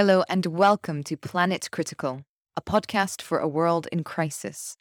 Hello, 0.00 0.24
and 0.30 0.46
welcome 0.46 1.02
to 1.02 1.14
Planet 1.14 1.70
Critical, 1.70 2.24
a 2.56 2.62
podcast 2.62 3.20
for 3.20 3.38
a 3.38 3.46
world 3.46 3.86
in 3.92 4.02
crisis. 4.02 4.78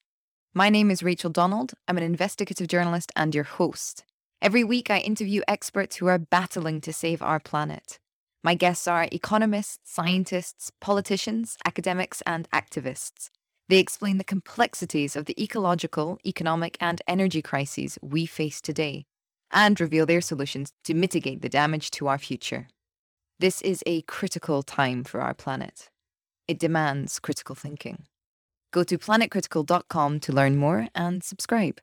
My 0.53 0.69
name 0.69 0.89
is 0.89 1.03
Rachel 1.03 1.29
Donald. 1.29 1.73
I'm 1.89 1.97
an 1.97 2.03
investigative 2.03 2.69
journalist 2.69 3.11
and 3.17 3.35
your 3.35 3.43
host. 3.43 4.05
Every 4.41 4.63
week, 4.63 4.89
I 4.89 4.99
interview 4.99 5.41
experts 5.45 5.97
who 5.97 6.07
are 6.07 6.17
battling 6.17 6.79
to 6.79 6.93
save 6.93 7.21
our 7.21 7.41
planet. 7.41 7.99
My 8.45 8.55
guests 8.55 8.87
are 8.87 9.09
economists, 9.11 9.91
scientists, 9.91 10.71
politicians, 10.79 11.57
academics, 11.65 12.21
and 12.25 12.49
activists. 12.51 13.29
They 13.67 13.79
explain 13.79 14.19
the 14.19 14.23
complexities 14.23 15.17
of 15.17 15.25
the 15.25 15.35
ecological, 15.43 16.17
economic, 16.25 16.77
and 16.79 17.01
energy 17.09 17.41
crises 17.41 17.99
we 18.01 18.25
face 18.25 18.61
today 18.61 19.03
and 19.51 19.81
reveal 19.81 20.05
their 20.05 20.21
solutions 20.21 20.71
to 20.85 20.93
mitigate 20.93 21.41
the 21.41 21.49
damage 21.49 21.91
to 21.91 22.07
our 22.07 22.17
future. 22.17 22.69
This 23.39 23.61
is 23.61 23.81
a 23.85 24.01
critical 24.01 24.63
time 24.63 25.05
for 25.05 25.21
our 25.21 25.33
planet. 25.33 25.89
It 26.49 26.59
demands 26.59 27.19
critical 27.19 27.55
thinking. 27.55 28.03
Go 28.73 28.83
to 28.83 28.97
planetcritical.com 28.97 30.19
to 30.19 30.33
learn 30.33 30.57
more 30.57 30.89
and 30.93 31.23
subscribe. 31.23 31.79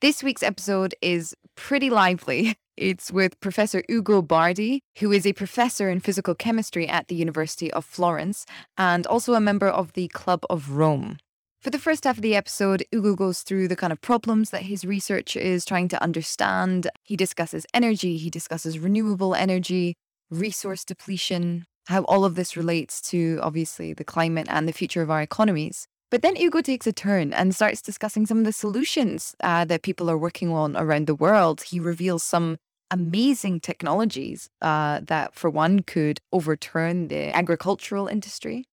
This 0.00 0.24
week's 0.24 0.42
episode 0.42 0.96
is 1.00 1.34
pretty 1.56 1.88
lively. 1.88 2.56
It's 2.76 3.10
with 3.10 3.40
Professor 3.40 3.82
Ugo 3.90 4.20
Bardi, 4.20 4.82
who 4.98 5.10
is 5.10 5.24
a 5.24 5.32
professor 5.32 5.88
in 5.88 6.00
physical 6.00 6.34
chemistry 6.34 6.86
at 6.86 7.08
the 7.08 7.14
University 7.14 7.72
of 7.72 7.86
Florence 7.86 8.44
and 8.76 9.06
also 9.06 9.32
a 9.32 9.40
member 9.40 9.66
of 9.66 9.94
the 9.94 10.08
Club 10.08 10.44
of 10.50 10.72
Rome. 10.72 11.16
For 11.62 11.70
the 11.70 11.78
first 11.78 12.04
half 12.04 12.18
of 12.18 12.22
the 12.22 12.36
episode, 12.36 12.84
Ugo 12.94 13.16
goes 13.16 13.40
through 13.40 13.68
the 13.68 13.76
kind 13.76 13.94
of 13.94 14.02
problems 14.02 14.50
that 14.50 14.64
his 14.64 14.84
research 14.84 15.36
is 15.36 15.64
trying 15.64 15.88
to 15.88 16.02
understand. 16.02 16.90
He 17.02 17.16
discusses 17.16 17.64
energy, 17.72 18.18
he 18.18 18.28
discusses 18.28 18.78
renewable 18.78 19.34
energy, 19.34 19.94
resource 20.30 20.84
depletion, 20.84 21.66
how 21.86 22.02
all 22.04 22.24
of 22.24 22.34
this 22.34 22.56
relates 22.56 23.00
to 23.00 23.38
obviously 23.42 23.92
the 23.92 24.04
climate 24.04 24.46
and 24.50 24.68
the 24.68 24.72
future 24.72 25.02
of 25.02 25.10
our 25.10 25.22
economies. 25.22 25.86
But 26.10 26.22
then 26.22 26.36
Ugo 26.36 26.60
takes 26.60 26.86
a 26.86 26.92
turn 26.92 27.32
and 27.32 27.54
starts 27.54 27.82
discussing 27.82 28.26
some 28.26 28.38
of 28.38 28.44
the 28.44 28.52
solutions 28.52 29.34
uh, 29.42 29.64
that 29.64 29.82
people 29.82 30.08
are 30.08 30.18
working 30.18 30.50
on 30.50 30.76
around 30.76 31.06
the 31.06 31.14
world. 31.14 31.62
He 31.62 31.80
reveals 31.80 32.22
some 32.22 32.58
amazing 32.90 33.60
technologies 33.60 34.48
uh, 34.62 35.00
that, 35.02 35.34
for 35.34 35.50
one, 35.50 35.80
could 35.82 36.20
overturn 36.32 37.08
the 37.08 37.34
agricultural 37.34 38.06
industry. 38.06 38.64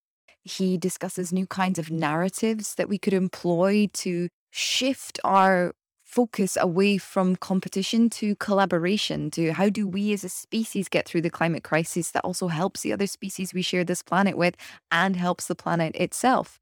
He 0.44 0.78
discusses 0.78 1.32
new 1.32 1.48
kinds 1.48 1.80
of 1.80 1.90
narratives 1.90 2.76
that 2.76 2.90
we 2.90 3.00
could 3.00 3.14
employ 3.14 3.90
to 3.94 4.30
shift 4.52 5.20
our 5.24 5.74
focus 6.14 6.56
away 6.62 6.96
from 7.00 7.36
competition 7.36 8.08
to 8.08 8.36
collaboration 8.36 9.32
to 9.32 9.52
how 9.52 9.68
do 9.68 9.88
we 9.88 10.14
as 10.14 10.24
a 10.24 10.30
species 10.30 10.88
get 10.88 11.08
through 11.08 11.22
the 11.22 11.30
climate 11.30 11.64
crisis 11.64 12.12
that 12.12 12.24
also 12.24 12.50
helps 12.50 12.82
the 12.82 12.94
other 12.94 13.08
species 13.08 13.52
we 13.52 13.64
share 13.64 13.84
this 13.84 14.04
planet 14.04 14.38
with 14.38 14.56
and 14.92 15.16
helps 15.16 15.48
the 15.48 15.56
planet 15.56 15.96
itself. 15.96 16.60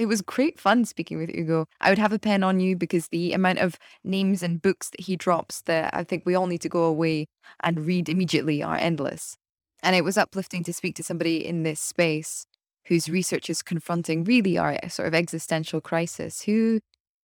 It 0.00 0.06
was 0.06 0.20
great 0.20 0.58
fun 0.58 0.84
speaking 0.84 1.16
with 1.16 1.30
Ugo. 1.32 1.66
I 1.80 1.90
would 1.90 1.98
have 1.98 2.12
a 2.12 2.18
pen 2.18 2.42
on 2.42 2.58
you 2.58 2.74
because 2.74 3.06
the 3.08 3.32
amount 3.34 3.60
of 3.60 3.78
names 4.02 4.42
and 4.42 4.60
books 4.60 4.90
that 4.90 5.02
he 5.02 5.14
drops 5.14 5.62
that 5.62 5.94
I 5.94 6.02
think 6.02 6.26
we 6.26 6.34
all 6.34 6.48
need 6.48 6.62
to 6.62 6.68
go 6.68 6.82
away 6.82 7.26
and 7.62 7.86
read 7.86 8.08
immediately 8.08 8.64
are 8.64 8.76
endless. 8.76 9.36
And 9.80 9.94
it 9.94 10.02
was 10.02 10.18
uplifting 10.18 10.64
to 10.64 10.72
speak 10.72 10.96
to 10.96 11.04
somebody 11.04 11.46
in 11.46 11.62
this 11.62 11.80
space 11.80 12.46
whose 12.86 13.08
research 13.08 13.48
is 13.48 13.62
confronting 13.62 14.24
really 14.24 14.58
our 14.58 14.76
eh, 14.82 14.88
sort 14.88 15.06
of 15.06 15.14
existential 15.14 15.80
crisis, 15.80 16.42
who 16.42 16.80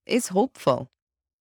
is 0.07 0.29
hopeful 0.29 0.89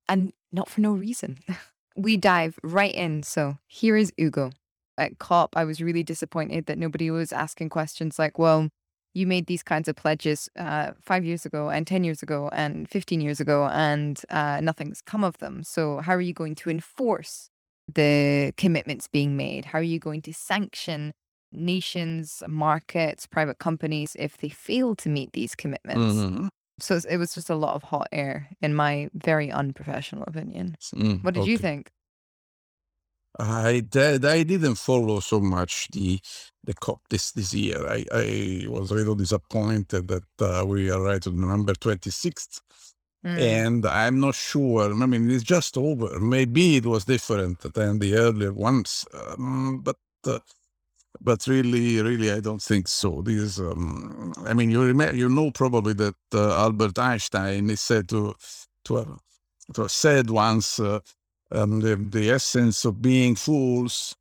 and 0.07 0.33
not 0.51 0.69
for 0.69 0.81
no 0.81 0.91
reason. 0.91 1.37
we 1.95 2.17
dive 2.17 2.59
right 2.63 2.93
in. 2.93 3.23
So 3.23 3.57
here 3.67 3.95
is 3.97 4.11
Ugo. 4.19 4.51
At 4.97 5.17
COP, 5.17 5.55
I 5.57 5.63
was 5.63 5.81
really 5.81 6.03
disappointed 6.03 6.67
that 6.67 6.77
nobody 6.77 7.09
was 7.09 7.31
asking 7.33 7.69
questions 7.69 8.19
like, 8.19 8.37
well, 8.37 8.69
you 9.15 9.25
made 9.25 9.47
these 9.47 9.63
kinds 9.63 9.87
of 9.87 9.95
pledges 9.95 10.49
uh, 10.57 10.91
five 11.01 11.25
years 11.25 11.45
ago 11.45 11.69
and 11.69 11.85
10 11.87 12.03
years 12.03 12.21
ago 12.23 12.49
and 12.53 12.87
15 12.89 13.21
years 13.21 13.39
ago, 13.39 13.67
and 13.71 14.21
uh, 14.29 14.59
nothing's 14.61 15.01
come 15.01 15.23
of 15.23 15.37
them. 15.39 15.63
So, 15.63 15.99
how 15.99 16.13
are 16.13 16.21
you 16.21 16.33
going 16.33 16.55
to 16.55 16.69
enforce 16.69 17.49
the 17.93 18.53
commitments 18.57 19.07
being 19.07 19.35
made? 19.35 19.65
How 19.65 19.79
are 19.79 19.83
you 19.83 19.99
going 19.99 20.21
to 20.23 20.33
sanction 20.33 21.11
nations, 21.51 22.43
markets, 22.47 23.25
private 23.27 23.59
companies 23.59 24.15
if 24.19 24.37
they 24.37 24.49
fail 24.49 24.95
to 24.95 25.09
meet 25.09 25.33
these 25.33 25.55
commitments? 25.55 26.15
Mhm. 26.15 26.49
So 26.79 26.99
it 27.09 27.17
was 27.17 27.33
just 27.35 27.49
a 27.49 27.55
lot 27.55 27.75
of 27.75 27.83
hot 27.83 28.07
air, 28.11 28.49
in 28.61 28.73
my 28.73 29.09
very 29.13 29.51
unprofessional 29.51 30.23
opinion. 30.27 30.75
Mm, 30.95 31.23
What 31.23 31.33
did 31.35 31.45
you 31.45 31.55
okay. 31.55 31.61
think? 31.61 31.91
I 33.39 33.79
did. 33.81 34.25
I 34.25 34.43
didn't 34.43 34.75
follow 34.75 35.19
so 35.19 35.39
much 35.39 35.87
the 35.91 36.19
the 36.63 36.73
COP 36.73 37.01
this 37.09 37.31
this 37.31 37.53
year. 37.53 37.87
I 37.87 38.05
I 38.11 38.65
was 38.69 38.91
a 38.91 38.95
little 38.95 39.15
disappointed 39.15 40.07
that 40.07 40.23
uh, 40.39 40.65
we 40.65 40.91
arrived 40.91 41.23
to 41.23 41.31
number 41.31 41.73
twenty 41.73 42.11
sixth, 42.11 42.61
Mm. 43.25 43.39
and 43.39 43.85
I'm 43.85 44.19
not 44.19 44.35
sure. 44.35 44.91
I 44.91 45.05
mean, 45.05 45.31
it's 45.31 45.43
just 45.45 45.77
over. 45.77 46.19
Maybe 46.19 46.75
it 46.75 46.85
was 46.85 47.05
different 47.05 47.59
than 47.73 47.99
the 47.99 48.15
earlier 48.15 48.53
ones, 48.53 49.05
um, 49.13 49.79
but. 49.81 49.97
Uh, 50.25 50.39
but 51.21 51.45
really, 51.47 52.01
really, 52.01 52.31
I 52.31 52.39
don't 52.39 52.61
think 52.61 52.87
so. 52.87 53.21
This, 53.21 53.59
um, 53.59 54.33
I 54.45 54.53
mean, 54.53 54.69
you 54.71 54.83
remember, 54.83 55.15
you 55.15 55.29
know, 55.29 55.51
probably 55.51 55.93
that 55.93 56.15
uh, 56.33 56.55
Albert 56.59 56.97
Einstein 56.99 57.69
is 57.69 57.81
said 57.81 58.09
to 58.09 58.35
to 58.85 58.95
have, 58.97 59.19
to 59.73 59.81
have 59.83 59.91
said 59.91 60.29
once, 60.29 60.79
uh, 60.79 60.99
um, 61.51 61.79
the 61.81 61.95
the 61.95 62.31
essence 62.31 62.85
of 62.85 63.01
being 63.01 63.35
fools 63.35 64.15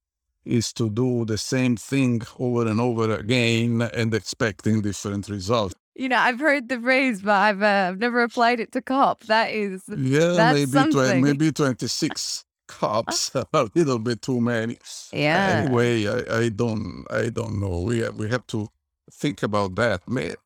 is 0.45 0.73
to 0.73 0.91
do 0.91 1.25
the 1.25 1.39
same 1.39 1.77
thing 1.77 2.21
over 2.39 2.67
and 2.67 2.81
over 2.81 3.15
again 3.15 3.81
and 3.83 4.13
expecting 4.15 4.83
different 4.83 5.29
results. 5.29 5.75
You 5.95 6.09
know, 6.09 6.17
I've 6.17 6.41
heard 6.41 6.69
the 6.69 6.81
phrase, 6.81 7.23
but 7.23 7.33
I've 7.35 7.63
uh, 7.63 7.89
I've 7.91 7.99
never 7.99 8.23
applied 8.23 8.61
it 8.61 8.73
to 8.73 8.83
COP. 8.83 9.25
That 9.25 9.51
is, 9.51 9.83
Yeah, 9.89 10.53
maybe 10.53 10.67
something. 10.67 11.23
maybe 11.23 11.53
twenty 11.53 11.87
six 11.87 12.45
cups, 12.81 13.31
a 13.34 13.71
little 13.75 13.99
bit 13.99 14.22
too 14.22 14.41
many. 14.41 14.78
yeah. 15.12 15.65
Anyway, 15.65 16.06
I, 16.09 16.38
I 16.44 16.49
don't 16.50 17.06
I 17.10 17.31
don't 17.31 17.60
know. 17.60 17.81
We 17.81 18.00
have, 18.00 18.16
we 18.16 18.28
have 18.31 18.47
to 18.49 18.69
think 19.22 19.43
about 19.43 19.75
that. 19.77 20.09
May- 20.09 20.37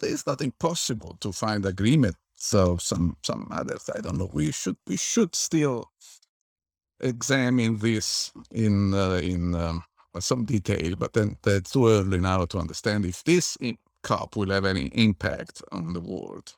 There's 0.00 0.26
nothing 0.26 0.52
possible 0.58 1.16
to 1.20 1.32
find 1.32 1.64
agreement. 1.66 2.16
So 2.36 2.76
some 2.78 3.16
some 3.22 3.48
others 3.50 3.88
I 3.96 4.00
don't 4.00 4.18
know. 4.18 4.30
We 4.32 4.52
should 4.52 4.76
we 4.86 4.96
should 4.96 5.34
still 5.34 5.90
examine 7.00 7.78
this 7.78 8.32
in 8.50 8.94
uh, 8.94 9.20
in 9.22 9.54
um, 9.54 9.84
some 10.20 10.44
detail, 10.44 10.96
but 10.96 11.12
then 11.12 11.36
it's 11.46 11.72
too 11.72 11.88
early 11.88 12.18
now 12.20 12.44
to 12.46 12.58
understand 12.58 13.04
if 13.06 13.22
this 13.24 13.56
COP 14.02 14.36
will 14.36 14.50
have 14.50 14.64
any 14.64 14.86
impact 14.94 15.62
on 15.72 15.92
the 15.92 16.00
world. 16.00 16.54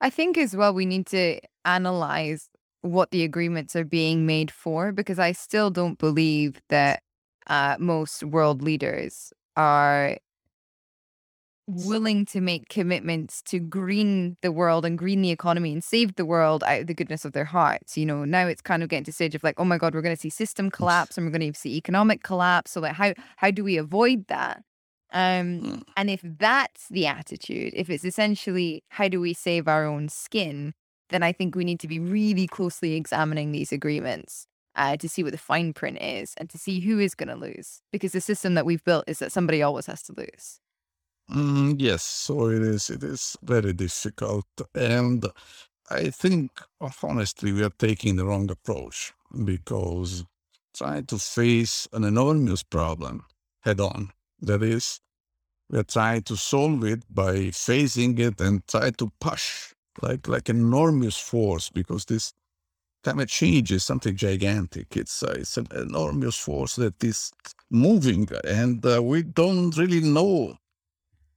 I 0.00 0.10
think 0.10 0.36
as 0.38 0.56
well 0.56 0.74
we 0.74 0.86
need 0.86 1.06
to 1.08 1.40
analyze 1.64 2.48
what 2.82 3.10
the 3.10 3.24
agreements 3.24 3.76
are 3.76 3.84
being 3.84 4.26
made 4.26 4.50
for 4.50 4.92
because 4.92 5.18
I 5.18 5.32
still 5.32 5.70
don't 5.70 5.98
believe 5.98 6.60
that 6.68 7.02
uh, 7.46 7.76
most 7.78 8.22
world 8.24 8.62
leaders 8.62 9.32
are 9.56 10.18
willing 11.68 12.26
to 12.26 12.40
make 12.40 12.68
commitments 12.68 13.40
to 13.42 13.60
green 13.60 14.36
the 14.42 14.50
world 14.50 14.84
and 14.84 14.98
green 14.98 15.22
the 15.22 15.30
economy 15.30 15.72
and 15.72 15.82
save 15.82 16.16
the 16.16 16.24
world 16.24 16.64
out 16.64 16.80
of 16.82 16.86
the 16.88 16.94
goodness 16.94 17.24
of 17.24 17.32
their 17.32 17.44
hearts. 17.44 17.96
You 17.96 18.04
know, 18.04 18.24
now 18.24 18.46
it's 18.48 18.60
kind 18.60 18.82
of 18.82 18.88
getting 18.88 19.04
to 19.04 19.12
stage 19.12 19.34
of 19.36 19.44
like, 19.44 19.54
oh 19.60 19.64
my 19.64 19.78
God, 19.78 19.94
we're 19.94 20.02
going 20.02 20.14
to 20.14 20.20
see 20.20 20.28
system 20.28 20.70
collapse 20.70 21.16
and 21.16 21.24
we're 21.26 21.38
going 21.38 21.52
to 21.52 21.58
see 21.58 21.76
economic 21.76 22.22
collapse. 22.24 22.72
So 22.72 22.80
like, 22.80 22.94
how 22.94 23.14
how 23.36 23.50
do 23.52 23.62
we 23.62 23.76
avoid 23.76 24.26
that? 24.26 24.62
Um, 25.12 25.62
Mm. 25.62 25.82
and 25.96 26.10
if 26.10 26.20
that's 26.24 26.88
the 26.88 27.06
attitude, 27.06 27.72
if 27.76 27.90
it's 27.90 28.04
essentially 28.04 28.82
how 28.88 29.08
do 29.08 29.20
we 29.20 29.32
save 29.34 29.68
our 29.68 29.84
own 29.86 30.08
skin, 30.08 30.74
then 31.12 31.22
I 31.22 31.32
think 31.32 31.54
we 31.54 31.64
need 31.64 31.80
to 31.80 31.88
be 31.88 31.98
really 31.98 32.46
closely 32.46 32.94
examining 32.94 33.52
these 33.52 33.72
agreements 33.72 34.46
uh, 34.74 34.96
to 34.96 35.08
see 35.08 35.22
what 35.22 35.32
the 35.32 35.38
fine 35.38 35.72
print 35.72 36.00
is 36.00 36.34
and 36.36 36.48
to 36.50 36.58
see 36.58 36.80
who 36.80 36.98
is 36.98 37.14
going 37.14 37.28
to 37.28 37.36
lose. 37.36 37.82
Because 37.92 38.12
the 38.12 38.20
system 38.20 38.54
that 38.54 38.66
we've 38.66 38.84
built 38.84 39.04
is 39.06 39.18
that 39.18 39.32
somebody 39.32 39.62
always 39.62 39.86
has 39.86 40.02
to 40.04 40.14
lose. 40.16 40.60
Mm, 41.30 41.76
yes, 41.78 42.02
so 42.02 42.48
it 42.48 42.62
is. 42.62 42.90
It 42.90 43.02
is 43.02 43.36
very 43.42 43.72
difficult, 43.72 44.46
and 44.74 45.24
I 45.90 46.10
think, 46.10 46.50
honestly, 47.02 47.52
we 47.52 47.62
are 47.62 47.70
taking 47.70 48.16
the 48.16 48.24
wrong 48.24 48.50
approach 48.50 49.12
because 49.44 50.24
trying 50.74 51.06
to 51.06 51.18
face 51.18 51.88
an 51.92 52.04
enormous 52.04 52.62
problem 52.62 53.24
head 53.60 53.80
on. 53.80 54.10
That 54.40 54.62
is, 54.62 55.00
we 55.70 55.78
are 55.78 55.84
trying 55.84 56.22
to 56.22 56.36
solve 56.36 56.84
it 56.84 57.02
by 57.08 57.50
facing 57.50 58.18
it 58.18 58.40
and 58.40 58.66
try 58.66 58.90
to 58.90 59.12
push 59.20 59.74
like 60.00 60.26
like 60.28 60.48
enormous 60.48 61.18
force 61.18 61.70
because 61.70 62.04
this 62.06 62.32
climate 63.04 63.28
change 63.28 63.72
is 63.72 63.84
something 63.84 64.16
gigantic. 64.16 64.96
It's 64.96 65.22
uh, 65.22 65.34
it's 65.38 65.56
an 65.56 65.66
enormous 65.74 66.36
force 66.36 66.76
that 66.76 67.02
is 67.02 67.32
moving, 67.70 68.28
and 68.44 68.84
uh, 68.86 69.02
we 69.02 69.22
don't 69.22 69.76
really 69.76 70.00
know 70.00 70.56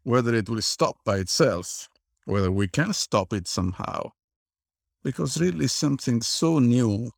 whether 0.04 0.34
it 0.36 0.50
will 0.50 0.62
stop 0.62 0.98
by 1.04 1.18
itself, 1.18 1.90
whether 2.26 2.52
we 2.52 2.68
can 2.68 2.94
stop 2.94 3.34
it 3.34 3.48
somehow, 3.48 4.12
because 5.04 5.42
really 5.42 5.68
something 5.68 6.22
so 6.22 6.60
new 6.60 7.12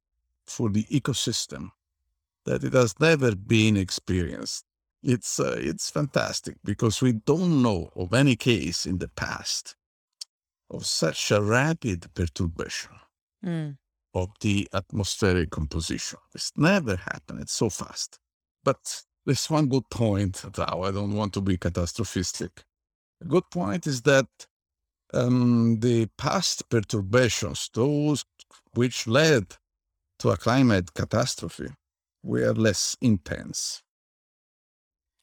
for 0.46 0.70
the 0.70 0.86
ecosystem 0.86 1.70
that 2.46 2.64
it 2.64 2.74
has 2.74 2.98
never 3.00 3.36
been 3.36 3.76
experienced 3.76 4.64
it's 5.08 5.40
uh, 5.40 5.56
it's 5.58 5.90
fantastic 5.90 6.58
because 6.66 7.02
we 7.02 7.14
don't 7.14 7.62
know 7.62 7.90
of 7.96 8.14
any 8.14 8.36
case 8.36 8.86
in 8.86 8.98
the 8.98 9.08
past 9.08 9.77
of 10.70 10.86
such 10.86 11.32
a 11.32 11.42
rapid 11.42 12.14
perturbation 12.14 12.92
Mm. 13.46 13.78
of 14.14 14.30
the 14.42 14.68
atmospheric 14.74 15.50
composition. 15.52 16.20
It's 16.34 16.52
never 16.58 16.96
happened. 16.96 17.40
It's 17.42 17.54
so 17.54 17.70
fast. 17.70 18.20
But 18.64 19.04
there's 19.26 19.50
one 19.50 19.68
good 19.68 19.90
point, 19.90 20.44
though. 20.54 20.84
I 20.84 20.92
don't 20.92 21.14
want 21.14 21.34
to 21.36 21.42
be 21.42 21.58
catastrophistic. 21.58 22.64
A 23.22 23.26
good 23.26 23.50
point 23.52 23.86
is 23.88 24.02
that 24.04 24.28
um, 25.14 25.80
the 25.80 26.08
past 26.18 26.68
perturbations, 26.70 27.70
those 27.74 28.26
which 28.74 29.08
led 29.08 29.56
to 30.20 30.30
a 30.32 30.38
climate 30.38 30.94
catastrophe, 30.94 31.70
were 32.24 32.54
less 32.54 32.98
intense. 33.02 33.84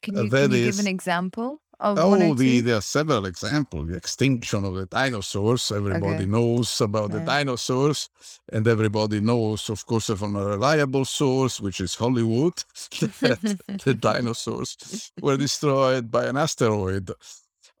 Can 0.01 0.17
Uh, 0.17 0.23
you, 0.23 0.29
that 0.29 0.49
can 0.49 0.51
you 0.51 0.65
give 0.65 0.79
an 0.79 0.87
example 0.87 1.61
Oh, 1.79 2.33
the, 2.35 2.61
there 2.61 2.77
are 2.77 2.81
several 2.81 3.25
examples. 3.25 3.89
The 3.89 3.97
extinction 3.97 4.65
of 4.65 4.75
the 4.75 4.85
dinosaurs. 4.85 5.71
Everybody 5.71 6.23
Okay. 6.23 6.25
knows 6.25 6.81
about 6.81 7.11
the 7.11 7.19
dinosaurs, 7.21 8.09
and 8.51 8.67
everybody 8.67 9.19
knows, 9.21 9.69
of 9.69 9.85
course, 9.85 10.07
from 10.07 10.35
a 10.35 10.45
reliable 10.45 11.05
source, 11.05 11.61
which 11.61 11.81
is 11.81 11.95
Hollywood, 11.95 12.63
that 13.21 13.39
the 13.83 13.93
dinosaurs 13.93 15.11
were 15.21 15.37
destroyed 15.37 16.11
by 16.11 16.25
an 16.25 16.37
asteroid. 16.37 17.11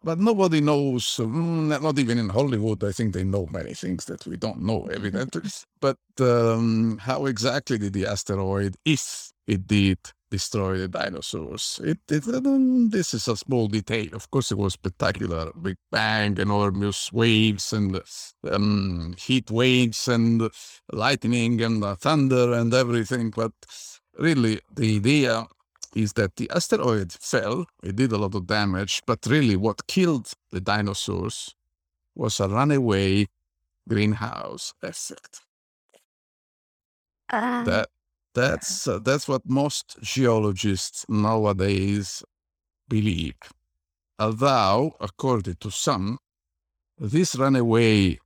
But 0.03 0.19
nobody 0.19 0.61
knows, 0.61 1.05
mm, 1.17 1.81
not 1.81 1.99
even 1.99 2.19
in 2.19 2.29
Hollywood. 2.29 2.83
I 2.83 2.91
think 2.91 3.13
they 3.13 3.23
know 3.23 3.47
many 3.51 3.73
things 3.73 4.05
that 4.05 4.25
we 4.27 4.37
don't 4.37 4.61
know, 4.61 4.87
evidently. 4.87 5.43
but 5.81 5.97
um, 6.21 6.99
how 6.99 7.25
exactly 7.25 7.77
did 7.79 7.93
the 7.93 8.05
asteroid, 8.07 8.75
if 8.85 9.31
it 9.47 9.67
did, 9.67 9.99
destroy 10.29 10.77
the 10.77 10.87
dinosaurs? 10.87 11.79
It, 11.83 11.99
it 12.09 12.91
this 12.91 13.13
is 13.13 13.27
a 13.27 13.35
small 13.35 13.67
detail. 13.67 14.09
Of 14.13 14.29
course, 14.31 14.51
it 14.51 14.57
was 14.57 14.73
spectacular, 14.73 15.51
big 15.61 15.77
bang, 15.91 16.37
enormous 16.37 17.11
waves 17.13 17.73
and 17.73 17.99
um, 18.51 19.15
heat 19.17 19.51
waves 19.51 20.07
and 20.07 20.49
lightning 20.91 21.61
and 21.61 21.83
uh, 21.83 21.95
thunder 21.95 22.53
and 22.53 22.73
everything. 22.73 23.31
But 23.31 23.53
really, 24.17 24.61
the 24.73 24.97
idea 24.97 25.47
is 25.95 26.13
that 26.13 26.35
the 26.35 26.49
asteroid 26.49 27.11
fell, 27.13 27.65
it 27.81 27.95
did 27.95 28.11
a 28.11 28.17
lot 28.17 28.35
of 28.35 28.47
damage, 28.47 29.01
but 29.05 29.25
really 29.27 29.55
what 29.55 29.87
killed 29.87 30.31
the 30.51 30.59
dinosaurs 30.59 31.55
was 32.15 32.39
a 32.39 32.47
runaway 32.49 33.27
greenhouse 33.87 34.73
effect. 34.83 35.41
Ah. 37.31 37.63
That 37.65 37.89
that's 38.35 38.87
uh, 38.87 38.99
that's 38.99 39.27
what 39.27 39.41
most 39.45 39.97
geologists 40.01 41.05
nowadays 41.09 42.23
believe. 42.87 43.35
Although, 44.19 44.95
according 44.99 45.55
to 45.55 45.71
some, 45.71 46.19
this 46.97 47.35
runaway 47.35 48.19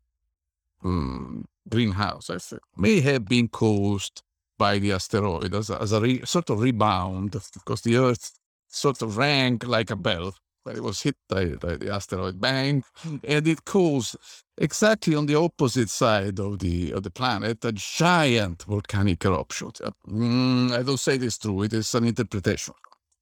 um, 0.84 1.46
greenhouse 1.70 2.30
effect 2.30 2.64
may 2.76 3.00
have 3.02 3.26
been 3.26 3.48
caused 3.48 4.22
by 4.58 4.78
the 4.80 4.92
asteroid 4.92 5.54
as 5.56 5.70
a, 5.70 5.82
as 5.82 5.92
a 5.94 6.02
re, 6.02 6.22
sort 6.26 6.50
of 6.50 6.60
rebound 6.60 7.32
because 7.54 7.82
the 7.82 7.96
Earth 7.98 8.34
sort 8.68 9.02
of 9.02 9.18
rang 9.18 9.60
like 9.66 9.90
a 9.90 9.96
bell 9.96 10.36
it 10.76 10.84
was 10.84 11.02
hit 11.02 11.16
by, 11.28 11.46
the 11.46 11.90
asteroid 11.92 12.40
bang, 12.40 12.84
and 13.24 13.48
it 13.48 13.66
caused 13.66 14.16
exactly 14.58 15.16
on 15.16 15.26
the 15.26 15.36
opposite 15.36 15.90
side 15.90 16.40
of 16.40 16.60
the 16.60 16.92
of 16.92 17.04
the 17.04 17.12
planet 17.12 17.64
a 17.66 17.72
giant 17.72 18.64
volcanic 18.64 19.24
eruption. 19.26 19.72
Uh, 19.84 19.92
mm, 20.08 20.72
I 20.72 20.84
don't 20.84 21.00
say 21.00 21.18
this 21.18 21.38
true; 21.38 21.64
it 21.64 21.74
is 21.74 21.94
an 21.96 22.06
interpretation. 22.06 22.74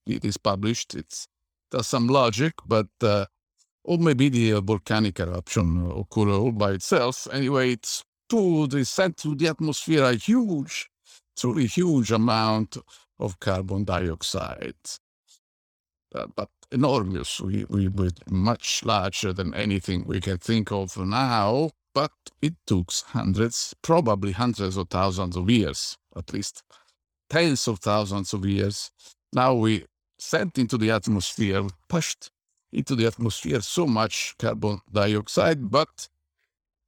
It 0.06 0.26
is 0.26 0.38
published. 0.38 0.96
It's 0.96 1.28
there's 1.72 1.88
some 1.88 2.08
logic, 2.08 2.54
but 2.66 2.88
uh, 3.02 3.26
or 3.84 3.98
maybe 3.98 4.30
the 4.30 4.54
uh, 4.54 4.62
volcanic 4.62 5.20
eruption 5.20 5.92
occurred 5.92 6.30
all 6.30 6.52
by 6.52 6.72
itself. 6.72 7.28
Anyway, 7.32 7.72
it's 7.72 8.04
to 8.30 8.68
the 8.68 8.84
sent 8.84 9.18
to 9.18 9.36
the 9.36 9.48
atmosphere 9.48 10.04
a 10.04 10.16
huge, 10.16 10.90
truly 11.38 11.68
huge 11.68 12.12
amount 12.12 12.78
of 13.20 13.40
carbon 13.40 13.84
dioxide. 13.84 14.76
Uh, 16.14 16.28
but 16.36 16.50
enormous, 16.72 17.42
we, 17.42 17.66
we 17.70 17.88
were 17.88 18.10
much 18.30 18.84
larger 18.86 19.34
than 19.34 19.54
anything 19.54 20.06
we 20.06 20.22
can 20.22 20.38
think 20.38 20.72
of 20.72 20.98
now. 20.98 21.72
But 21.94 22.12
it 22.42 22.54
took 22.68 22.92
hundreds, 23.08 23.74
probably 23.82 24.32
hundreds 24.32 24.78
of 24.78 24.90
thousands 24.90 25.36
of 25.36 25.50
years, 25.50 25.98
at 26.16 26.32
least 26.32 26.64
tens 27.30 27.68
of 27.68 27.80
thousands 27.80 28.34
of 28.34 28.46
years. 28.46 28.92
Now 29.34 29.56
we 29.56 29.86
sent 30.20 30.58
into 30.58 30.78
the 30.78 30.92
atmosphere, 30.92 31.64
pushed 31.88 32.30
into 32.72 32.96
the 32.96 33.08
atmosphere 33.08 33.62
so 33.62 33.88
much 33.88 34.36
carbon 34.38 34.80
dioxide, 34.92 35.72
but 35.72 36.08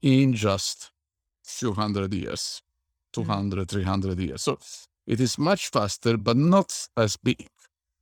in 0.01 0.33
just 0.33 0.92
few 1.44 1.74
hundred 1.74 2.13
years, 2.13 2.62
200, 3.13 3.69
300 3.69 4.19
years. 4.19 4.44
So 4.44 4.60
it 5.07 5.19
is 5.19 5.38
much 5.38 5.69
faster, 5.69 6.18
but 6.18 6.38
not 6.38 6.88
as 6.95 7.18
big. 7.18 7.48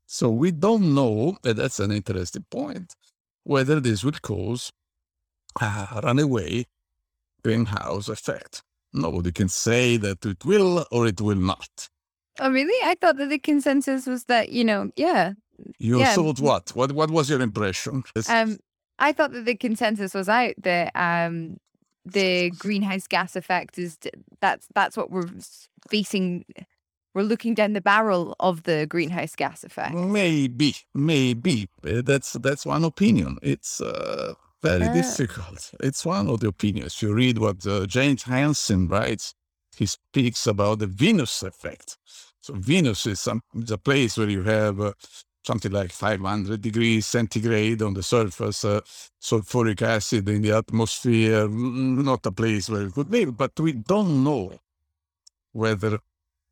So 0.07 0.29
we 0.29 0.51
don't 0.51 0.95
know, 0.95 1.37
and 1.43 1.57
that's 1.57 1.79
an 1.81 1.91
interesting 1.91 2.45
point, 2.49 2.95
whether 3.43 3.79
this 3.81 4.03
will 4.05 4.13
cause 4.21 4.71
a 5.61 5.99
runaway 6.01 6.65
greenhouse 7.43 8.07
effect. 8.07 8.63
Nobody 8.93 9.33
can 9.33 9.49
say 9.49 9.97
that 9.97 10.25
it 10.25 10.45
will 10.45 10.85
or 10.91 11.07
it 11.07 11.19
will 11.19 11.35
not. 11.35 11.89
Oh, 12.39 12.49
really? 12.49 12.77
I 12.89 12.95
thought 12.95 13.17
that 13.17 13.29
the 13.29 13.37
consensus 13.37 14.05
was 14.07 14.23
that, 14.25 14.49
you 14.49 14.63
know, 14.63 14.91
yeah. 14.95 15.33
You 15.77 15.99
Yeah. 15.99 16.15
thought 16.15 16.39
what? 16.39 16.69
What 16.75 16.93
what 16.93 17.11
was 17.11 17.29
your 17.29 17.41
impression? 17.41 18.03
Um, 18.29 18.59
I 18.99 19.11
thought 19.11 19.31
that 19.33 19.45
the 19.45 19.55
consensus 19.55 20.13
was 20.13 20.29
out 20.29 20.53
that 20.63 20.91
um, 20.95 21.57
the 22.05 22.51
greenhouse 22.51 23.07
gas 23.07 23.35
effect 23.35 23.77
is 23.77 23.97
that's 24.39 24.67
that's 24.73 24.95
what 24.95 25.11
we're 25.11 25.29
facing. 25.89 26.45
We're 27.17 27.23
looking 27.23 27.55
down 27.55 27.73
the 27.73 27.81
barrel 27.81 28.35
of 28.39 28.61
the 28.61 28.85
greenhouse 28.85 29.35
gas 29.35 29.63
effect. 29.63 29.95
Maybe, 29.95 30.75
maybe 30.93 31.67
Uh, 31.83 32.03
that's 32.03 32.33
that's 32.33 32.63
one 32.63 32.83
opinion. 32.83 33.39
It's 33.41 33.81
uh, 33.81 34.35
very 34.61 34.85
Uh. 34.85 34.93
difficult. 34.93 35.71
It's 35.79 36.05
one 36.05 36.27
of 36.29 36.41
the 36.41 36.49
opinions. 36.49 37.01
You 37.01 37.15
read 37.15 37.39
what 37.39 37.65
uh, 37.65 37.87
James 37.87 38.21
Hansen 38.23 38.87
writes. 38.87 39.33
He 39.75 39.87
speaks 39.87 40.45
about 40.45 40.77
the 40.77 40.85
Venus 40.85 41.41
effect. 41.41 41.97
So 42.39 42.53
Venus 42.53 43.07
is 43.07 43.19
some 43.19 43.41
is 43.55 43.71
a 43.71 43.79
place 43.79 44.15
where 44.19 44.29
you 44.29 44.43
have 44.43 44.79
uh, 44.79 44.93
something 45.43 45.71
like 45.71 45.91
500 45.91 46.61
degrees 46.61 47.07
centigrade 47.07 47.81
on 47.81 47.95
the 47.95 48.03
surface, 48.03 48.63
uh, 48.63 48.81
sulfuric 49.19 49.81
acid 49.81 50.29
in 50.29 50.43
the 50.43 50.51
atmosphere. 50.51 51.47
Not 51.49 52.27
a 52.27 52.31
place 52.31 52.69
where 52.69 52.83
it 52.85 52.93
could 52.93 53.09
live, 53.11 53.35
but 53.35 53.59
we 53.59 53.71
don't 53.73 54.23
know 54.23 54.51
whether 55.51 55.99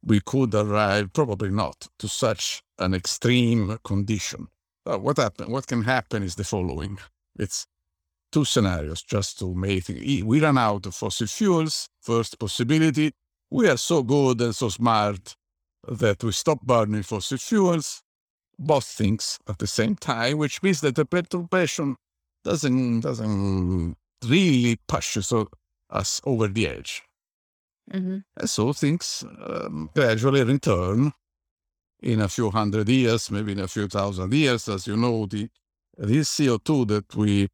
we 0.06 0.20
could 0.22 0.54
arrive, 0.54 1.12
probably 1.14 1.50
not, 1.50 1.88
to 2.00 2.08
such 2.08 2.64
an 2.80 2.94
extreme 2.94 3.78
condition. 3.84 4.48
Uh, 4.86 4.98
what 4.98 5.18
happen? 5.18 5.52
What 5.52 5.68
can 5.68 5.84
happen 5.84 6.24
is 6.24 6.36
the 6.36 6.44
following: 6.44 7.00
it's 7.38 7.66
two 8.32 8.46
scenarios 8.46 9.02
just 9.02 9.40
to 9.40 9.54
make 9.56 9.90
We 10.24 10.40
run 10.42 10.58
out 10.58 10.86
of 10.86 10.96
fossil 10.96 11.28
fuels. 11.28 11.90
First 12.02 12.38
possibility: 12.40 13.12
we 13.50 13.68
are 13.68 13.78
so 13.78 14.04
good 14.04 14.42
and 14.42 14.56
so 14.56 14.70
smart 14.70 15.36
that 15.88 16.24
we 16.24 16.32
stop 16.32 16.62
burning 16.62 17.04
fossil 17.04 17.38
fuels. 17.38 18.02
Both 18.58 18.86
things 18.86 19.40
at 19.48 19.58
the 19.60 19.68
same 19.68 19.96
time, 19.96 20.38
which 20.38 20.64
means 20.64 20.82
that 20.82 20.96
the 20.96 21.06
perturbation 21.06 21.98
doesn't 22.44 23.02
doesn't 23.02 23.96
really 24.24 24.78
push 24.88 25.18
us, 25.18 25.34
us 25.90 26.22
over 26.26 26.48
the 26.48 26.68
edge. 26.68 27.04
Hmm 27.92 28.18
And 28.38 28.50
so 28.50 28.74
things 28.74 29.24
um, 29.46 29.90
gradually 29.96 30.44
return 30.44 31.12
in 32.02 32.22
a 32.22 32.28
few 32.30 32.52
hundred 32.52 32.90
years, 32.90 33.32
maybe 33.32 33.54
in 33.54 33.60
a 33.60 33.68
few 33.68 33.88
thousand 33.88 34.34
years. 34.34 34.68
As 34.70 34.88
you 34.88 34.98
know, 34.98 35.26
the 35.28 35.50
this 35.98 36.30
CO2 36.30 36.88
that 36.88 37.16
we 37.16 37.48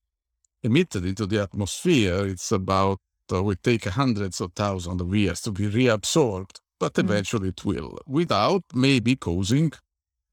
emitted 0.63 1.05
into 1.05 1.25
the 1.27 1.41
atmosphere, 1.41 2.25
it's 2.27 2.51
about, 2.51 2.99
uh, 3.33 3.43
will 3.43 3.55
take 3.63 3.85
hundreds 3.85 4.41
of 4.41 4.53
thousands 4.53 5.01
of 5.01 5.15
years 5.15 5.41
to 5.41 5.51
be 5.51 5.67
reabsorbed, 5.69 6.59
but 6.79 6.93
Mm. 6.95 6.99
eventually 7.05 7.49
it 7.49 7.65
will, 7.65 7.99
without 8.07 8.63
maybe 8.73 9.15
causing 9.15 9.71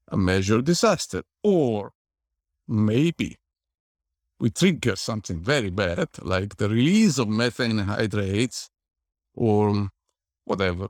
a 0.09 0.17
major 0.17 0.61
disaster. 0.61 1.23
Or 1.43 1.93
maybe 2.67 3.37
we 4.39 4.49
trigger 4.49 4.95
something 4.95 5.39
very 5.41 5.69
bad, 5.69 6.07
like 6.21 6.57
the 6.57 6.69
release 6.69 7.17
of 7.19 7.27
methane 7.27 7.79
hydrates 7.79 8.69
or 9.39 9.89
whatever. 10.45 10.89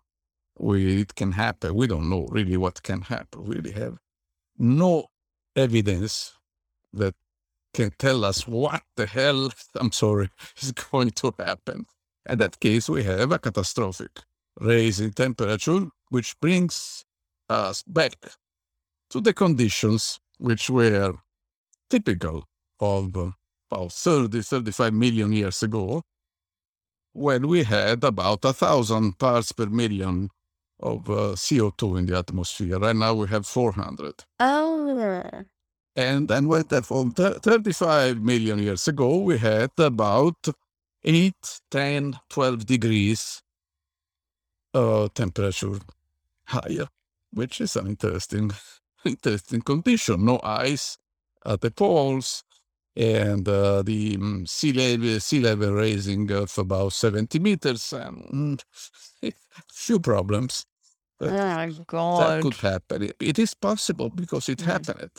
We, 0.60 1.02
it 1.02 1.16
can 1.16 1.34
happen. 1.34 1.76
We 1.76 1.88
don't 1.88 2.10
know 2.10 2.28
really 2.32 2.58
what 2.58 2.84
can 2.84 3.02
happen. 3.04 3.46
We 3.46 3.58
really 3.58 3.74
have 3.74 3.98
no 4.58 5.08
evidence 5.56 6.34
that 6.94 7.16
can 7.74 7.92
tell 8.00 8.26
us 8.26 8.48
what 8.48 8.84
the 8.98 9.06
hell, 9.08 9.52
I'm 9.76 9.92
sorry, 9.94 10.30
is 10.62 10.74
going 10.74 11.12
to 11.12 11.34
happen. 11.40 11.86
In 12.30 12.40
that 12.40 12.60
case, 12.60 12.90
we 12.90 13.04
have 13.04 13.32
a 13.32 13.40
catastrophic 13.40 14.12
raise 14.60 15.00
in 15.00 15.14
temperature, 15.14 15.88
which 16.10 16.40
brings 16.42 17.06
us 17.50 17.84
back 17.84 18.16
to 19.12 19.22
the 19.22 19.34
conditions 19.34 20.20
which 20.40 20.70
were 20.70 21.14
typical 21.90 22.46
of 22.80 23.16
uh, 23.18 23.32
about 23.72 23.92
30, 23.94 24.42
35 24.42 24.94
million 24.94 25.34
years 25.34 25.64
ago, 25.64 26.04
when 27.14 27.48
we 27.48 27.64
had 27.64 28.04
about 28.04 28.46
a 28.46 28.54
thousand 28.54 29.18
parts 29.18 29.52
per 29.52 29.66
million 29.66 30.30
of 30.80 31.10
uh, 31.10 31.36
CO2 31.36 32.00
in 32.00 32.06
the 32.06 32.18
atmosphere. 32.18 32.80
Right 32.80 32.96
now 32.96 33.14
we 33.14 33.28
have 33.28 33.46
400. 33.46 34.24
Oh. 34.40 35.44
And 35.96 36.28
then 36.30 36.48
when 36.48 36.64
that 36.70 36.86
from 36.86 37.12
35 37.12 38.22
million 38.22 38.60
years 38.60 38.88
ago, 38.88 39.18
we 39.18 39.38
had 39.38 39.72
about 39.78 40.48
8, 41.04 41.34
10, 41.72 42.20
12 42.30 42.66
degrees 42.66 43.42
uh, 44.74 45.08
temperature 45.14 45.80
higher, 46.46 46.88
which 47.32 47.60
is 47.60 47.76
an 47.76 47.88
interesting, 47.88 48.52
interesting 49.06 49.62
condition. 49.62 50.26
No 50.26 50.40
ice 50.44 50.98
at 51.46 51.62
the 51.62 51.72
poles, 51.72 52.44
and 53.00 53.48
uh, 53.48 53.82
the 53.82 54.16
um, 54.16 54.46
sea 54.46 54.74
level 54.74 55.20
sea 55.22 55.40
level 55.40 55.72
raising 55.72 56.30
of 56.32 56.56
about 56.58 56.92
70 56.92 57.40
meters 57.40 57.94
and 57.94 58.62
few 59.72 60.00
problems. 60.00 60.66
oh 61.22 61.70
god! 61.88 62.30
That 62.30 62.42
could 62.44 62.56
happen. 62.56 63.04
It, 63.04 63.16
it 63.22 63.40
is 63.40 63.54
possible 63.54 64.10
because 64.10 64.50
it 64.50 64.60
mm. 64.60 64.66
happened. 64.66 65.12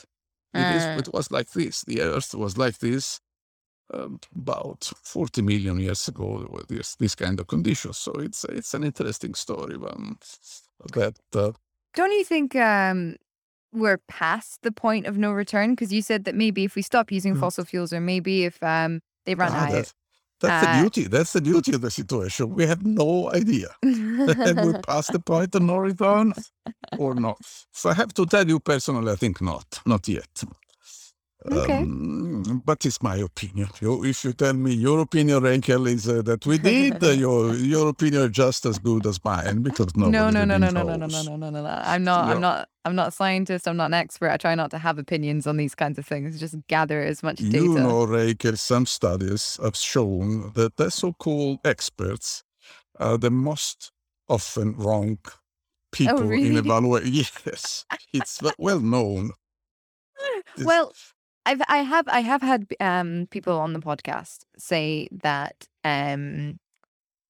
It, 0.52 0.76
is, 0.76 1.06
it 1.06 1.14
was 1.14 1.30
like 1.30 1.50
this. 1.52 1.82
The 1.82 2.02
Earth 2.02 2.34
was 2.34 2.58
like 2.58 2.78
this 2.78 3.20
um, 3.94 4.18
about 4.36 4.90
40 5.02 5.42
million 5.42 5.78
years 5.78 6.06
ago. 6.08 6.60
This 6.68 6.96
this 6.96 7.14
kind 7.14 7.40
of 7.40 7.46
conditions. 7.46 7.96
So 7.96 8.12
it's 8.12 8.44
it's 8.44 8.74
an 8.74 8.84
interesting 8.84 9.34
story. 9.34 9.76
Um, 9.76 10.18
that 10.92 11.18
uh, 11.34 11.52
don't 11.94 12.12
you 12.12 12.24
think 12.24 12.54
um, 12.56 13.16
we're 13.72 13.98
past 14.08 14.62
the 14.62 14.72
point 14.72 15.06
of 15.06 15.16
no 15.18 15.32
return? 15.32 15.70
Because 15.70 15.92
you 15.92 16.02
said 16.02 16.24
that 16.24 16.34
maybe 16.34 16.64
if 16.64 16.74
we 16.74 16.82
stop 16.82 17.12
using 17.12 17.34
mm. 17.34 17.40
fossil 17.40 17.64
fuels, 17.64 17.92
or 17.92 18.00
maybe 18.00 18.44
if 18.44 18.62
um, 18.62 19.00
they 19.26 19.34
run 19.34 19.52
ah, 19.52 19.66
out. 19.66 19.72
That's, 19.72 19.94
that's 20.40 20.66
uh, 20.66 20.72
the 20.72 20.80
beauty. 20.82 21.08
That's 21.08 21.32
the 21.32 21.40
beauty 21.40 21.74
of 21.74 21.80
the 21.80 21.90
situation. 21.90 22.54
We 22.54 22.66
have 22.66 22.84
no 22.84 23.30
idea. 23.32 23.68
That 23.82 24.62
we're 24.64 24.80
past 24.80 25.12
the 25.12 25.20
point 25.20 25.54
of 25.54 25.62
no 25.62 25.76
return 25.76 26.32
or 26.98 27.14
not. 27.14 27.40
So 27.72 27.90
I 27.90 27.94
have 27.94 28.12
to 28.14 28.26
tell 28.26 28.46
you 28.46 28.60
personally, 28.60 29.12
I 29.12 29.16
think 29.16 29.40
not. 29.40 29.80
Not 29.86 30.08
yet. 30.08 30.44
Okay. 31.50 31.78
Um, 31.78 32.62
but 32.64 32.84
it's 32.84 33.02
my 33.02 33.16
opinion. 33.16 33.68
You, 33.80 34.04
if 34.04 34.24
you 34.24 34.32
tell 34.34 34.52
me 34.52 34.74
your 34.74 35.00
opinion, 35.00 35.42
Rachel, 35.42 35.86
is 35.86 36.06
uh, 36.06 36.20
that 36.22 36.44
we 36.44 36.58
did, 36.58 37.02
uh, 37.02 37.08
your 37.08 37.54
your 37.54 37.88
opinion 37.88 38.24
is 38.24 38.30
just 38.30 38.66
as 38.66 38.78
good 38.78 39.06
as 39.06 39.24
mine 39.24 39.62
because 39.62 39.96
no, 39.96 40.10
no, 40.10 40.28
no, 40.28 40.44
no, 40.44 40.58
no, 40.58 40.68
no, 40.68 40.82
no, 40.82 40.96
no, 40.96 41.06
no, 41.06 41.22
no, 41.22 41.36
no, 41.36 41.50
no. 41.50 41.82
I'm 41.82 42.04
not. 42.04 42.28
I'm 42.28 42.40
not. 42.40 42.68
I'm 42.84 42.94
not 42.94 43.08
a 43.08 43.10
scientist. 43.10 43.66
I'm 43.66 43.76
not 43.76 43.86
an 43.86 43.94
expert. 43.94 44.30
I 44.30 44.36
try 44.36 44.54
not 44.54 44.70
to 44.72 44.78
have 44.78 44.98
opinions 44.98 45.46
on 45.46 45.56
these 45.56 45.74
kinds 45.74 45.98
of 45.98 46.06
things. 46.06 46.38
Just 46.38 46.56
gather 46.68 47.02
as 47.02 47.22
much 47.22 47.38
data. 47.38 47.58
You 47.58 47.74
know, 47.74 48.04
Rachel, 48.04 48.56
some 48.56 48.84
studies 48.84 49.58
have 49.62 49.76
shown 49.76 50.52
that 50.54 50.76
the 50.76 50.90
so-called 50.90 51.60
experts 51.64 52.42
are 52.98 53.16
the 53.16 53.30
most 53.30 53.92
often 54.28 54.76
wrong 54.76 55.18
people 55.92 56.20
oh, 56.20 56.22
really? 56.22 56.48
in 56.48 56.56
evaluation. 56.56 57.26
Yes, 57.46 57.84
it's 58.12 58.40
well 58.58 58.80
known. 58.80 59.32
well, 60.64 60.92
I've 61.46 61.62
I 61.68 61.78
have 61.78 62.06
I 62.08 62.20
have 62.20 62.42
had 62.42 62.66
um 62.80 63.26
people 63.30 63.58
on 63.58 63.72
the 63.72 63.80
podcast 63.80 64.44
say 64.58 65.08
that 65.10 65.66
um 65.84 66.58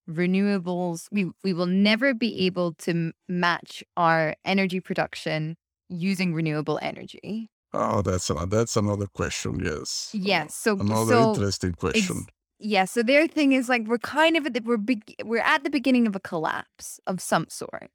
renewables 0.09 1.07
we 1.13 1.31
we 1.45 1.53
will 1.53 1.67
never 1.67 2.15
be 2.15 2.47
able 2.47 2.75
to 2.75 3.13
match 3.29 3.85
our 3.97 4.35
energy 4.45 4.81
production 4.81 5.57
using 5.89 6.35
renewable 6.35 6.79
energy. 6.83 7.51
Oh, 7.73 8.03
that's 8.03 8.31
another 8.31 8.59
that's 8.59 8.77
another 8.77 9.07
question. 9.07 9.61
Yes. 9.65 10.11
Yes. 10.13 10.55
So 10.57 10.79
another 10.79 11.15
so 11.15 11.29
interesting 11.31 11.73
question. 11.73 12.17
Ex- 12.27 12.35
yeah. 12.59 12.85
So 12.85 13.03
their 13.03 13.29
thing 13.29 13.53
is 13.53 13.69
like 13.69 13.87
we're 13.87 13.99
kind 13.99 14.37
of 14.37 14.47
at 14.47 14.55
the, 14.55 14.63
we're 14.65 14.77
be- 14.77 15.17
we're 15.25 15.43
at 15.43 15.65
the 15.65 15.71
beginning 15.71 16.07
of 16.07 16.17
a 16.17 16.21
collapse 16.21 17.01
of 17.07 17.21
some 17.21 17.47
sort. 17.49 17.91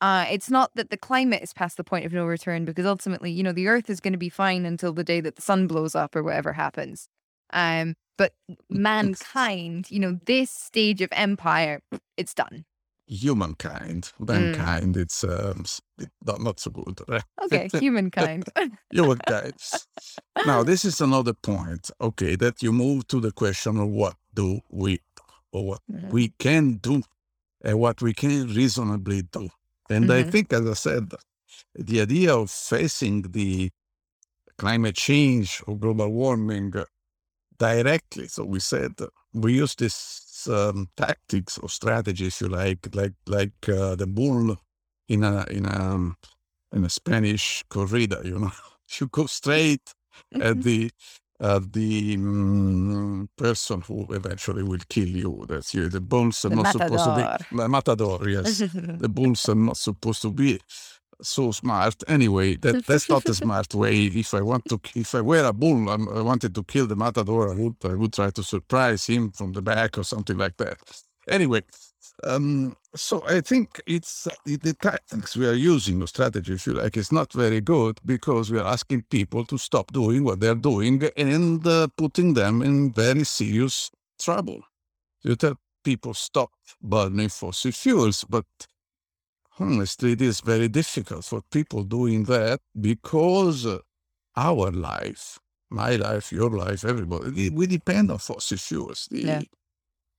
Uh, 0.00 0.26
it's 0.30 0.50
not 0.50 0.70
that 0.74 0.90
the 0.90 0.96
climate 0.96 1.42
is 1.42 1.52
past 1.52 1.76
the 1.76 1.84
point 1.84 2.06
of 2.06 2.12
no 2.12 2.24
return 2.24 2.64
because 2.64 2.86
ultimately, 2.86 3.30
you 3.30 3.42
know, 3.42 3.52
the 3.52 3.66
earth 3.66 3.90
is 3.90 4.00
going 4.00 4.12
to 4.12 4.18
be 4.18 4.28
fine 4.28 4.64
until 4.64 4.92
the 4.92 5.04
day 5.04 5.20
that 5.20 5.36
the 5.36 5.42
sun 5.42 5.66
blows 5.66 5.94
up 5.94 6.14
or 6.14 6.22
whatever 6.22 6.52
happens. 6.52 7.08
Um, 7.52 7.94
but 8.16 8.32
mankind, 8.68 9.90
you 9.90 9.98
know, 9.98 10.18
this 10.26 10.50
stage 10.50 11.00
of 11.00 11.08
empire, 11.12 11.80
it's 12.16 12.34
done. 12.34 12.64
Humankind, 13.06 14.12
mm. 14.20 14.28
mankind, 14.28 14.94
mm. 14.94 15.00
it's 15.00 15.24
um, 15.24 15.64
not, 16.26 16.42
not 16.42 16.60
so 16.60 16.70
good. 16.70 17.00
Right? 17.08 17.22
Okay, 17.44 17.68
humankind. 17.78 18.44
humankind. 18.90 19.54
now, 20.46 20.62
this 20.62 20.84
is 20.84 21.00
another 21.00 21.32
point. 21.32 21.90
Okay, 22.00 22.36
that 22.36 22.62
you 22.62 22.70
move 22.70 23.08
to 23.08 23.18
the 23.18 23.32
question 23.32 23.78
of 23.78 23.88
what 23.88 24.14
do 24.34 24.60
we, 24.68 25.00
or 25.52 25.68
what 25.68 25.80
mm-hmm. 25.90 26.10
we 26.10 26.28
can 26.38 26.74
do, 26.74 27.02
and 27.62 27.80
what 27.80 28.02
we 28.02 28.12
can 28.12 28.46
reasonably 28.48 29.22
do. 29.22 29.48
And 29.90 30.04
mm-hmm. 30.04 30.28
I 30.28 30.30
think, 30.30 30.52
as 30.52 30.66
I 30.66 30.74
said, 30.74 31.12
the 31.74 32.00
idea 32.00 32.34
of 32.34 32.50
facing 32.50 33.22
the 33.22 33.70
climate 34.58 34.96
change 34.96 35.62
or 35.66 35.76
global 35.76 36.08
warming 36.08 36.72
directly. 37.58 38.28
So 38.28 38.44
we 38.44 38.60
said 38.60 38.92
we 39.32 39.54
use 39.54 39.74
this 39.74 40.46
um, 40.50 40.88
tactics 40.96 41.58
or 41.58 41.68
strategies, 41.68 42.40
you 42.40 42.48
like, 42.48 42.94
like 42.94 43.14
like 43.26 43.68
uh, 43.68 43.94
the 43.96 44.06
bull 44.06 44.56
in 45.08 45.24
a 45.24 45.44
in 45.50 45.66
a 45.66 45.94
um, 45.94 46.16
in 46.72 46.84
a 46.84 46.90
Spanish 46.90 47.64
corrida. 47.70 48.24
You 48.24 48.38
know, 48.38 48.52
you 49.00 49.08
go 49.08 49.26
straight 49.26 49.94
at 50.34 50.40
mm-hmm. 50.40 50.60
the 50.60 50.90
uh, 51.40 51.60
the 51.72 52.14
um, 52.14 53.28
person 53.36 53.80
who 53.82 54.06
eventually 54.10 54.62
will 54.62 54.80
kill 54.88 55.08
you. 55.08 55.44
That's 55.48 55.74
you. 55.74 55.88
The 55.88 56.00
bulls 56.00 56.44
are 56.44 56.48
the 56.48 56.56
not 56.56 56.64
matador. 56.64 56.98
supposed 56.98 57.04
to 57.04 57.38
be 57.50 57.56
the 57.56 57.68
matador. 57.68 58.28
Yes, 58.28 58.58
the 58.74 59.08
bulls 59.08 59.48
are 59.48 59.54
not 59.54 59.76
supposed 59.76 60.22
to 60.22 60.30
be 60.32 60.60
so 61.22 61.50
smart. 61.52 61.94
Anyway, 62.08 62.56
that 62.56 62.86
that's 62.86 63.08
not 63.08 63.28
a 63.28 63.34
smart 63.34 63.74
way. 63.74 64.06
If 64.06 64.34
I 64.34 64.40
want 64.40 64.64
to, 64.68 64.80
if 64.94 65.14
I 65.14 65.20
were 65.20 65.44
a 65.44 65.52
bull, 65.52 65.88
I'm, 65.88 66.08
i 66.08 66.22
wanted 66.22 66.54
to 66.54 66.64
kill 66.64 66.86
the 66.86 66.96
matador. 66.96 67.52
I 67.52 67.54
would 67.54 67.76
I 67.84 67.94
would 67.94 68.12
try 68.12 68.30
to 68.30 68.42
surprise 68.42 69.06
him 69.06 69.30
from 69.32 69.52
the 69.52 69.62
back 69.62 69.98
or 69.98 70.04
something 70.04 70.36
like 70.36 70.56
that. 70.58 70.78
Anyway, 71.28 71.62
um, 72.24 72.76
so 72.94 73.22
I 73.26 73.40
think 73.40 73.80
it's 73.86 74.26
the, 74.44 74.56
the, 74.56 74.74
tactics 74.74 75.36
we 75.36 75.46
are 75.46 75.52
using, 75.54 75.98
the 76.00 76.06
strategy, 76.06 76.54
if 76.54 76.66
you 76.66 76.74
like, 76.74 76.96
is 76.96 77.12
not 77.12 77.32
very 77.32 77.60
good 77.60 78.00
because 78.04 78.50
we 78.50 78.58
are 78.58 78.66
asking 78.66 79.02
people 79.10 79.44
to 79.46 79.58
stop 79.58 79.92
doing 79.92 80.24
what 80.24 80.40
they're 80.40 80.54
doing 80.54 81.02
and 81.16 81.66
uh, 81.66 81.88
putting 81.96 82.34
them 82.34 82.62
in 82.62 82.92
very 82.92 83.24
serious 83.24 83.90
trouble. 84.20 84.62
You 85.22 85.36
tell 85.36 85.56
people 85.84 86.14
stop 86.14 86.50
burning 86.82 87.28
fossil 87.28 87.72
fuels, 87.72 88.24
but 88.24 88.46
honestly, 89.58 90.12
it 90.12 90.22
is 90.22 90.40
very 90.40 90.68
difficult 90.68 91.24
for 91.24 91.42
people 91.50 91.84
doing 91.84 92.24
that 92.24 92.60
because 92.80 93.66
our 94.36 94.70
life, 94.70 95.38
my 95.70 95.96
life, 95.96 96.32
your 96.32 96.50
life, 96.50 96.84
everybody, 96.84 97.50
we 97.50 97.66
depend 97.66 98.10
on 98.10 98.18
fossil 98.18 98.58
fuels. 98.58 99.08
The, 99.10 99.20
yeah. 99.22 99.42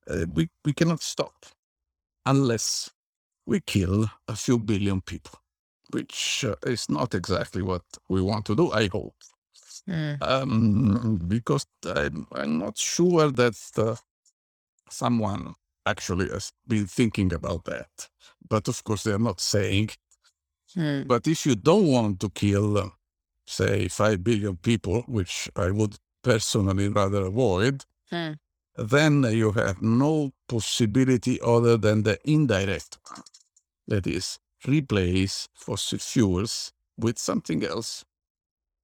uh, 0.10 0.26
we, 0.34 0.50
we 0.66 0.74
cannot 0.74 1.02
stop 1.02 1.34
unless 2.30 2.92
we 3.46 3.60
kill 3.60 4.06
a 4.28 4.36
few 4.36 4.60
billion 4.60 5.02
people, 5.02 5.40
which 5.92 6.46
uh, 6.48 6.56
is 6.74 6.90
not 6.90 7.16
exactly 7.16 7.62
what 7.62 7.82
we 8.08 8.22
want 8.22 8.46
to 8.46 8.56
do, 8.56 8.72
I 8.72 8.88
hope. 8.88 9.16
Mm. 9.90 10.22
Um, 10.22 11.20
because 11.28 11.66
I'm, 11.86 12.28
I'm, 12.32 12.60
not 12.60 12.78
sure 12.78 13.32
that 13.32 13.58
uh, 13.78 13.96
someone 14.90 15.56
actually 15.86 16.30
has 16.30 16.52
been 16.68 16.86
thinking 16.86 17.34
about 17.34 17.66
that. 17.66 18.10
But 18.48 18.68
of 18.68 18.84
course, 18.84 19.04
they're 19.04 19.28
not 19.32 19.42
saying. 19.42 19.90
Mm. 20.78 21.08
But 21.08 21.28
if 21.28 21.46
you 21.48 21.56
don't 21.56 21.88
want 21.88 22.20
to 22.20 22.30
kill, 22.30 22.78
uh, 22.78 22.90
say, 23.48 23.88
5 23.88 24.24
billion 24.24 24.58
people, 24.58 25.02
which 25.08 25.50
I 25.56 25.72
would 25.72 25.96
personally 26.24 26.90
rather 26.90 27.26
avoid, 27.26 27.86
mm 28.12 28.38
then 28.80 29.24
you 29.24 29.52
have 29.54 29.82
no 29.82 30.32
possibility 30.48 31.40
other 31.42 31.78
than 31.78 32.04
the 32.04 32.20
indirect 32.26 33.00
That 33.88 34.08
is, 34.08 34.40
replace 34.68 35.48
fossil 35.54 36.00
fuels 36.00 36.74
with 36.98 37.20
something 37.20 37.64
else, 37.66 38.06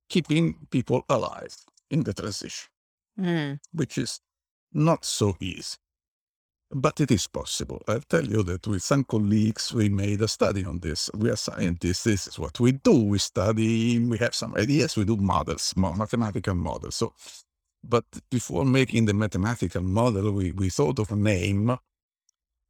keeping 0.09 0.67
people 0.71 1.03
alive 1.09 1.55
in 1.89 2.03
the 2.03 2.13
transition, 2.13 2.69
mm. 3.19 3.59
which 3.73 3.97
is 3.97 4.21
not 4.73 5.05
so 5.05 5.35
easy. 5.39 5.77
But 6.71 6.99
it 6.99 7.11
is 7.11 7.27
possible. 7.27 7.81
I'll 7.87 8.01
tell 8.01 8.25
you 8.25 8.43
that 8.43 8.67
with 8.67 8.83
some 8.83 9.05
colleagues, 9.05 9.73
we 9.73 9.89
made 9.89 10.21
a 10.21 10.27
study 10.27 10.65
on 10.65 10.79
this. 10.79 11.09
We 11.15 11.29
are 11.29 11.37
scientists. 11.37 12.03
This 12.03 12.27
is 12.27 12.39
what 12.39 12.59
we 12.59 12.73
do. 12.73 13.03
We 13.05 13.19
study, 13.19 13.99
we 13.99 14.17
have 14.17 14.35
some 14.35 14.55
ideas, 14.55 14.97
we 14.97 15.05
do 15.05 15.17
models, 15.17 15.73
mathematical 15.77 16.55
models. 16.55 16.95
So 16.95 17.13
but 17.89 18.05
before 18.31 18.65
making 18.65 19.05
the 19.05 19.13
mathematical 19.13 19.83
model, 19.83 20.31
we, 20.31 20.51
we 20.51 20.69
thought 20.69 20.99
of 20.99 21.11
a 21.11 21.15
name 21.15 21.77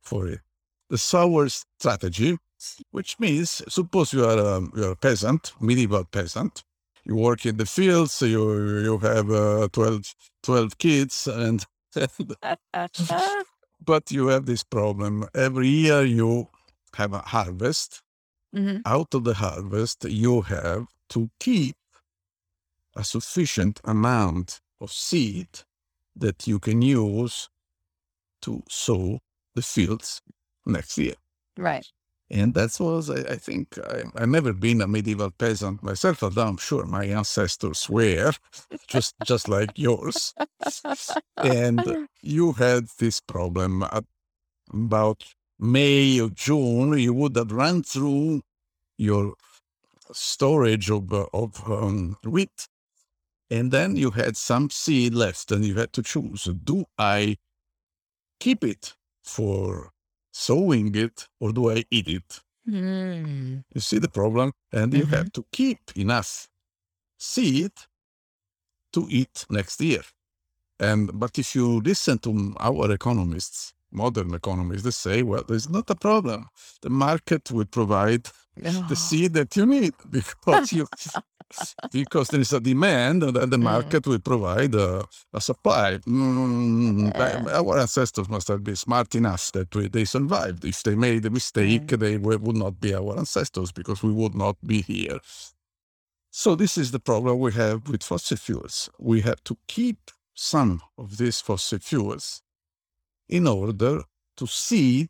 for 0.04 0.28
it. 0.28 0.42
The 0.90 0.98
Sower 0.98 1.50
strategy, 1.50 2.38
which 2.92 3.20
means 3.20 3.62
suppose 3.68 4.14
you 4.14 4.26
are 4.26 4.38
a, 4.40 4.62
you 4.76 4.86
are 4.86 4.92
a 4.92 4.96
peasant, 4.96 5.54
medieval 5.60 6.06
peasant. 6.06 6.64
You 7.06 7.16
work 7.16 7.46
in 7.46 7.58
the 7.58 7.66
fields. 7.66 8.22
You 8.22 8.80
you 8.82 8.98
have 9.00 9.32
uh, 9.32 9.68
12, 9.72 10.16
12 10.44 10.78
kids, 10.78 11.28
and 11.28 11.66
but 13.86 14.12
you 14.12 14.28
have 14.28 14.46
this 14.46 14.64
problem. 14.64 15.28
Every 15.36 15.68
year 15.70 16.04
you 16.04 16.50
have 16.96 17.14
a 17.14 17.20
harvest. 17.20 18.02
hmm 18.54 18.78
Out 18.86 19.14
of 19.16 19.24
the 19.24 19.36
harvest, 19.36 20.06
you 20.06 20.42
have 20.44 20.88
to 21.10 21.30
keep 21.40 21.76
a 22.96 23.04
sufficient 23.04 23.82
amount 23.86 24.62
of 24.82 24.92
seed 24.92 25.48
that 26.16 26.48
you 26.48 26.60
can 26.60 26.82
use 26.82 27.50
to 28.42 28.64
sow 28.70 29.20
the 29.56 29.62
fields 29.62 30.22
next 30.66 30.98
year. 30.98 31.16
Right. 31.58 31.86
And 32.30 32.54
that 32.56 32.76
was, 32.80 33.10
I, 33.10 33.34
I 33.34 33.36
think, 33.36 33.78
I, 33.78 34.04
I've 34.16 34.30
never 34.30 34.52
been 34.52 34.82
a 34.82 34.88
medieval 34.88 35.30
peasant 35.32 35.84
myself, 35.84 36.24
although 36.24 36.48
I'm 36.48 36.58
sure 36.58 36.86
my 36.86 37.06
ancestors 37.06 37.88
were, 37.88 38.32
just 38.88 39.14
just 39.26 39.48
like 39.48 39.78
yours. 39.78 40.34
And 41.38 42.08
you 42.22 42.54
had 42.54 42.88
this 42.98 43.20
problem 43.20 43.84
at 43.84 44.04
about 44.74 45.24
May 45.60 46.20
or 46.20 46.30
June. 46.30 46.98
You 46.98 47.14
would 47.14 47.36
have 47.36 47.52
run 47.52 47.84
through 47.84 48.42
your 48.98 49.36
storage 50.12 50.90
of 50.90 51.14
of 51.14 51.70
um, 51.70 52.18
wheat, 52.24 52.68
and 53.50 53.72
then 53.72 53.96
you 53.96 54.12
had 54.12 54.38
some 54.38 54.70
seed 54.70 55.14
left, 55.14 55.52
and 55.52 55.66
you 55.66 55.76
had 55.76 55.94
to 55.94 56.04
choose: 56.04 56.46
Do 56.64 56.86
I 56.98 57.38
keep 58.40 58.64
it 58.64 58.96
for 59.24 59.92
sowing 60.34 60.96
it, 60.96 61.28
or 61.40 61.52
do 61.54 61.72
I 61.72 61.86
eat 61.92 62.08
it? 62.08 62.42
Mm. 62.68 63.64
You 63.74 63.82
see 63.82 64.00
the 64.00 64.10
problem? 64.10 64.54
And 64.72 64.94
you 64.94 65.06
Mhm. 65.06 65.12
have 65.18 65.32
to 65.34 65.46
keep 65.52 65.80
enough 65.96 66.48
seed 67.20 67.72
to 68.94 69.08
eat 69.10 69.46
next 69.50 69.82
year. 69.82 70.02
And 70.80 71.20
but 71.20 71.40
if 71.40 71.56
you 71.56 71.82
listen 71.82 72.20
to 72.20 72.56
our 72.60 72.92
economists, 72.92 73.74
modern 73.92 74.34
economists, 74.34 74.84
they 74.84 74.92
say, 74.92 75.24
well, 75.24 75.44
there's 75.48 75.70
not 75.70 75.90
a 75.90 75.96
problem. 75.96 76.48
The 76.82 76.90
market 76.90 77.52
will 77.52 77.66
provide 77.66 78.30
the 78.58 78.96
Oh. 78.96 78.96
seed 78.96 79.34
that 79.34 79.56
you 79.56 79.66
need 79.66 79.94
because 80.12 80.74
you 80.74 80.88
because 81.92 82.30
there 82.30 82.42
is 82.42 82.54
a 82.54 82.60
demand 82.60 83.24
and 83.24 83.36
then 83.36 83.50
the 83.50 83.58
Mm. 83.58 83.64
market 83.64 84.08
will 84.08 84.20
provide 84.20 84.74
a, 84.76 85.06
a 85.34 85.42
supply. 85.42 85.98
Mm. 86.00 87.16
Our 87.62 87.80
ancestors 87.80 88.28
must 88.30 88.48
have 88.48 88.64
been 88.64 88.76
smart 88.76 89.16
enough 89.16 89.52
that 89.54 89.74
we, 89.76 89.88
they 89.88 90.06
survived. 90.06 90.66
If 90.66 90.84
they 90.84 90.96
made 90.96 91.26
a 91.26 91.30
mistake, 91.30 91.88
they 91.88 92.18
we 92.18 92.36
would 92.38 92.58
not 92.58 92.80
be 92.80 92.94
our 92.96 93.18
ancestors 93.18 93.72
because 93.72 94.02
we 94.04 94.12
would 94.12 94.36
not 94.36 94.56
be 94.66 94.82
here. 94.82 95.20
So 96.32 96.56
this 96.56 96.78
is 96.78 96.92
the 96.92 97.00
problem 97.00 97.40
we 97.40 97.54
have 97.54 97.88
with 97.88 98.04
fossil 98.04 98.38
fuels. 98.38 98.90
We 99.00 99.22
have 99.22 99.42
to 99.46 99.58
keep 99.68 100.12
some 100.34 100.82
of 100.98 101.18
these 101.18 101.40
fossil 101.42 101.80
fuels 101.80 102.42
in 103.30 103.48
order 103.48 104.02
to 104.38 104.46
seed 104.48 105.10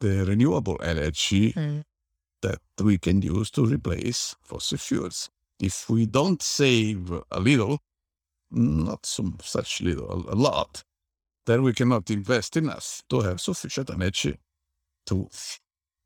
the 0.00 0.24
renewable 0.26 0.78
energy 0.82 1.52
Mm. 1.52 1.84
That 2.42 2.60
we 2.82 2.98
can 2.98 3.22
use 3.22 3.50
to 3.52 3.66
replace 3.66 4.36
fossil 4.42 4.78
fuels. 4.78 5.30
If 5.60 5.90
we 5.90 6.06
don't 6.06 6.42
save 6.42 7.10
a 7.30 7.40
little, 7.40 7.80
not 8.50 9.06
so 9.06 9.32
such 9.42 9.82
little, 9.82 10.26
a, 10.30 10.34
lot, 10.36 10.84
then 11.46 11.62
we 11.62 11.72
cannot 11.74 12.10
invest 12.10 12.56
enough 12.56 13.02
to 13.10 13.20
have 13.22 13.40
sufficient 13.40 13.90
energy 13.90 14.38
to 15.06 15.28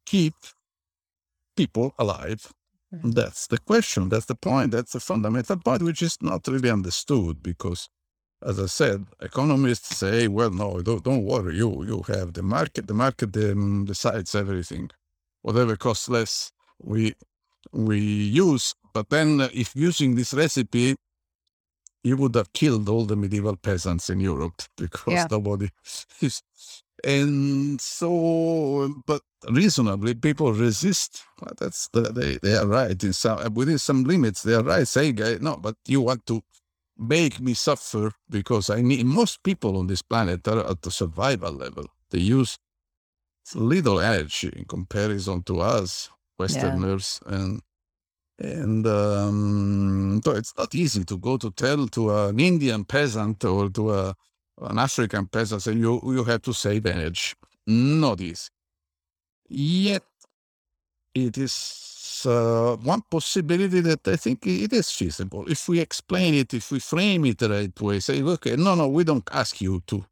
keep 0.07 0.35
people 1.57 1.95
alive. 1.99 2.53
Mhm. 2.95 3.15
That's 3.15 3.47
the 3.49 3.59
question. 3.59 4.09
That's 4.09 4.27
the 4.27 4.35
point. 4.37 4.71
That's 4.73 4.93
the 4.93 5.01
fundamental 5.01 5.57
point, 5.57 5.83
which 5.83 6.03
is 6.03 6.19
not 6.23 6.47
really 6.47 6.71
understood 6.71 7.43
because, 7.43 7.89
as 8.43 8.59
I 8.61 8.67
said, 8.67 9.07
economists 9.21 9.97
say, 9.97 10.29
"Well, 10.29 10.51
no, 10.51 10.83
don't, 10.83 11.05
don't 11.05 11.25
worry. 11.25 11.57
You 11.59 11.85
you 11.85 12.03
have 12.15 12.35
the 12.35 12.43
market. 12.43 12.87
The 12.89 12.95
market 12.95 13.37
um, 13.37 13.85
decides 13.87 14.35
everything. 14.35 14.91
Whatever 15.45 15.77
costs 15.77 16.09
less, 16.09 16.53
we 16.83 17.15
we 17.73 18.01
use. 18.01 18.75
But 18.95 19.11
then, 19.11 19.43
uh, 19.43 19.51
if 19.55 19.77
using 19.77 20.17
this 20.17 20.35
recipe, 20.35 20.97
you 22.05 22.17
would 22.17 22.35
have 22.35 22.53
killed 22.55 22.89
all 22.89 23.05
the 23.07 23.17
medieval 23.17 23.57
peasants 23.57 24.11
in 24.11 24.21
Europe 24.21 24.63
because 24.79 25.13
Yeah. 25.15 25.27
nobody 25.31 25.69
is. 26.23 26.43
And 27.05 27.81
so, 27.81 28.95
but 29.07 29.23
reasonably, 29.51 30.15
people 30.15 30.55
resist. 30.55 31.23
Well, 31.43 31.55
that's 31.61 31.89
the, 31.93 32.03
they 32.13 32.39
they 32.43 32.57
are 32.57 32.67
right 32.67 33.05
in 33.05 33.13
some 33.13 33.55
within 33.55 33.79
some 33.79 34.05
limits. 34.05 34.43
They 34.43 34.55
are 34.55 34.65
right 34.65 34.89
saying, 34.89 35.21
"Eh, 35.21 35.39
"No, 35.43 35.57
but 35.59 35.77
you 35.87 36.01
want 36.03 36.25
to 36.27 36.43
make 36.97 37.41
me 37.41 37.55
suffer 37.55 38.13
because 38.31 38.71
I 38.71 38.81
need." 38.83 39.07
Most 39.07 39.43
people 39.43 39.77
on 39.79 39.89
this 39.89 40.03
planet 40.03 40.49
are 40.49 40.67
at 40.73 40.83
the 40.83 40.91
survival 40.91 41.53
level. 41.53 41.87
They 42.11 42.21
use 42.21 42.59
little 43.55 44.01
energy 44.01 44.53
in 44.57 44.65
comparison 44.67 45.43
to 45.45 45.61
us 45.61 46.11
Westerners, 46.39 47.21
and 47.27 47.61
and 48.39 48.87
um, 48.87 50.21
so 50.25 50.33
it's 50.33 50.55
not 50.59 50.75
easy 50.75 51.05
to 51.05 51.19
go 51.19 51.37
to 51.39 51.51
tell 51.53 51.87
to 51.89 52.15
an 52.15 52.41
Indian 52.41 52.85
peasant 52.85 53.45
or 53.45 53.71
to 53.71 53.93
a 53.93 54.15
an 54.63 54.79
African 54.79 55.27
peasant, 55.27 55.63
say 55.63 55.73
you 55.75 56.01
you 56.05 56.25
have 56.25 56.43
to 56.43 56.53
save 56.55 56.87
energy. 56.87 57.35
Not 57.67 58.21
easy. 58.21 58.51
Yet, 59.49 60.05
it 61.15 61.39
is 61.39 62.25
uh, 62.27 62.77
one 62.77 63.03
possibility 63.11 63.81
that 63.81 64.07
I 64.09 64.17
think 64.17 64.47
it 64.47 64.73
is 64.73 64.91
feasible. 64.91 65.45
If 65.51 65.69
we 65.69 65.81
explain 65.81 66.35
it, 66.35 66.55
if 66.55 66.71
we 66.73 66.81
frame 66.81 67.25
it 67.27 67.39
the 67.39 67.51
right 67.51 67.81
way, 67.81 68.01
say, 68.01 68.23
okay, 68.23 68.57
no, 68.57 68.75
no, 68.75 68.89
we 68.89 69.05
don't 69.05 69.29
ask 69.33 69.61
you 69.61 69.83
to 69.89 70.05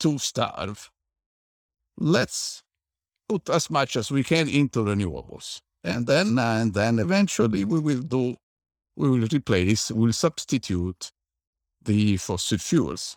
to 0.00 0.18
starve. 0.18 0.90
Let's 1.98 2.62
put 3.28 3.48
as 3.50 3.70
much 3.70 3.96
as 3.96 4.10
we 4.10 4.22
can 4.24 4.48
into 4.48 4.80
renewables, 4.84 5.60
and 5.82 6.06
then 6.06 6.38
and 6.38 6.74
then 6.74 6.98
eventually 6.98 7.64
we 7.64 7.78
will 7.80 8.02
do, 8.02 8.36
we 8.96 9.08
will 9.10 9.26
replace, 9.32 9.90
we'll 9.90 10.12
substitute 10.12 11.10
the 11.82 12.16
fossil 12.18 12.58
fuels. 12.58 13.16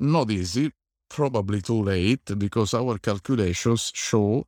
Not 0.00 0.30
easy, 0.30 0.72
probably 1.10 1.60
too 1.60 1.82
late, 1.82 2.24
because 2.38 2.74
our 2.74 2.98
calculations 2.98 3.92
show 3.94 4.44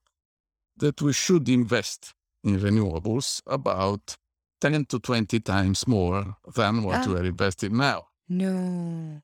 that 0.76 1.00
we 1.02 1.12
should 1.12 1.48
invest 1.48 2.12
in 2.44 2.58
renewables 2.58 3.42
about 3.46 4.16
10 4.60 4.84
to 4.86 4.98
20 4.98 5.40
times 5.40 5.86
more 5.86 6.36
than 6.54 6.82
what 6.82 7.06
Ah. 7.06 7.06
we 7.08 7.14
are 7.20 7.24
investing 7.24 7.76
now. 7.76 8.08
No. 8.28 9.20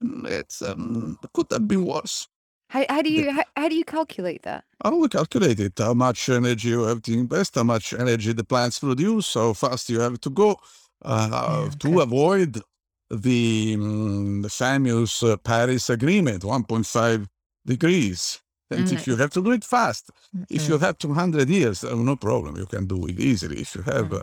It's 0.00 0.62
um, 0.62 1.18
could 1.34 1.46
have 1.50 1.66
been 1.66 1.84
worse. 1.84 2.28
How, 2.68 2.84
how 2.88 3.02
do 3.02 3.10
you 3.10 3.30
how, 3.32 3.44
how 3.56 3.68
do 3.68 3.74
you 3.76 3.84
calculate 3.84 4.42
that? 4.42 4.64
How 4.82 4.96
we 4.96 5.08
calculate 5.08 5.58
it? 5.60 5.78
How 5.78 5.94
much 5.94 6.28
energy 6.28 6.68
you 6.68 6.82
have 6.84 7.02
to 7.02 7.12
invest? 7.12 7.56
How 7.56 7.64
much 7.64 7.92
energy 7.92 8.32
the 8.32 8.44
plants 8.44 8.78
produce? 8.78 9.34
How 9.34 9.52
fast 9.52 9.88
you 9.90 10.00
have 10.00 10.20
to 10.20 10.30
go 10.30 10.60
uh, 11.02 11.70
Yeah, 11.70 11.70
to 11.80 12.00
avoid 12.00 12.62
the, 13.10 13.76
mm, 13.76 14.42
the 14.42 14.48
famous 14.50 15.22
uh, 15.22 15.36
Paris 15.38 15.90
Agreement, 15.90 16.44
1.5 16.44 17.26
degrees. 17.66 18.40
And 18.70 18.86
Mhm. 18.86 18.92
if 18.92 19.06
you 19.06 19.16
have 19.16 19.30
to 19.30 19.42
do 19.42 19.50
it 19.52 19.64
fast, 19.64 20.10
if 20.50 20.62
Mm. 20.62 20.68
you 20.68 20.78
have 20.78 20.98
200 20.98 21.48
years, 21.48 21.82
uh, 21.84 21.94
no 21.96 22.16
problem, 22.16 22.56
you 22.56 22.66
can 22.66 22.86
do 22.86 23.06
it 23.06 23.18
easily. 23.18 23.60
If 23.60 23.74
you 23.74 23.82
have 23.82 24.10
Mm. 24.10 24.20
uh, 24.20 24.22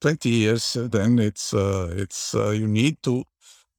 20 0.00 0.28
years, 0.30 0.76
uh, 0.76 0.88
then 0.88 1.18
it's 1.18 1.54
uh, 1.54 1.88
it's 1.96 2.34
uh, 2.34 2.50
you 2.50 2.68
need 2.68 3.02
to 3.02 3.24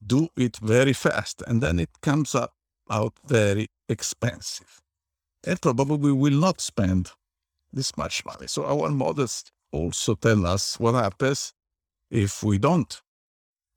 do 0.06 0.30
it 0.36 0.58
very 0.58 0.94
fast, 0.94 1.44
and 1.48 1.62
then 1.62 1.80
it 1.80 1.90
comes 2.02 2.36
up 2.36 2.54
out 2.90 3.14
very 3.28 3.68
expensive, 3.90 4.82
and 5.46 5.62
probably 5.62 5.98
we 5.98 6.12
will 6.12 6.40
not 6.40 6.62
spend 6.62 7.12
this 7.72 7.98
much 7.98 8.26
money. 8.26 8.48
So 8.48 8.66
our 8.66 8.90
models 8.90 9.46
also 9.72 10.16
tell 10.16 10.46
us 10.46 10.80
what 10.80 10.96
happens 10.96 11.54
if 12.12 12.44
we 12.44 12.58
don't 12.58 13.02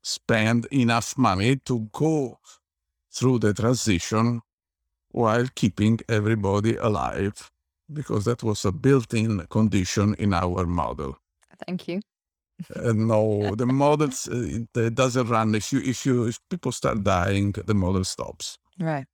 spend 0.03 0.65
enough 0.71 1.17
money 1.17 1.57
to 1.65 1.89
go 1.91 2.39
through 3.11 3.39
the 3.39 3.53
transition 3.53 4.41
while 5.09 5.47
keeping 5.55 5.99
everybody 6.07 6.75
alive, 6.75 7.51
because 7.91 8.25
that 8.25 8.43
was 8.43 8.65
a 8.65 8.71
built-in 8.71 9.47
condition 9.47 10.13
in 10.15 10.33
our 10.33 10.65
model. 10.65 11.17
Thank 11.65 11.87
you. 11.87 12.01
Uh, 12.75 12.93
no, 12.93 13.55
the 13.55 13.65
models 13.65 14.27
uh, 14.27 14.35
it, 14.35 14.67
it 14.75 14.95
doesn't 14.95 15.27
run. 15.27 15.55
If 15.55 15.71
you 15.71 15.79
if 15.79 16.05
you 16.05 16.25
if 16.25 16.39
people 16.49 16.71
start 16.71 17.03
dying, 17.03 17.51
the 17.51 17.73
model 17.73 18.03
stops. 18.03 18.57
Right. 18.79 19.05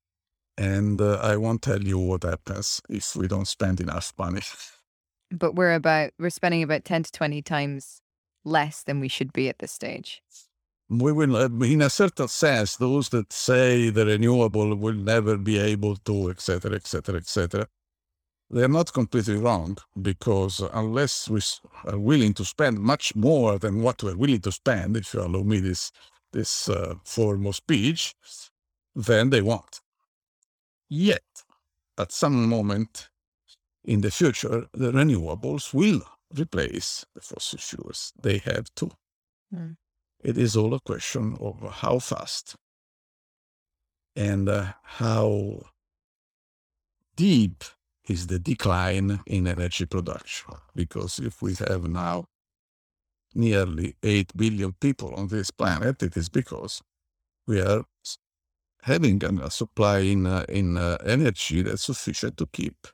And 0.57 1.01
uh, 1.01 1.19
I 1.21 1.37
won't 1.37 1.61
tell 1.61 1.81
you 1.81 1.97
what 1.97 2.23
happens 2.23 2.81
if 2.89 3.15
we 3.15 3.27
don't 3.27 3.47
spend 3.47 3.79
enough 3.79 4.13
money. 4.17 4.41
But 5.31 5.55
we're 5.55 5.73
about 5.73 6.11
we're 6.19 6.29
spending 6.29 6.61
about 6.61 6.85
10 6.85 7.03
to 7.03 7.11
20 7.11 7.41
times 7.41 8.01
less 8.45 8.83
than 8.83 8.99
we 8.99 9.07
should 9.07 9.33
be 9.33 9.49
at 9.49 9.57
this 9.57 9.71
stage. 9.71 10.21
We 10.89 11.11
will, 11.11 11.63
in 11.63 11.81
a 11.81 11.89
certain 11.89 12.27
sense, 12.27 12.75
those 12.75 13.09
that 13.09 13.33
say 13.33 13.89
the 13.89 14.05
renewable 14.05 14.75
will 14.75 14.93
never 14.93 15.37
be 15.37 15.57
able 15.57 15.95
to, 15.95 16.29
etc., 16.29 16.75
etc., 16.75 17.15
etc. 17.15 17.67
they're 18.49 18.67
not 18.67 18.93
completely 18.93 19.37
wrong 19.37 19.77
because 19.99 20.61
unless 20.73 21.29
we 21.29 21.41
are 21.85 21.97
willing 21.97 22.33
to 22.35 22.45
spend 22.45 22.77
much 22.79 23.15
more 23.15 23.57
than 23.57 23.81
what 23.81 24.03
we're 24.03 24.15
willing 24.15 24.41
to 24.41 24.51
spend, 24.51 24.97
if 24.97 25.13
you 25.13 25.21
allow 25.21 25.41
me 25.41 25.59
this 25.59 25.91
this 26.31 26.69
uh, 26.69 26.95
form 27.05 27.47
of 27.47 27.55
speech, 27.55 28.13
then 28.95 29.29
they 29.29 29.41
won't. 29.41 29.81
Yet, 30.95 31.43
at 31.97 32.12
some 32.12 32.47
moment 32.47 33.10
in 33.84 34.01
the 34.01 34.12
future, 34.12 34.67
the 34.73 34.91
renewables 34.91 35.73
will 35.73 36.03
replace 36.38 37.03
the 37.15 37.21
fossil 37.21 37.58
fuels. 37.58 38.13
They 38.21 38.38
have 38.38 38.65
to. 38.75 38.91
Mm. 39.51 39.77
It 40.23 40.38
is 40.38 40.56
all 40.56 40.75
a 40.75 40.79
question 40.79 41.36
of 41.41 41.67
how 41.82 41.97
fast 41.97 42.56
and 44.15 44.47
uh, 44.47 44.73
how 44.84 45.63
deep 47.15 47.63
is 48.08 48.27
the 48.27 48.38
decline 48.38 49.19
in 49.25 49.47
energy 49.47 49.88
production. 49.88 50.53
Because 50.75 51.17
if 51.17 51.41
we 51.41 51.56
have 51.56 51.88
now 51.88 52.25
nearly 53.34 53.95
8 54.03 54.38
billion 54.38 54.73
people 54.73 55.15
on 55.15 55.29
this 55.29 55.49
planet, 55.49 56.03
it 56.03 56.15
is 56.15 56.29
because 56.29 56.84
we 57.47 57.62
are 57.62 57.84
having 58.84 59.24
a 59.24 59.50
supply 59.50 60.00
in, 60.00 60.26
uh, 60.28 60.46
in 60.50 60.78
uh, 60.78 60.98
energy 61.06 61.62
that's 61.62 61.84
sufficient 61.84 62.38
to 62.38 62.46
keep 62.48 62.88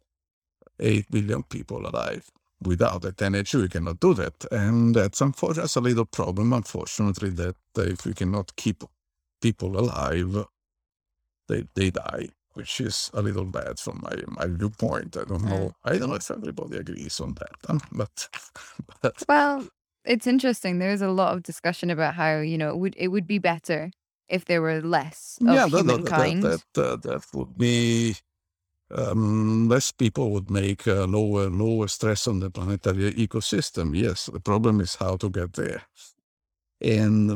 8 0.80 1.06
billion 1.12 1.44
people 1.44 1.86
alive. 1.86 2.30
Without 2.62 3.02
that 3.04 3.22
energy, 3.22 3.58
we 3.58 3.70
cannot 3.70 4.00
do 4.00 4.14
that. 4.16 4.46
And 4.52 4.96
that's 4.96 5.22
unfortunately 5.22 5.80
a 5.80 5.84
little 5.84 6.06
problem, 6.06 6.54
unfortunately, 6.54 7.30
that 7.32 7.56
if 7.78 8.06
we 8.06 8.14
cannot 8.14 8.56
keep 8.56 8.84
people 9.42 9.80
alive, 9.80 10.46
they, 11.48 11.66
they 11.74 11.90
die 11.90 12.30
which 12.54 12.82
is 12.82 13.10
a 13.14 13.22
little 13.22 13.46
bad 13.46 13.80
from 13.80 14.02
my, 14.04 14.16
my 14.28 14.46
viewpoint. 14.48 15.16
I 15.16 15.24
don't 15.24 15.44
know. 15.46 15.72
I 15.86 15.98
don't 15.98 16.10
know 16.10 16.16
if 16.16 16.30
everybody 16.30 16.78
agrees 16.78 17.20
on 17.22 17.36
that, 17.36 17.56
um, 17.70 17.80
but, 17.94 18.28
but 19.02 19.24
well, 19.30 19.66
it's 20.04 20.28
interesting. 20.28 20.80
There's 20.80 21.02
a 21.02 21.10
lot 21.10 21.36
of 21.36 21.44
discussion 21.44 21.90
about 21.90 22.16
how 22.16 22.40
you 22.40 22.58
know 22.58 22.70
it 22.72 22.78
would 22.78 22.96
it 22.98 23.08
would 23.10 23.28
be 23.28 23.40
better 23.40 23.92
if 24.30 24.46
there 24.46 24.62
were 24.62 24.82
less 24.82 25.40
of 25.46 25.56
yeah, 25.56 25.66
humankind. 25.66 26.44
That, 26.44 26.62
that, 26.74 27.04
that, 27.04 27.04
that 27.04 27.26
would 27.34 27.58
be 27.58 28.16
um, 28.96 29.70
less 29.70 29.92
people 29.92 30.32
would 30.32 30.52
make 30.52 30.88
uh, 30.88 31.06
lower 31.06 31.50
lower 31.50 31.88
stress 31.88 32.28
on 32.28 32.40
the 32.42 32.50
planetary 32.52 33.14
ecosystem. 33.14 33.96
Yes, 33.98 34.28
the 34.28 34.40
problem 34.42 34.82
is 34.82 34.96
how 34.96 35.18
to 35.18 35.30
get 35.30 35.54
there, 35.54 35.84
and 36.82 37.32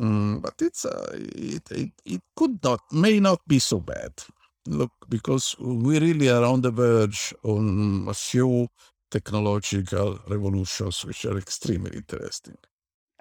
Mm, 0.00 0.42
but 0.42 0.54
it's 0.60 0.84
uh, 0.84 1.08
it, 1.14 1.62
it 1.70 1.90
it 2.04 2.20
could 2.36 2.62
not 2.62 2.80
may 2.92 3.18
not 3.20 3.40
be 3.48 3.58
so 3.58 3.80
bad. 3.80 4.12
Look, 4.66 4.92
because 5.08 5.56
we 5.58 5.98
really 5.98 6.28
are 6.28 6.44
on 6.44 6.60
the 6.60 6.70
verge 6.70 7.32
on 7.44 8.06
a 8.08 8.14
few 8.14 8.68
technological 9.10 10.18
revolutions 10.28 11.04
which 11.04 11.24
are 11.24 11.38
extremely 11.38 11.96
interesting. 11.96 12.58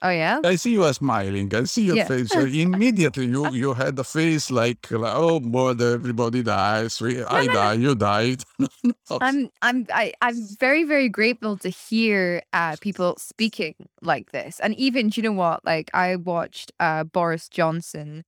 Oh 0.02 0.10
yeah. 0.10 0.40
I 0.44 0.56
see 0.56 0.72
you 0.72 0.84
are 0.84 0.94
smiling. 0.94 1.54
I 1.54 1.64
see 1.64 1.84
your 1.84 1.98
yeah. 1.98 2.06
face. 2.06 2.34
immediately, 2.36 3.26
you 3.26 3.50
you 3.52 3.74
had 3.74 4.00
a 4.00 4.04
face 4.04 4.50
like, 4.50 4.90
like 4.92 5.14
oh 5.16 5.40
boy, 5.40 5.72
everybody 5.72 6.44
dies. 6.44 7.02
We, 7.02 7.24
I 7.24 7.46
no, 7.46 7.54
die. 7.54 7.76
No. 7.76 7.90
You 7.90 7.96
died. 7.96 8.44
I'm 9.22 9.50
I'm 9.62 9.88
I, 9.94 10.14
I'm 10.22 10.38
very 10.60 10.84
very 10.84 11.10
grateful 11.10 11.58
to 11.58 11.70
hear 11.70 12.42
uh, 12.54 12.78
people 12.80 13.16
speaking 13.18 13.76
like 14.02 14.32
this, 14.32 14.60
and 14.60 14.74
even 14.76 15.10
do 15.10 15.20
you 15.20 15.24
know 15.24 15.36
what? 15.36 15.66
Like 15.66 15.92
I 15.94 16.16
watched 16.16 16.72
uh, 16.80 17.04
Boris 17.04 17.50
Johnson 17.50 18.24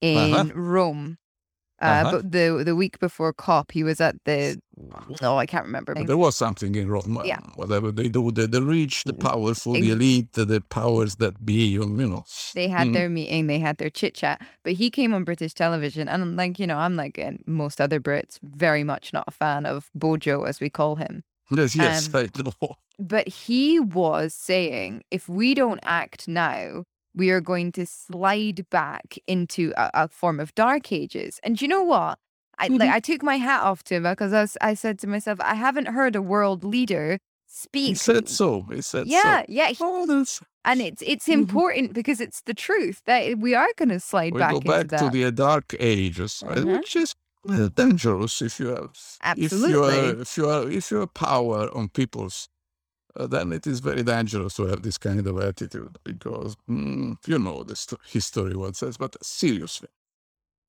in 0.00 0.34
uh-huh. 0.34 0.52
Rome 0.54 1.18
uh, 1.82 1.84
uh-huh. 1.84 2.10
But 2.12 2.32
the 2.32 2.62
the 2.64 2.76
week 2.76 2.98
before 3.00 3.32
COP, 3.32 3.72
he 3.72 3.82
was 3.82 4.00
at 4.00 4.14
the 4.24 4.60
no, 5.22 5.38
I 5.38 5.46
can't 5.46 5.66
remember. 5.66 5.94
But 5.94 6.06
there 6.06 6.16
was 6.16 6.36
something 6.36 6.74
in 6.74 6.88
Rome. 6.88 7.20
Yeah. 7.24 7.40
Whatever 7.56 7.90
they 7.90 8.08
do, 8.08 8.30
the, 8.30 8.46
the 8.46 8.62
rich, 8.62 9.04
the 9.04 9.12
powerful, 9.12 9.72
the 9.72 9.90
elite, 9.90 10.32
the 10.32 10.62
powers 10.68 11.16
that 11.16 11.44
be, 11.44 11.66
you 11.66 11.84
know. 11.84 12.24
They 12.54 12.68
had 12.68 12.88
mm. 12.88 12.92
their 12.94 13.08
meeting, 13.08 13.48
they 13.48 13.58
had 13.58 13.78
their 13.78 13.90
chit 13.90 14.14
chat. 14.14 14.40
But 14.62 14.74
he 14.74 14.90
came 14.90 15.12
on 15.14 15.24
British 15.24 15.54
television, 15.54 16.08
and 16.08 16.22
I'm 16.22 16.36
like, 16.36 16.58
you 16.58 16.66
know, 16.66 16.78
I'm 16.78 16.96
like 16.96 17.20
most 17.46 17.80
other 17.80 18.00
Brits, 18.00 18.38
very 18.42 18.84
much 18.84 19.12
not 19.12 19.24
a 19.26 19.32
fan 19.32 19.66
of 19.66 19.90
Bojo, 19.94 20.44
as 20.44 20.60
we 20.60 20.70
call 20.70 20.96
him. 20.96 21.24
Yes, 21.50 21.76
yes, 21.76 22.14
um, 22.14 22.20
I 22.20 22.42
know. 22.42 22.76
But 22.98 23.28
he 23.28 23.80
was 23.80 24.32
saying, 24.32 25.02
if 25.10 25.28
we 25.28 25.54
don't 25.54 25.80
act 25.82 26.28
now, 26.28 26.84
we 27.14 27.30
are 27.30 27.40
going 27.40 27.72
to 27.72 27.86
slide 27.86 28.66
back 28.70 29.16
into 29.26 29.72
a, 29.76 29.90
a 29.94 30.08
form 30.08 30.40
of 30.40 30.54
dark 30.54 30.92
ages. 30.92 31.40
And 31.42 31.60
you 31.60 31.68
know 31.68 31.82
what? 31.82 32.18
I 32.58 32.68
like 32.68 32.80
mm-hmm. 32.82 32.92
I 32.92 33.00
took 33.00 33.22
my 33.22 33.36
hat 33.36 33.62
off 33.62 33.82
to 33.84 33.96
him 33.96 34.04
because 34.04 34.32
I, 34.32 34.40
was, 34.42 34.56
I 34.60 34.74
said 34.74 34.98
to 35.00 35.06
myself, 35.08 35.40
I 35.40 35.54
haven't 35.54 35.88
heard 35.88 36.14
a 36.14 36.22
world 36.22 36.62
leader 36.62 37.18
speak. 37.46 37.88
He 37.88 37.94
said 37.94 38.28
so. 38.28 38.62
He 38.70 38.80
said 38.80 39.06
yeah, 39.06 39.40
so. 39.40 39.44
Yeah, 39.48 39.72
yeah. 39.78 40.24
And 40.64 40.80
it's 40.80 41.02
it's 41.04 41.26
mm-hmm. 41.26 41.40
important 41.40 41.92
because 41.92 42.20
it's 42.20 42.42
the 42.42 42.54
truth 42.54 43.02
that 43.06 43.38
we 43.38 43.54
are 43.54 43.68
going 43.76 43.90
to 43.90 44.00
slide 44.00 44.32
we 44.32 44.38
back. 44.38 44.52
go 44.52 44.60
back 44.60 44.88
to 44.88 45.10
the 45.10 45.30
dark 45.30 45.74
ages, 45.78 46.42
mm-hmm. 46.46 46.76
which 46.76 46.96
is 46.96 47.14
dangerous 47.74 48.40
if 48.40 48.58
you 48.58 48.68
have 48.68 48.90
Absolutely. 49.22 49.68
if 49.68 49.74
you 49.74 49.82
are 49.84 50.20
if 50.20 50.36
you 50.36 50.48
are 50.48 50.70
if 50.70 50.90
you 50.90 51.00
have 51.00 51.14
power 51.14 51.68
on 51.76 51.88
people's 51.88 52.48
uh, 53.16 53.26
then 53.26 53.52
it 53.52 53.66
is 53.66 53.80
very 53.80 54.02
dangerous 54.02 54.54
to 54.56 54.66
have 54.66 54.82
this 54.82 54.98
kind 54.98 55.26
of 55.26 55.38
attitude 55.40 55.98
because 56.04 56.56
mm, 56.68 57.16
you 57.26 57.38
know 57.38 57.64
the 57.64 57.76
st- 57.76 58.00
history 58.06 58.56
what 58.56 58.76
says. 58.76 58.96
But 58.96 59.16
seriously, 59.24 59.88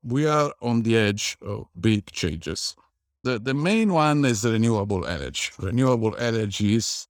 we 0.03 0.27
are 0.27 0.53
on 0.61 0.83
the 0.83 0.97
edge 0.97 1.37
of 1.41 1.67
big 1.79 2.11
changes. 2.11 2.75
The 3.23 3.39
the 3.39 3.53
main 3.55 3.93
one 3.93 4.25
is 4.25 4.45
renewable 4.45 5.05
energy. 5.05 5.51
Renewable 5.59 6.15
energy 6.17 6.75
is 6.75 7.07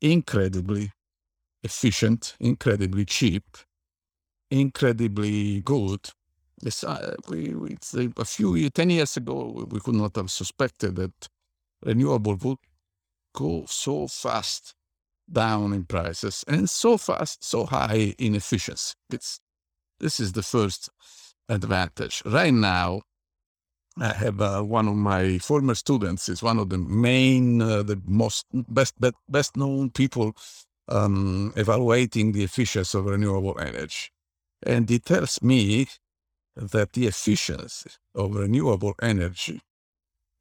incredibly 0.00 0.92
efficient, 1.64 2.36
incredibly 2.40 3.04
cheap, 3.04 3.44
incredibly 4.50 5.60
good. 5.62 6.10
It's, 6.64 6.84
uh, 6.84 7.16
we, 7.28 7.54
we, 7.54 7.78
a 8.18 8.24
few 8.24 8.70
ten 8.70 8.90
years 8.90 9.16
ago, 9.16 9.66
we 9.70 9.80
could 9.80 9.94
not 9.96 10.16
have 10.16 10.30
suspected 10.30 10.96
that 10.96 11.28
renewable 11.84 12.36
would 12.36 12.58
go 13.34 13.64
so 13.68 14.08
fast 14.08 14.74
down 15.30 15.72
in 15.72 15.84
prices 15.84 16.44
and 16.48 16.68
so 16.68 16.96
fast, 16.96 17.44
so 17.44 17.66
high 17.66 18.14
in 18.18 18.34
efficiency. 18.34 18.94
It's, 19.10 19.40
this 20.00 20.20
is 20.20 20.32
the 20.32 20.42
first 20.42 20.90
advantage. 21.48 22.22
Right 22.24 22.54
now, 22.54 23.02
I 24.00 24.12
have 24.12 24.40
uh, 24.40 24.62
one 24.62 24.86
of 24.86 24.94
my 24.94 25.38
former 25.38 25.74
students 25.74 26.28
is 26.28 26.42
one 26.42 26.58
of 26.58 26.68
the 26.68 26.78
main, 26.78 27.60
uh, 27.60 27.82
the 27.82 28.00
most 28.06 28.46
best 28.52 28.98
best, 29.00 29.14
best 29.28 29.56
known 29.56 29.90
people 29.90 30.36
um, 30.88 31.52
evaluating 31.56 32.32
the 32.32 32.44
efficiency 32.44 32.96
of 32.96 33.06
renewable 33.06 33.58
energy, 33.58 34.10
and 34.64 34.88
he 34.88 35.00
tells 35.00 35.42
me 35.42 35.88
that 36.54 36.92
the 36.92 37.06
efficiency 37.08 37.90
of 38.14 38.36
renewable 38.36 38.94
energy 39.02 39.60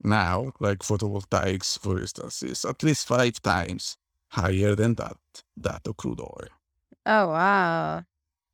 now, 0.04 0.52
like 0.60 0.80
photovoltaics, 0.80 1.80
for 1.80 2.00
instance, 2.00 2.44
is 2.44 2.64
at 2.66 2.84
least 2.84 3.08
five 3.08 3.42
times 3.42 3.98
higher 4.30 4.76
than 4.76 4.96
that 4.96 5.18
that 5.56 5.88
of 5.88 5.98
crude 5.98 6.20
oil. 6.20 6.50
Oh 7.06 7.28
wow. 7.28 8.04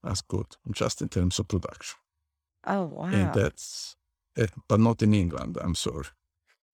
That's 0.04 0.22
good, 0.22 0.46
just 0.72 1.02
in 1.02 1.10
terms 1.10 1.40
of 1.40 1.48
production. 1.48 1.98
Oh 2.68 2.84
wow. 2.84 3.06
And 3.06 3.34
that's, 3.34 3.96
eh, 4.38 4.48
but 4.68 4.80
not 4.80 5.02
in 5.02 5.14
England. 5.14 5.58
I'm 5.62 5.76
sorry. 5.76 6.08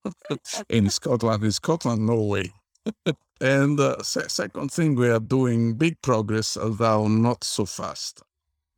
in 0.69 0.89
Scotland, 0.89 1.43
in 1.43 1.51
Scotland, 1.51 2.05
no 2.05 2.21
way. 2.21 2.51
and 3.41 3.79
uh, 3.79 4.01
second 4.03 4.71
thing, 4.71 4.95
we 4.95 5.09
are 5.09 5.19
doing 5.19 5.73
big 5.75 6.01
progress, 6.01 6.57
although 6.57 7.07
not 7.07 7.43
so 7.43 7.65
fast, 7.65 8.23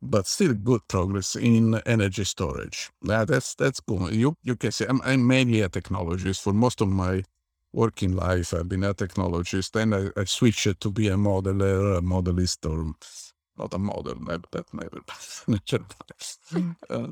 but 0.00 0.26
still 0.26 0.54
good 0.54 0.82
progress 0.88 1.36
in 1.36 1.80
energy 1.86 2.24
storage. 2.24 2.90
Yeah, 3.02 3.24
that's 3.24 3.54
that's 3.54 3.80
good. 3.80 4.14
You 4.14 4.36
you 4.42 4.56
can 4.56 4.72
say 4.72 4.86
I'm, 4.88 5.00
I'm 5.02 5.26
mainly 5.26 5.60
a 5.60 5.68
technologist 5.68 6.42
for 6.42 6.52
most 6.52 6.80
of 6.80 6.88
my 6.88 7.22
working 7.72 8.14
life. 8.14 8.54
I've 8.54 8.68
been 8.68 8.84
a 8.84 8.94
technologist. 8.94 9.72
Then 9.72 9.94
I, 9.94 10.08
I 10.20 10.24
switched 10.24 10.80
to 10.80 10.90
be 10.90 11.08
a 11.08 11.16
modeler, 11.16 11.98
a 11.98 12.02
modelist, 12.02 12.64
or 12.66 12.92
not 13.58 13.74
a 13.74 13.78
model, 13.78 14.14
that 14.52 14.66
never. 14.72 15.00
mm. 15.48 16.76
uh, 16.90 17.08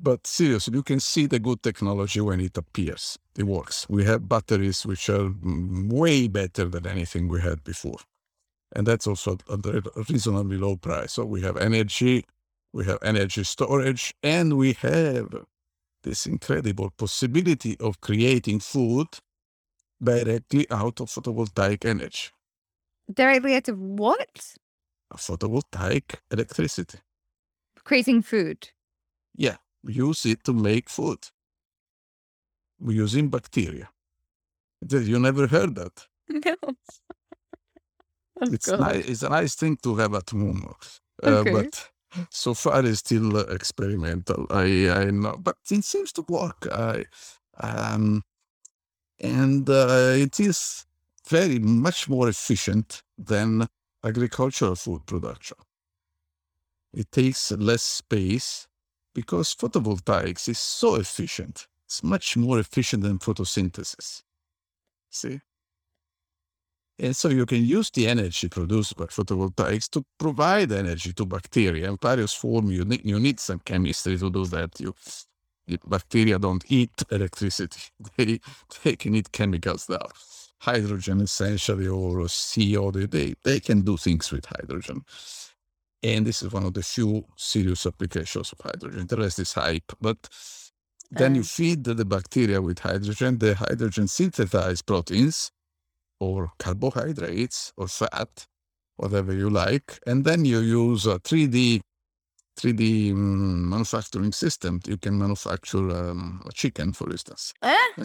but 0.00 0.26
seriously, 0.26 0.74
you 0.74 0.82
can 0.82 1.00
see 1.00 1.26
the 1.26 1.38
good 1.38 1.62
technology 1.62 2.20
when 2.20 2.40
it 2.40 2.56
appears. 2.56 3.18
It 3.36 3.44
works. 3.44 3.86
We 3.88 4.04
have 4.04 4.28
batteries 4.28 4.86
which 4.86 5.08
are 5.08 5.32
way 5.42 6.28
better 6.28 6.66
than 6.68 6.86
anything 6.86 7.28
we 7.28 7.40
had 7.40 7.64
before. 7.64 7.98
And 8.74 8.86
that's 8.86 9.06
also 9.06 9.38
a 9.48 9.82
reasonably 10.08 10.58
low 10.58 10.76
price. 10.76 11.14
So 11.14 11.24
we 11.24 11.40
have 11.42 11.56
energy, 11.56 12.24
we 12.72 12.84
have 12.84 12.98
energy 13.02 13.42
storage, 13.44 14.14
and 14.22 14.56
we 14.56 14.74
have 14.74 15.34
this 16.02 16.26
incredible 16.26 16.90
possibility 16.90 17.76
of 17.80 18.00
creating 18.00 18.60
food 18.60 19.08
directly 20.02 20.66
out 20.70 21.00
of 21.00 21.08
photovoltaic 21.08 21.84
energy. 21.84 22.28
Directly 23.12 23.56
out 23.56 23.68
of 23.68 23.78
what? 23.78 24.54
Photovoltaic 25.16 26.14
electricity. 26.30 26.98
Creating 27.84 28.22
food. 28.22 28.68
Yeah, 29.34 29.56
use 29.84 30.26
it 30.26 30.44
to 30.44 30.52
make 30.52 30.88
food. 30.88 31.18
We're 32.80 33.02
using 33.02 33.28
bacteria. 33.28 33.88
You 34.88 35.18
never 35.18 35.46
heard 35.46 35.74
that. 35.76 36.06
No. 38.40 38.52
It's 38.52 38.68
nice. 38.68 39.08
It's 39.08 39.22
a 39.24 39.28
nice 39.30 39.56
thing 39.56 39.76
to 39.82 39.96
have 39.96 40.14
at 40.14 40.30
home, 40.30 40.72
uh, 41.24 41.28
Okay. 41.28 41.50
but 41.50 41.90
so 42.30 42.54
far 42.54 42.84
it's 42.84 43.00
still 43.00 43.38
experimental. 43.50 44.46
I 44.50 44.90
I 44.90 45.04
know, 45.10 45.36
but 45.38 45.56
it 45.70 45.84
seems 45.84 46.12
to 46.12 46.24
work. 46.28 46.66
I, 46.70 47.04
um, 47.60 48.22
and 49.20 49.68
uh, 49.68 50.12
it 50.14 50.38
is 50.40 50.86
very 51.28 51.58
much 51.58 52.08
more 52.08 52.28
efficient 52.28 53.02
than 53.16 53.66
agricultural 54.04 54.76
food 54.76 55.06
production. 55.06 55.56
It 56.94 57.10
takes 57.12 57.50
less 57.52 57.82
space 57.82 58.66
because 59.14 59.54
photovoltaics 59.54 60.48
is 60.48 60.58
so 60.58 60.94
efficient. 60.94 61.66
It's 61.84 62.02
much 62.02 62.36
more 62.36 62.58
efficient 62.58 63.02
than 63.02 63.18
photosynthesis. 63.18 64.22
See? 65.10 65.40
And 67.00 67.14
so 67.14 67.28
you 67.28 67.46
can 67.46 67.64
use 67.64 67.90
the 67.90 68.08
energy 68.08 68.48
produced 68.48 68.96
by 68.96 69.04
photovoltaics 69.04 69.88
to 69.90 70.04
provide 70.18 70.72
energy 70.72 71.12
to 71.12 71.24
bacteria 71.26 71.88
in 71.88 71.96
various 71.96 72.34
forms. 72.34 72.72
You 72.72 72.84
need, 72.84 73.04
you 73.04 73.20
need 73.20 73.38
some 73.38 73.60
chemistry 73.60 74.18
to 74.18 74.30
do 74.30 74.44
that. 74.46 74.80
You, 74.80 74.94
bacteria 75.86 76.38
don't 76.38 76.64
eat 76.68 77.02
electricity. 77.10 77.80
They, 78.16 78.40
they 78.82 78.96
can 78.96 79.14
eat 79.14 79.30
chemicals 79.30 79.88
now. 79.88 80.06
Hydrogen 80.60 81.20
essentially 81.20 81.86
or 81.86 82.26
CO, 82.26 82.90
they, 82.90 83.34
they, 83.44 83.60
can 83.60 83.82
do 83.82 83.96
things 83.96 84.32
with 84.32 84.46
hydrogen. 84.46 85.04
And 86.02 86.26
this 86.26 86.42
is 86.42 86.52
one 86.52 86.64
of 86.64 86.74
the 86.74 86.82
few 86.82 87.24
serious 87.36 87.86
applications 87.86 88.52
of 88.52 88.60
hydrogen. 88.60 89.06
The 89.06 89.16
rest 89.16 89.38
is 89.38 89.52
hype. 89.52 89.92
But 90.00 90.28
then 91.12 91.36
you 91.36 91.44
feed 91.44 91.84
the, 91.84 91.94
the 91.94 92.04
bacteria 92.04 92.60
with 92.60 92.80
hydrogen. 92.80 93.38
The 93.38 93.54
hydrogen 93.54 94.08
synthesize 94.08 94.82
proteins 94.82 95.52
or 96.20 96.52
carbohydrates 96.58 97.72
or 97.76 97.88
fat, 97.88 98.46
whatever 98.96 99.32
you 99.34 99.50
like. 99.50 99.98
And 100.06 100.24
then 100.24 100.44
you 100.44 100.60
use 100.60 101.06
a 101.06 101.18
3D 101.18 101.80
3D 102.58 103.12
mm, 103.12 103.16
manufacturing 103.16 104.32
system. 104.32 104.80
You 104.86 104.96
can 104.96 105.16
manufacture 105.18 105.90
um, 105.90 106.42
a 106.46 106.52
chicken, 106.52 106.92
for 106.92 107.10
instance. 107.10 107.54
Eh? 107.62 107.76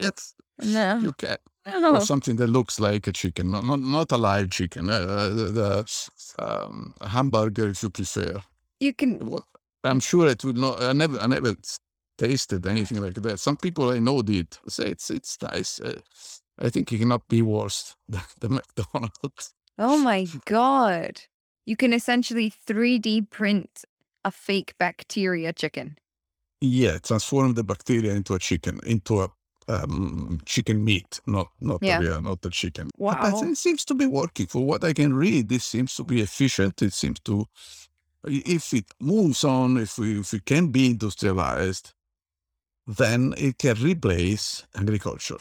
Yes, 0.00 0.34
No. 0.58 0.98
you 0.98 1.12
can. 1.12 1.36
No. 1.66 1.94
Or 1.96 2.00
something 2.00 2.36
that 2.36 2.48
looks 2.48 2.80
like 2.80 3.06
a 3.06 3.12
chicken, 3.12 3.50
not 3.50 3.64
not, 3.64 3.78
not 3.80 4.10
a 4.10 4.16
live 4.16 4.50
chicken. 4.50 4.88
Uh, 4.90 5.28
the, 5.28 5.44
the 5.58 6.10
um, 6.38 6.94
a 7.00 7.08
hamburger, 7.08 7.68
if 7.68 7.82
you 7.82 7.90
prefer. 7.90 8.42
You 8.80 8.92
can. 8.94 9.18
Well, 9.20 9.46
I'm 9.84 10.00
sure 10.00 10.26
it 10.28 10.42
would 10.44 10.56
not. 10.56 10.82
I 10.82 10.92
never, 10.94 11.18
I 11.20 11.26
never 11.28 11.54
tasted 12.16 12.66
anything 12.66 13.00
like 13.02 13.14
that. 13.14 13.38
Some 13.38 13.56
people 13.56 13.90
I 13.90 13.98
know 14.00 14.22
did 14.22 14.48
say 14.66 14.86
it's 14.86 15.10
it's 15.10 15.38
nice. 15.42 15.78
Uh, 15.80 16.00
I 16.58 16.70
think 16.70 16.92
it 16.92 16.98
cannot 16.98 17.28
be 17.28 17.42
worse 17.42 17.96
than 18.08 18.22
the 18.40 18.48
McDonald's. 18.48 19.54
Oh 19.78 19.98
my 19.98 20.26
God. 20.44 21.20
You 21.66 21.76
can 21.76 21.92
essentially 21.92 22.52
3D 22.66 23.30
print 23.30 23.84
a 24.24 24.30
fake 24.30 24.74
bacteria 24.78 25.52
chicken. 25.52 25.98
Yeah, 26.60 26.98
transform 26.98 27.54
the 27.54 27.62
bacteria 27.62 28.12
into 28.14 28.34
a 28.34 28.38
chicken, 28.38 28.80
into 28.84 29.20
a 29.22 29.28
um, 29.68 30.40
chicken 30.46 30.82
meat, 30.84 31.20
not 31.26 31.48
not 31.60 31.80
Yeah. 31.82 31.98
a 31.98 32.00
real, 32.00 32.22
not 32.22 32.44
a 32.44 32.50
chicken. 32.50 32.88
But 32.98 33.20
Wow. 33.20 33.42
it 33.42 33.56
seems 33.58 33.84
to 33.84 33.94
be 33.94 34.06
working. 34.06 34.46
For 34.46 34.64
what 34.64 34.82
I 34.82 34.92
can 34.94 35.14
read, 35.14 35.48
this 35.48 35.64
seems 35.64 35.94
to 35.96 36.04
be 36.04 36.20
efficient. 36.22 36.82
It 36.82 36.94
seems 36.94 37.20
to, 37.20 37.46
if 38.24 38.72
it 38.72 38.86
moves 38.98 39.44
on, 39.44 39.76
if 39.76 39.98
we 39.98 40.18
if 40.20 40.32
it 40.34 40.44
can 40.46 40.68
be 40.72 40.86
industrialized, 40.86 41.92
then 42.86 43.34
it 43.36 43.58
can 43.58 43.76
replace 43.76 44.64
agriculture. 44.74 45.38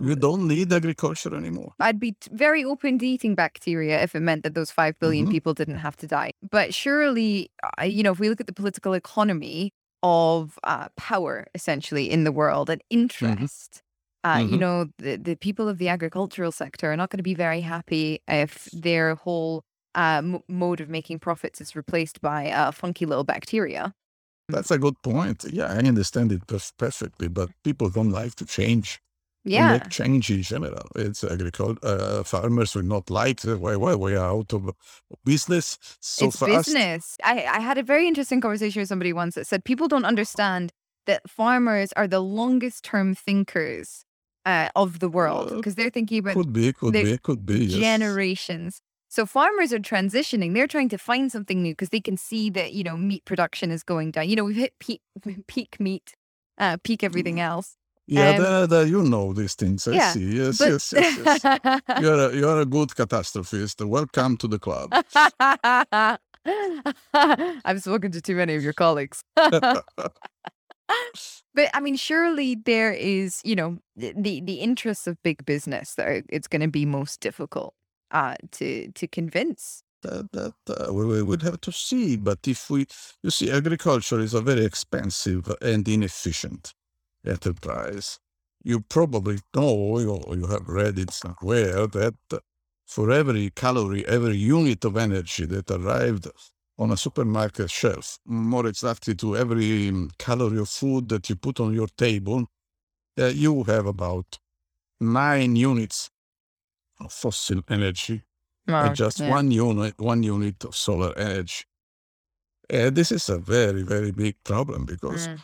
You 0.00 0.16
don't 0.16 0.46
need 0.48 0.72
agriculture 0.72 1.34
anymore. 1.34 1.72
I'd 1.78 2.00
be 2.00 2.12
t- 2.12 2.30
very 2.32 2.64
open 2.64 2.98
to 2.98 3.06
eating 3.06 3.34
bacteria 3.34 4.02
if 4.02 4.14
it 4.14 4.20
meant 4.20 4.42
that 4.42 4.54
those 4.54 4.70
5 4.70 4.98
billion 4.98 5.26
Mhm. 5.26 5.30
people 5.30 5.54
didn't 5.54 5.78
have 5.78 5.96
to 5.98 6.06
die. 6.06 6.32
But 6.50 6.74
surely, 6.74 7.50
uh, 7.78 7.84
you 7.84 8.02
know, 8.02 8.12
if 8.12 8.18
we 8.18 8.28
look 8.28 8.40
at 8.40 8.46
the 8.46 8.52
political 8.52 8.92
economy 8.94 9.72
of 10.02 10.58
uh, 10.64 10.88
power 10.96 11.46
essentially 11.54 12.10
in 12.10 12.24
the 12.24 12.32
world 12.32 12.68
and 12.68 12.82
interest, 12.90 13.82
uh, 14.24 14.42
you 14.44 14.56
Mhm. 14.56 14.60
know, 14.60 14.86
the, 14.98 15.16
the 15.16 15.36
people 15.36 15.68
of 15.68 15.78
the 15.78 15.88
agricultural 15.88 16.52
sector 16.52 16.90
are 16.92 16.96
not 16.96 17.10
going 17.10 17.18
to 17.18 17.22
be 17.22 17.34
very 17.34 17.60
happy 17.60 18.20
if 18.28 18.68
their 18.72 19.14
whole 19.14 19.62
uh, 19.94 20.18
m- 20.18 20.42
mode 20.48 20.80
of 20.80 20.88
making 20.90 21.18
profits 21.18 21.60
is 21.60 21.74
replaced 21.76 22.20
by 22.20 22.50
uh, 22.50 22.70
funky 22.70 23.06
little 23.06 23.24
bacteria. 23.24 23.94
That's 24.48 24.70
a 24.70 24.78
good 24.78 25.00
point. 25.02 25.44
Yeah, 25.50 25.66
I 25.72 25.78
understand 25.78 26.32
it 26.32 26.46
perfectly, 26.46 27.28
but 27.28 27.48
people 27.64 27.88
don't 27.90 28.10
like 28.10 28.34
to 28.36 28.44
change. 28.44 29.00
Yeah. 29.46 29.72
make 29.72 29.90
change 29.90 30.30
in 30.30 30.42
general. 30.42 30.86
It's 30.96 31.22
agriculture. 31.22 31.78
Uh, 31.82 32.22
farmers 32.24 32.74
will 32.74 32.82
not 32.82 33.10
like 33.10 33.40
the 33.40 33.56
way, 33.56 33.76
why 33.76 33.94
we 33.94 34.16
are 34.16 34.30
out 34.30 34.52
of 34.52 34.70
business 35.24 35.78
so 36.00 36.26
it's 36.26 36.38
fast. 36.38 36.66
business. 36.66 37.16
I, 37.22 37.46
I 37.46 37.60
had 37.60 37.78
a 37.78 37.82
very 37.82 38.08
interesting 38.08 38.40
conversation 38.40 38.80
with 38.80 38.88
somebody 38.88 39.12
once 39.12 39.36
that 39.36 39.46
said 39.46 39.64
people 39.64 39.88
don't 39.88 40.04
understand 40.04 40.72
that 41.06 41.28
farmers 41.30 41.92
are 41.96 42.08
the 42.08 42.20
longest 42.20 42.84
term 42.84 43.14
thinkers 43.14 44.04
uh, 44.44 44.68
of 44.74 44.98
the 44.98 45.08
world 45.08 45.50
because 45.56 45.74
they're 45.74 45.90
thinking 45.90 46.18
about 46.18 46.34
Could 46.34 46.52
be, 46.52 46.72
could 46.72 46.92
be, 46.92 47.18
could 47.18 47.46
be. 47.46 47.64
Yes. 47.66 47.80
generations. 47.80 48.80
So 49.08 49.24
farmers 49.24 49.72
are 49.72 49.78
transitioning. 49.78 50.54
They're 50.54 50.66
trying 50.66 50.88
to 50.90 50.98
find 50.98 51.30
something 51.30 51.62
new 51.62 51.72
because 51.72 51.90
they 51.90 52.00
can 52.00 52.16
see 52.16 52.50
that 52.50 52.72
you 52.72 52.84
know 52.84 52.96
meat 52.96 53.24
production 53.24 53.70
is 53.70 53.82
going 53.82 54.10
down. 54.10 54.28
You 54.28 54.36
know 54.36 54.44
we've 54.44 54.56
hit 54.56 54.74
peak 54.80 55.00
peak 55.46 55.78
meat, 55.78 56.14
uh, 56.58 56.78
peak 56.82 57.04
everything 57.04 57.40
else. 57.40 57.76
Yeah, 58.08 58.30
um, 58.30 58.42
the, 58.42 58.66
the, 58.66 58.88
you 58.88 59.02
know 59.02 59.32
these 59.32 59.54
things. 59.54 59.88
I 59.88 59.92
yeah, 59.92 60.12
see. 60.12 60.36
Yes, 60.36 60.58
But 60.58 60.68
yes, 60.68 60.94
yes, 60.96 61.40
yes. 61.44 61.80
You're 62.00 62.30
a, 62.30 62.34
you're 62.34 62.60
a 62.60 62.64
good 62.64 62.90
catastrophist. 62.90 63.84
Welcome 63.84 64.36
to 64.36 64.46
the 64.46 64.60
club. 64.60 64.92
I've 67.64 67.82
spoken 67.82 68.12
to 68.12 68.20
too 68.20 68.36
many 68.36 68.54
of 68.54 68.62
your 68.62 68.74
colleagues. 68.74 69.24
but 69.34 69.82
I 71.74 71.80
mean, 71.80 71.96
surely 71.96 72.54
there 72.54 72.92
is, 72.92 73.40
you 73.44 73.56
know, 73.56 73.78
the 73.96 74.40
the, 74.40 74.54
interests 74.54 75.08
of 75.08 75.20
big 75.24 75.44
business 75.44 75.94
that 75.94 76.06
are, 76.06 76.22
it's 76.28 76.46
going 76.46 76.62
to 76.62 76.68
be 76.68 76.86
most 76.86 77.18
difficult 77.20 77.74
uh, 78.12 78.36
to 78.52 78.92
to 78.92 79.08
convince. 79.08 79.82
that, 80.02 80.30
that 80.30 80.54
uh, 80.68 80.92
we, 80.92 81.04
we 81.06 81.22
would 81.24 81.42
have 81.42 81.60
to 81.62 81.72
see. 81.72 82.16
But 82.16 82.46
if 82.46 82.70
we, 82.70 82.86
you 83.24 83.30
see, 83.30 83.50
agriculture 83.50 84.20
is 84.20 84.32
a 84.32 84.40
very 84.40 84.64
expensive 84.64 85.52
and 85.60 85.88
inefficient 85.88 86.72
enterprise. 87.26 88.18
You 88.64 88.80
probably 88.80 89.38
know, 89.54 90.00
or 90.26 90.36
you 90.36 90.46
have 90.46 90.66
read 90.68 90.98
it 90.98 91.12
somewhere, 91.12 91.86
that 91.86 92.14
for 92.86 93.10
every 93.10 93.50
calorie, 93.50 94.06
every 94.06 94.36
unit 94.36 94.84
of 94.84 94.96
energy 94.96 95.46
that 95.46 95.70
arrived 95.70 96.28
on 96.78 96.90
a 96.90 96.96
supermarket 96.96 97.70
shelf, 97.70 98.18
more 98.26 98.66
exactly 98.66 99.14
to 99.16 99.36
every 99.36 99.88
um, 99.88 100.10
calorie 100.18 100.58
of 100.58 100.68
food 100.68 101.08
that 101.08 101.28
you 101.28 101.36
put 101.36 101.58
on 101.60 101.72
your 101.72 101.88
table, 101.96 102.46
uh, 103.18 103.26
you 103.26 103.62
have 103.64 103.86
about 103.86 104.38
nine 105.00 105.56
units 105.56 106.10
of 107.00 107.12
fossil 107.12 107.62
energy 107.68 108.22
and 108.86 108.96
just 108.96 109.20
yeah. 109.20 109.30
one 109.30 109.50
unit 109.50 109.94
one 109.98 110.22
unit 110.22 110.64
of 110.64 110.74
solar 110.74 111.16
energy. 111.18 111.64
Uh, 112.72 112.90
this 112.90 113.12
is 113.12 113.28
a 113.28 113.38
very 113.38 113.82
very 113.82 114.10
big 114.10 114.36
problem 114.44 114.84
because 114.84 115.28
Mm. 115.28 115.40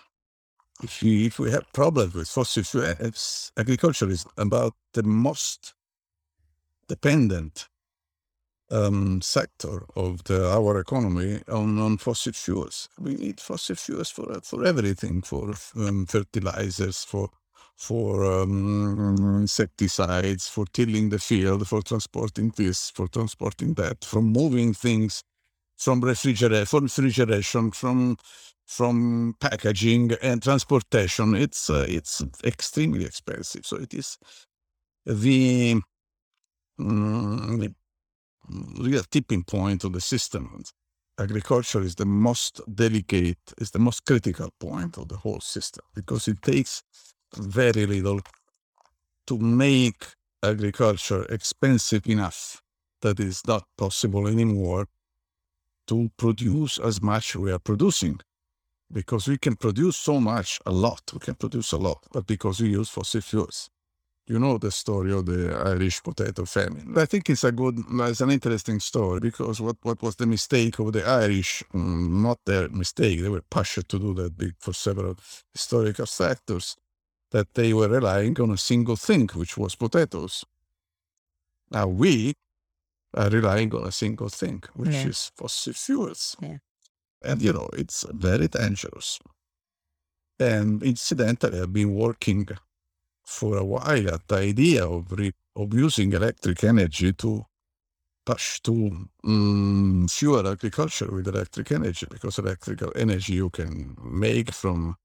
If 0.83 1.03
if 1.03 1.39
we 1.39 1.51
have 1.53 1.73
problems 1.73 2.15
with 2.15 2.29
fossil 2.29 2.65
fuels, 2.65 3.53
agriculture 3.57 4.11
is 4.11 4.27
about 4.39 4.75
the 4.95 5.03
most 5.05 5.75
dependent 6.89 7.69
um, 8.71 9.21
sector 9.23 9.85
of 9.97 10.25
the, 10.25 10.51
our 10.51 10.81
economy 10.81 11.41
on, 11.49 11.79
on 11.79 11.99
fossil 11.99 12.33
fuels. 12.33 12.89
We 13.01 13.15
need 13.15 13.41
fossil 13.41 13.77
fuels 13.77 14.11
for 14.11 14.41
for 14.43 14.65
everything, 14.67 15.23
for 15.23 15.55
um, 15.77 16.07
fertilizers, 16.07 17.05
for 17.05 17.31
for 17.77 18.25
um, 18.43 19.43
insecticides, 19.43 20.49
for 20.49 20.67
tilling 20.73 21.11
the 21.11 21.19
field, 21.19 21.69
for 21.69 21.83
transporting 21.83 22.53
this, 22.57 22.91
for 22.91 23.09
transporting 23.09 23.75
that, 23.75 24.05
from 24.05 24.27
moving 24.33 24.75
things, 24.75 25.23
from 25.77 26.01
refrigeration, 26.01 26.67
from 26.67 26.85
refrigeration, 26.85 27.71
from 27.73 28.17
from 28.77 29.35
packaging 29.39 30.13
and 30.23 30.43
transportation. 30.43 31.35
It's 31.35 31.69
uh, 31.69 31.87
it's 31.89 32.23
extremely 32.45 33.05
expensive. 33.05 33.67
So 33.67 33.77
it 33.77 33.93
is 33.93 34.19
the 35.05 35.81
mm, 36.81 37.61
the 37.61 37.75
real 38.83 39.03
tipping 39.11 39.45
point 39.45 39.85
of 39.85 39.93
the 39.93 40.01
system. 40.01 40.63
Agriculture 41.19 41.83
is 41.83 41.95
the 41.97 42.07
most 42.07 42.61
delicate, 42.75 43.45
is 43.59 43.71
the 43.71 43.79
most 43.79 44.05
critical 44.07 44.49
point 44.59 44.97
of 44.97 45.09
the 45.09 45.17
whole 45.17 45.41
system 45.41 45.85
because 45.95 46.27
it 46.27 46.41
takes 46.41 46.83
very 47.37 47.85
little 47.87 48.21
to 49.27 49.39
make 49.39 50.03
agriculture 50.43 51.25
expensive 51.29 52.07
enough 52.07 52.63
that 53.03 53.21
it's 53.21 53.47
not 53.47 53.65
possible 53.77 54.27
anymore 54.27 54.87
to 55.87 56.11
produce 56.17 56.79
as 56.79 57.03
much 57.03 57.37
we 57.37 57.53
are 57.53 57.59
producing 57.59 58.19
because 58.93 59.29
we 59.29 59.39
can 59.39 59.57
produce 59.57 59.97
so 59.97 60.21
much, 60.21 60.61
a 60.67 60.71
lot. 60.71 61.03
We 61.13 61.19
can 61.21 61.35
produce 61.35 61.73
a 61.73 61.79
lot, 61.79 62.07
but 62.13 62.27
because 62.27 62.61
we 62.61 62.71
use 62.71 62.89
fossil 62.91 63.21
fuels. 63.21 63.71
You 64.27 64.39
know 64.39 64.57
the 64.57 64.71
story 64.71 65.13
of 65.13 65.27
the 65.27 65.53
Irish 65.67 66.01
potato 66.03 66.45
famine. 66.45 66.97
I 66.97 67.07
think 67.07 67.29
it's 67.29 67.43
a 67.43 67.51
good, 67.51 67.77
it's 67.91 68.21
an 68.21 68.31
interesting 68.31 68.79
story 68.79 69.19
because 69.19 69.61
what, 69.61 69.77
what 69.83 70.01
was 70.01 70.15
the 70.17 70.27
mistake 70.27 70.79
of 70.79 70.93
the 70.93 71.05
Irish? 71.05 71.65
Mm, 71.75 72.23
not 72.23 72.39
their 72.47 72.69
mistake. 72.69 73.21
They 73.21 73.29
were 73.29 73.43
pushed 73.51 73.89
to 73.89 73.99
do 73.99 74.15
that 74.15 74.53
for 74.61 74.73
several 74.73 75.17
historical 75.53 76.07
factors 76.07 76.77
that 77.33 77.53
they 77.55 77.73
were 77.75 77.89
relying 77.89 78.41
on 78.41 78.53
a 78.53 78.57
single 78.59 78.97
thing, 78.97 79.29
which 79.35 79.57
was 79.59 79.75
potatoes. 79.75 80.45
Now 81.71 81.89
we 81.89 82.35
are 83.15 83.29
relying 83.29 83.75
on 83.75 83.87
a 83.89 83.93
single 83.93 84.29
thing, 84.29 84.63
which 84.75 84.91
Yeah. 84.91 85.09
is 85.09 85.33
fossil 85.35 85.73
fuels. 85.73 86.37
Yeah. 86.41 86.59
And 87.25 87.41
you 87.43 87.53
know, 87.53 87.69
it's 87.73 88.05
very 88.11 88.49
dangerous. 88.49 89.19
And 90.39 90.83
incidentally, 90.83 91.61
I've 91.61 91.73
been 91.73 91.95
working 91.95 92.49
for 93.25 93.57
a 93.57 93.65
while 93.65 94.15
at 94.15 94.27
the 94.29 94.37
idea 94.37 94.87
of 94.87 95.13
re- 95.13 95.33
of 95.57 95.75
using 95.75 96.13
electric 96.13 96.65
energy 96.65 97.13
to 97.13 97.47
push 98.25 98.61
to 98.61 99.09
mm, 99.25 100.11
fuel 100.11 100.49
agriculture 100.49 101.11
with 101.11 101.29
electric 101.29 101.73
energy 101.73 102.07
because 102.11 102.39
electrical 102.39 102.93
energy 102.97 103.35
you 103.35 103.51
can 103.51 103.97
make 104.03 104.53
from 104.53 104.97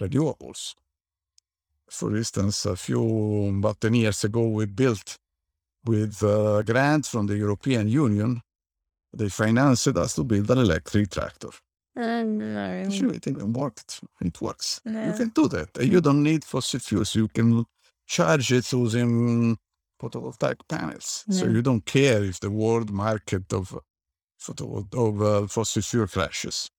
renewables. 0.00 0.74
For 1.90 2.16
instance, 2.16 2.64
a 2.66 2.76
few 2.76 3.48
about 3.58 3.80
10 3.80 3.94
years 3.94 4.24
ago, 4.24 4.48
we 4.48 4.66
built 4.66 5.16
with 5.84 6.22
a 6.22 6.62
grant 6.64 7.06
from 7.06 7.26
the 7.26 7.36
European 7.36 7.88
Union, 7.88 8.42
they 9.12 9.28
financed 9.28 9.88
us 9.88 10.14
to 10.14 10.24
build 10.24 10.50
an 10.50 10.58
electric 10.58 11.10
tractor. 11.10 11.50
no. 11.96 12.90
Sure, 12.90 13.12
it 13.12 13.26
even 13.26 13.52
worked. 13.52 14.00
It 14.20 14.40
works. 14.40 14.80
You 14.84 15.12
can 15.12 15.28
do 15.30 15.48
that. 15.48 15.68
You 15.80 16.00
don't 16.00 16.22
need 16.22 16.44
fossil 16.44 16.80
fuels. 16.80 17.14
You 17.14 17.28
can 17.28 17.64
charge 18.06 18.52
it 18.52 18.72
using 18.72 19.56
photovoltaic 20.00 20.60
panels. 20.68 21.24
So 21.30 21.46
you 21.46 21.62
don't 21.62 21.84
care 21.84 22.24
if 22.24 22.40
the 22.40 22.50
world 22.50 22.90
market 22.90 23.52
of 23.52 23.78
photo 24.38 24.86
of 24.92 25.22
uh, 25.22 25.46
fossil 25.46 25.82
fuel 25.82 26.06
crashes. 26.06 26.70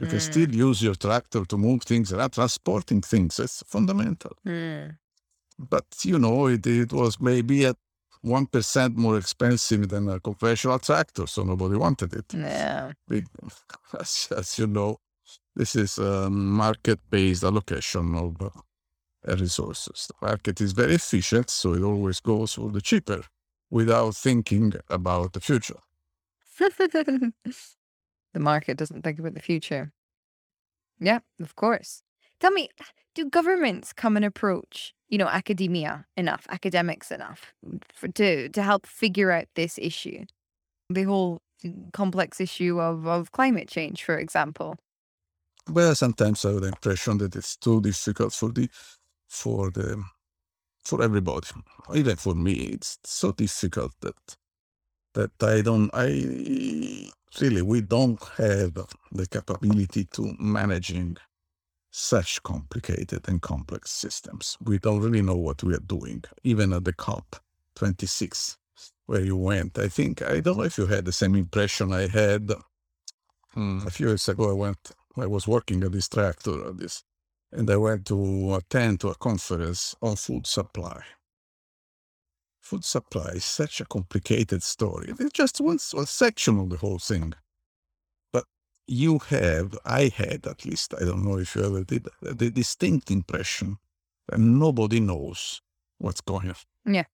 You 0.00 0.06
can 0.06 0.18
Mm, 0.18 0.20
still 0.20 0.54
use 0.54 0.82
your 0.82 0.94
tractor 0.94 1.44
to 1.46 1.56
move 1.56 1.82
things 1.84 2.12
around, 2.12 2.32
transporting 2.32 3.00
things. 3.00 3.38
It's 3.40 3.62
fundamental. 3.66 4.32
mm. 4.46 4.98
But 5.58 5.86
you 6.04 6.18
know, 6.18 6.46
it, 6.48 6.66
it 6.66 6.92
was 6.92 7.20
maybe 7.20 7.64
at 7.66 7.76
one 8.22 8.46
percent 8.46 8.96
more 8.96 9.18
expensive 9.18 9.88
than 9.88 10.08
a 10.08 10.20
conventional 10.20 10.78
tractor, 10.78 11.26
so 11.26 11.42
nobody 11.42 11.76
wanted 11.76 12.12
it. 12.14 12.34
Yeah. 12.34 12.92
As, 14.00 14.28
as 14.36 14.58
you 14.58 14.66
know, 14.66 14.98
this 15.54 15.76
is 15.76 15.98
a 15.98 16.28
market-based 16.28 17.44
allocation 17.44 18.14
of 18.14 18.36
uh, 18.42 19.36
resources. 19.36 20.08
The 20.08 20.26
market 20.26 20.60
is 20.60 20.72
very 20.72 20.94
efficient, 20.94 21.50
so 21.50 21.74
it 21.74 21.82
always 21.82 22.20
goes 22.20 22.54
for 22.54 22.70
the 22.70 22.80
cheaper, 22.80 23.22
without 23.70 24.14
thinking 24.16 24.74
about 24.90 25.32
the 25.32 25.40
future. 25.40 25.78
the 26.58 27.32
market 28.34 28.76
doesn't 28.76 29.02
think 29.02 29.18
about 29.18 29.34
the 29.34 29.40
future. 29.40 29.92
Yeah, 30.98 31.20
of 31.40 31.54
course. 31.54 32.02
Tell 32.40 32.50
me, 32.50 32.68
do 33.14 33.28
governments 33.28 33.92
come 33.92 34.16
and 34.16 34.24
approach, 34.24 34.94
you 35.08 35.18
know, 35.18 35.26
academia 35.26 36.06
enough, 36.16 36.46
academics 36.50 37.10
enough 37.10 37.54
mm, 37.66 37.82
for, 37.92 38.08
to 38.08 38.48
to 38.50 38.62
help 38.62 38.86
figure 38.86 39.30
out 39.30 39.46
this 39.54 39.78
issue, 39.78 40.24
the 40.90 41.04
whole 41.04 41.40
mm, 41.64 41.92
complex 41.92 42.40
issue 42.40 42.80
of 42.80 43.06
of 43.06 43.32
climate 43.32 43.68
change, 43.68 44.04
for 44.04 44.18
example? 44.18 44.76
Well, 45.70 45.94
sometimes 45.94 46.44
I 46.44 46.52
have 46.52 46.60
the 46.60 46.68
impression 46.68 47.18
that 47.18 47.34
it's 47.34 47.56
too 47.56 47.80
difficult 47.80 48.32
for 48.32 48.50
the 48.52 48.68
for 49.28 49.70
the 49.70 50.02
for 50.84 51.02
everybody, 51.02 51.48
even 51.94 52.16
for 52.16 52.34
me. 52.34 52.52
It's 52.52 52.98
so 53.04 53.32
difficult 53.32 53.92
that 54.00 54.36
that 55.14 55.42
I 55.42 55.62
don't. 55.62 55.90
I 55.94 57.10
really 57.40 57.62
we 57.62 57.80
don't 57.80 58.22
have 58.36 58.74
the 59.12 59.26
capability 59.26 60.04
to 60.12 60.34
managing 60.38 61.16
such 61.96 62.42
complicated 62.42 63.26
and 63.26 63.40
complex 63.40 63.90
systems. 63.90 64.58
We 64.62 64.78
don't 64.78 65.00
really 65.00 65.22
know 65.22 65.36
what 65.36 65.62
we 65.62 65.72
are 65.74 65.78
doing, 65.86 66.24
even 66.44 66.74
at 66.74 66.84
the 66.84 66.92
COP 66.92 67.36
26 67.74 68.58
where 69.06 69.22
you 69.22 69.36
went. 69.36 69.78
I 69.78 69.88
think 69.88 70.20
I 70.20 70.40
don't 70.40 70.58
know 70.58 70.64
if 70.64 70.76
you 70.76 70.86
had 70.86 71.06
the 71.06 71.12
same 71.12 71.34
impression 71.34 71.94
I 71.94 72.08
had 72.08 72.52
mm, 73.56 73.86
a 73.86 73.90
few 73.90 74.08
years 74.08 74.28
ago. 74.28 74.50
I 74.50 74.52
went. 74.52 74.90
I 75.16 75.26
was 75.26 75.48
working 75.48 75.82
at 75.84 75.92
this 75.92 76.08
tractor 76.08 76.68
at 76.68 76.76
this, 76.76 77.02
and 77.50 77.70
I 77.70 77.76
went 77.78 78.04
to 78.08 78.54
attend 78.56 79.00
to 79.00 79.08
a 79.08 79.14
conference 79.14 79.94
on 80.02 80.16
food 80.16 80.46
supply. 80.46 81.02
Food 82.60 82.84
supply 82.84 83.30
is 83.36 83.44
such 83.44 83.80
a 83.80 83.86
complicated 83.86 84.62
story. 84.62 85.14
It's 85.18 85.32
just 85.32 85.62
one, 85.62 85.78
one 85.92 86.06
section 86.06 86.58
of 86.58 86.68
the 86.68 86.76
whole 86.76 86.98
thing. 86.98 87.32
You 88.88 89.18
have, 89.30 89.76
I 89.84 90.12
had 90.14 90.46
at 90.46 90.64
least, 90.64 90.94
I 90.94 91.04
don't 91.04 91.24
know 91.24 91.38
if 91.38 91.56
you 91.56 91.64
ever 91.64 91.82
did, 91.82 92.08
the 92.22 92.50
distinct 92.50 93.10
impression 93.10 93.78
that 94.28 94.38
nobody 94.38 95.00
knows 95.00 95.60
what's 95.98 96.20
going 96.20 96.50
on. 96.50 96.92
Yeah. 96.94 97.04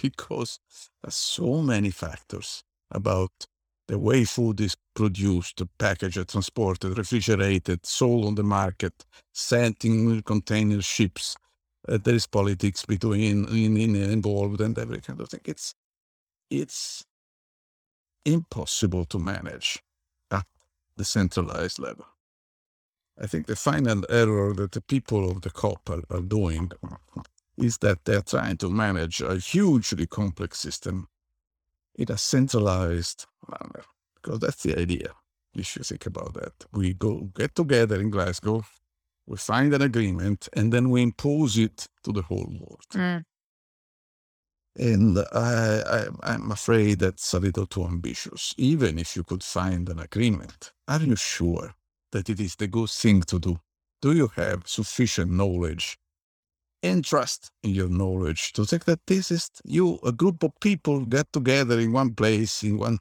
Because 0.00 0.60
there's 1.02 1.14
so 1.14 1.62
many 1.62 1.90
factors 1.90 2.62
about 2.90 3.46
the 3.88 3.98
way 3.98 4.24
food 4.24 4.60
is 4.60 4.76
produced, 4.94 5.62
packaged, 5.78 6.28
transported, 6.28 6.98
refrigerated, 6.98 7.86
sold 7.86 8.26
on 8.26 8.34
the 8.34 8.42
market, 8.42 9.04
sent 9.32 9.84
in 9.84 10.22
container 10.22 10.82
ships. 10.82 11.36
Uh, 11.88 11.98
there 12.02 12.16
is 12.16 12.26
politics 12.26 12.84
between 12.84 13.46
in, 13.46 13.76
in, 13.76 13.94
involved 13.94 14.60
and 14.60 14.76
every 14.78 15.00
kind 15.00 15.20
of 15.20 15.28
thing. 15.28 15.40
It's 15.44 15.74
it's 16.50 17.04
impossible 18.24 19.04
to 19.06 19.18
manage 19.18 19.82
the 20.96 21.04
centralized 21.04 21.78
level. 21.78 22.06
I 23.20 23.26
think 23.26 23.46
the 23.46 23.56
final 23.56 24.04
error 24.10 24.52
that 24.54 24.72
the 24.72 24.80
people 24.80 25.30
of 25.30 25.42
the 25.42 25.50
COP 25.50 25.88
are, 25.88 26.02
are 26.10 26.20
doing 26.20 26.70
is 27.56 27.78
that 27.78 28.04
they're 28.04 28.22
trying 28.22 28.58
to 28.58 28.68
manage 28.68 29.22
a 29.22 29.36
hugely 29.36 30.06
complex 30.06 30.58
system 30.58 31.08
in 31.94 32.12
a 32.12 32.18
centralized 32.18 33.26
manner. 33.48 33.84
Because 34.14 34.40
that's 34.40 34.62
the 34.62 34.78
idea, 34.78 35.12
if 35.54 35.76
you 35.76 35.82
think 35.82 36.06
about 36.06 36.34
that. 36.34 36.52
We 36.72 36.92
go 36.92 37.30
get 37.34 37.54
together 37.54 37.98
in 38.00 38.10
Glasgow, 38.10 38.64
we 39.26 39.36
find 39.38 39.72
an 39.74 39.82
agreement, 39.82 40.48
and 40.52 40.72
then 40.72 40.90
we 40.90 41.02
impose 41.02 41.56
it 41.56 41.88
to 42.04 42.12
the 42.12 42.22
whole 42.22 42.52
world. 42.60 42.84
Mm. 42.92 43.24
And 44.78 45.18
I, 45.32 45.82
I, 46.22 46.34
I'm 46.34 46.50
afraid 46.50 46.98
that's 46.98 47.32
a 47.34 47.40
little 47.40 47.66
too 47.66 47.84
ambitious. 47.84 48.54
Even 48.58 48.98
if 48.98 49.16
you 49.16 49.24
could 49.24 49.42
find 49.42 49.88
an 49.88 49.98
agreement, 49.98 50.72
are 50.86 51.00
you 51.00 51.16
sure 51.16 51.74
that 52.12 52.28
it 52.28 52.40
is 52.40 52.56
the 52.56 52.66
good 52.66 52.90
thing 52.90 53.22
to 53.22 53.38
do? 53.38 53.58
Do 54.02 54.12
you 54.12 54.28
have 54.36 54.68
sufficient 54.68 55.32
knowledge 55.32 55.98
and 56.82 57.04
trust 57.04 57.50
in 57.62 57.70
your 57.70 57.88
knowledge 57.88 58.52
to 58.52 58.64
think 58.64 58.84
that 58.84 59.00
this 59.06 59.30
is 59.30 59.50
you, 59.64 59.98
a 60.04 60.12
group 60.12 60.42
of 60.42 60.52
people 60.60 61.04
get 61.06 61.32
together 61.32 61.80
in 61.80 61.92
one 61.92 62.14
place, 62.14 62.62
in 62.62 62.78
one 62.78 62.98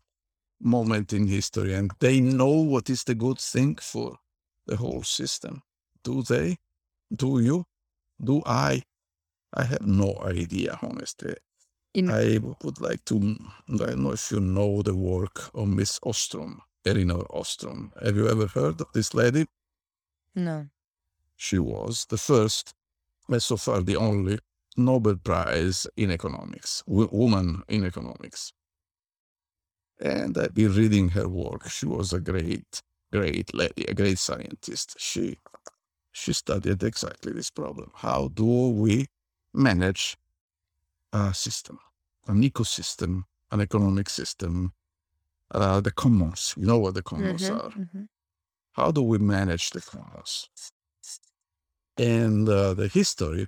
moment 0.62 1.14
in 1.14 1.28
history, 1.28 1.74
and 1.74 1.92
they 2.00 2.22
know 2.22 2.48
what 2.50 2.90
is 2.90 3.04
the 3.04 3.16
good 3.16 3.40
thing 3.40 3.76
for 3.76 4.18
the 4.66 4.78
whole 4.78 5.04
system? 5.04 5.62
Do 6.04 6.24
they? 6.24 6.58
Do 7.16 7.40
you? 7.42 7.66
Do 8.24 8.42
I? 8.46 8.84
I 9.54 9.64
have 9.66 9.86
no 9.86 10.18
idea, 10.24 10.80
honestly. 10.82 11.36
In- 11.96 12.12
I 12.12 12.40
would 12.40 12.82
like 12.82 13.06
to. 13.06 13.38
I 13.70 13.78
don't 13.78 14.04
know 14.04 14.12
if 14.12 14.30
you 14.30 14.42
know 14.42 14.82
the 14.82 14.94
work 14.94 15.50
of 15.54 15.70
Miss 15.70 15.98
Ostrom, 16.04 16.62
Elinor 16.86 17.24
Ostrom. 17.34 17.94
Have 18.04 18.18
you 18.18 18.28
ever 18.28 18.48
heard 18.48 18.82
of 18.82 18.88
this 18.94 19.14
lady? 19.14 19.46
No. 20.36 20.68
She 21.38 21.58
was 21.58 22.06
the 22.10 22.18
first, 22.18 22.74
and 23.30 23.42
so 23.42 23.56
far 23.56 23.82
the 23.82 23.96
only, 23.96 24.40
Nobel 24.76 25.16
Prize 25.16 25.88
in 25.96 26.12
economics, 26.12 26.84
w- 26.86 27.08
woman 27.14 27.64
in 27.70 27.86
economics. 27.86 28.52
And 30.02 30.38
I've 30.38 30.54
been 30.54 30.76
reading 30.76 31.10
her 31.10 31.30
work. 31.30 31.70
She 31.70 31.86
was 31.86 32.12
a 32.12 32.20
great, 32.20 32.82
great 33.14 33.54
lady, 33.54 33.86
a 33.88 33.94
great 33.94 34.20
scientist. 34.20 34.98
She, 35.00 35.38
she 36.12 36.34
studied 36.34 36.84
exactly 36.84 37.32
this 37.32 37.50
problem. 37.50 37.92
How 37.96 38.28
do 38.28 38.70
we 38.72 39.06
manage 39.54 40.18
a 41.16 41.34
system, 41.34 41.78
an 42.28 42.42
ecosystem, 42.50 43.12
an 43.52 43.62
economic 43.62 44.10
system, 44.10 44.74
uh, 45.52 45.80
the 45.82 45.92
commons? 45.92 46.54
You 46.58 46.66
know 46.66 46.80
what 46.80 46.94
the 46.96 47.04
commons 47.04 47.50
Mhm, 47.50 47.56
are 47.62 47.72
mhm. 47.72 48.08
how 48.74 48.92
do 48.92 49.02
we 49.02 49.18
manage 49.18 49.70
the 49.72 49.82
commons? 49.82 50.50
And 51.98 52.48
uh, 52.50 52.74
the 52.74 52.88
history 52.88 53.48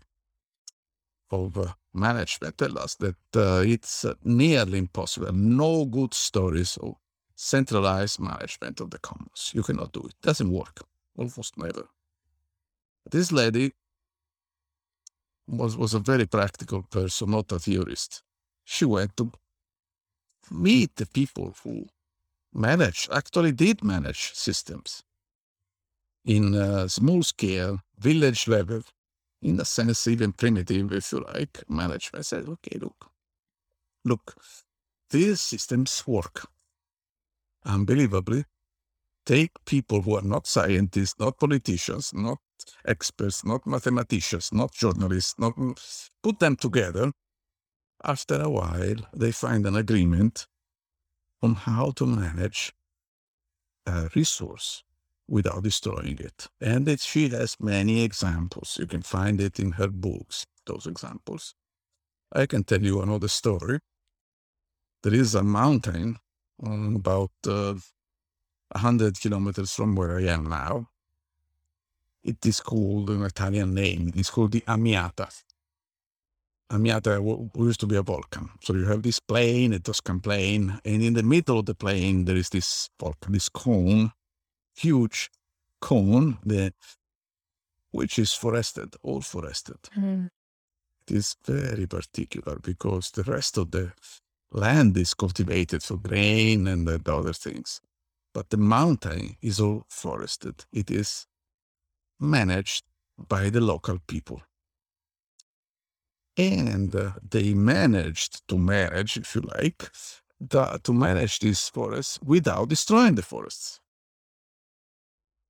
of 1.32 1.58
uh, 1.58 1.74
management 1.94 2.58
tell 2.58 2.78
us 2.80 2.96
that 2.96 3.18
uh, 3.36 3.62
it's 3.66 4.06
uh, 4.06 4.14
nearly 4.24 4.78
impossible. 4.78 5.34
No 5.34 5.86
good 5.86 6.14
stories 6.14 6.78
of 6.78 6.96
centralized 7.36 8.20
management 8.20 8.80
of 8.80 8.90
the 8.90 9.00
commons. 9.00 9.52
You 9.54 9.64
cannot 9.64 9.92
do 9.92 10.02
it. 10.10 10.16
Doesn't 10.22 10.52
work. 10.52 10.78
almost 11.18 11.58
never. 11.58 11.88
This 13.12 13.32
lady 13.32 13.74
was, 15.48 15.78
was 15.78 15.94
a 15.94 16.00
very 16.00 16.26
practical 16.26 16.84
person, 16.84 17.32
not 17.32 17.52
a 17.52 17.60
theorist. 17.60 18.24
She 18.64 18.86
went 18.86 19.16
to 19.18 19.32
meet 20.52 20.96
the 20.96 21.06
people 21.06 21.56
who 21.64 21.88
manage, 22.54 23.08
actually 23.12 23.52
did 23.52 23.84
manage 23.84 24.34
systems 24.34 25.04
in 26.26 26.54
a 26.54 26.90
small 26.90 27.24
scale, 27.24 27.80
village 27.98 28.48
level, 28.48 28.84
in 29.42 29.60
a 29.60 29.66
sense, 29.66 30.08
even 30.08 30.34
primitive, 30.34 30.92
if 30.92 31.12
you 31.12 31.24
like, 31.34 31.64
management. 31.70 32.20
I 32.20 32.22
said, 32.22 32.50
okay, 32.50 32.78
look, 32.80 33.10
look, 34.04 34.36
these 35.10 35.40
systems 35.40 36.06
work. 36.06 36.48
Unbelievably, 37.66 38.46
take 39.28 39.52
people 39.66 40.02
who 40.02 40.16
are 40.16 40.24
not 40.24 40.48
scientists, 40.48 41.16
not 41.20 41.38
politicians, 41.38 42.14
not 42.14 42.40
experts, 42.86 43.46
not 43.46 43.68
mathematicians, 43.68 44.52
not 44.54 44.72
journalists, 44.72 45.36
not 45.38 45.54
put 46.24 46.40
them 46.40 46.56
together. 46.56 47.12
After 48.04 48.42
a 48.42 48.50
while, 48.50 48.96
they 49.14 49.32
find 49.32 49.66
an 49.66 49.76
agreement 49.76 50.48
on 51.44 51.56
how 51.56 51.92
to 51.92 52.06
manage 52.06 52.74
a 53.86 54.10
resource 54.16 54.84
without 55.28 55.64
destroying 55.64 56.18
it. 56.20 56.48
And 56.62 56.88
it, 56.88 57.02
she 57.02 57.30
has 57.30 57.58
many 57.60 58.04
examples. 58.04 58.78
You 58.80 58.88
can 58.88 59.02
find 59.02 59.42
it 59.42 59.60
in 59.60 59.74
her 59.74 59.90
books, 59.90 60.46
those 60.66 60.88
examples. 60.88 61.54
I 62.32 62.46
can 62.46 62.64
tell 62.64 62.82
you 62.82 63.02
another 63.02 63.28
story. 63.28 63.80
There 65.04 65.14
is 65.14 65.36
a 65.36 65.44
mountain 65.44 66.18
about 66.64 67.32
uh, 67.46 67.76
100 68.72 69.20
kilometers 69.20 69.74
from 69.74 69.96
where 69.96 70.18
I 70.18 70.24
am 70.24 70.50
now. 70.50 70.90
It 72.24 72.46
is 72.46 72.60
called 72.60 73.10
an 73.10 73.24
Italian 73.24 73.74
name. 73.74 74.12
It's 74.16 74.30
called 74.30 74.52
the 74.52 74.62
Amiata. 74.62 75.30
Amiata 76.70 77.50
used 77.56 77.80
to 77.80 77.88
be 77.88 77.96
a 77.96 78.02
volcano. 78.02 78.50
So 78.62 78.74
you 78.74 78.86
have 78.86 79.02
this 79.02 79.20
plain, 79.20 79.74
a 79.74 79.80
Tuscan 79.80 80.20
plain, 80.20 80.80
and 80.84 81.02
in 81.02 81.14
the 81.14 81.24
middle 81.24 81.60
of 81.60 81.66
the 81.66 81.76
plain 81.76 82.26
there 82.26 82.36
is 82.36 82.50
this 82.50 82.90
volcano, 83.00 83.34
this 83.34 83.48
cone, 83.48 84.12
huge 84.76 85.30
cone, 85.80 86.38
the, 86.46 86.74
which 87.92 88.20
is 88.20 88.34
forested, 88.34 88.96
all 89.02 89.22
forested. 89.22 89.78
Mm. 89.96 90.30
It 91.08 91.16
is 91.16 91.38
very 91.46 91.88
particular 91.88 92.60
because 92.62 93.12
the 93.12 93.24
rest 93.24 93.58
of 93.58 93.72
the 93.72 93.94
land 94.52 94.98
is 94.98 95.14
cultivated 95.14 95.84
for 95.84 95.98
grain 95.98 96.68
and 96.68 96.90
other 97.08 97.34
things. 97.34 97.80
But 98.34 98.50
the 98.50 98.58
mountain 98.58 99.38
is 99.42 99.60
all 99.60 99.86
forested. 99.90 100.66
It 100.72 100.92
is 100.92 101.26
managed 102.20 102.84
by 103.18 103.50
the 103.50 103.62
local 103.62 104.00
people. 104.08 104.42
And 106.38 106.96
uh, 106.96 107.14
they 107.28 107.54
managed 107.56 108.48
to 108.48 108.58
manage, 108.58 109.18
if 109.18 109.34
you 109.36 109.42
like, 109.42 109.90
the, 110.40 110.80
to 110.84 110.94
manage 110.94 111.40
these 111.40 111.68
forests 111.68 112.20
without 112.24 112.70
destroying 112.70 113.16
the 113.16 113.24
forests. 113.24 113.80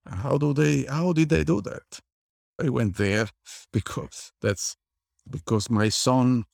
How 0.05 0.37
do 0.37 0.53
they? 0.53 0.83
How 0.83 1.11
did 1.11 1.29
they 1.29 1.43
do 1.43 1.59
that? 1.61 1.99
I 2.61 2.69
went 2.69 2.95
there 2.95 3.27
because 3.73 4.31
that's 4.41 4.77
because 5.29 5.69
my 5.69 5.89
son 5.89 6.45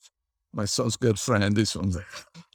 my 0.54 0.64
son's 0.64 0.96
girlfriend 0.96 1.58
is 1.58 1.72
from 1.72 1.90
there. 1.90 2.06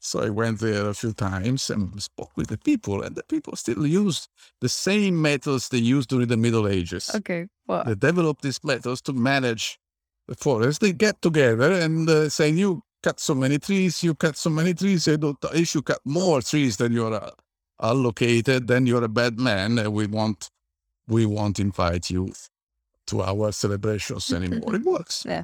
So 0.02 0.22
I 0.22 0.30
went 0.30 0.60
there 0.60 0.88
a 0.88 0.94
few 0.94 1.12
times 1.14 1.70
and 1.70 2.02
spoke 2.02 2.32
with 2.36 2.48
the 2.48 2.58
people, 2.58 3.04
and 3.04 3.16
the 3.16 3.24
people 3.24 3.56
still 3.56 3.86
use 3.86 4.30
the 4.62 4.70
same 4.70 5.22
methods 5.22 5.70
they 5.70 5.78
used 5.80 6.10
during 6.10 6.28
the 6.28 6.38
Middle 6.38 6.68
Ages. 6.68 7.12
Okay. 7.14 7.48
Well, 7.68 7.84
they 7.86 7.96
developed 7.96 8.42
these 8.42 8.64
methods 8.64 9.02
to 9.04 9.14
manage 9.14 9.78
the 10.28 10.36
forest. 10.36 10.82
They 10.82 10.94
get 10.94 11.22
together 11.22 11.74
and 11.74 12.10
uh, 12.10 12.30
say, 12.30 12.50
"You 12.50 12.82
cut 13.04 13.20
so 13.20 13.36
many 13.36 13.60
trees, 13.60 14.02
you 14.04 14.16
cut 14.16 14.38
so 14.38 14.50
many 14.50 14.74
trees. 14.74 15.06
Don't, 15.06 15.38
if 15.54 15.76
you 15.76 15.82
cut 15.82 16.00
more 16.06 16.42
trees 16.42 16.78
than 16.78 16.94
you're 16.94 17.14
uh, 17.14 17.32
allocated, 17.82 18.68
then 18.68 18.88
you're 18.88 19.04
a 19.04 19.10
bad 19.10 19.38
man, 19.40 19.78
and 19.78 19.94
we 19.94 20.08
won't, 20.08 20.50
we 21.08 21.26
won't 21.26 21.60
invite 21.60 22.10
you 22.10 22.32
to 23.08 23.22
our 23.22 23.52
celebrations 23.52 24.32
anymore." 24.32 24.76
it 24.76 24.84
works. 24.84 25.26
Yeah. 25.30 25.44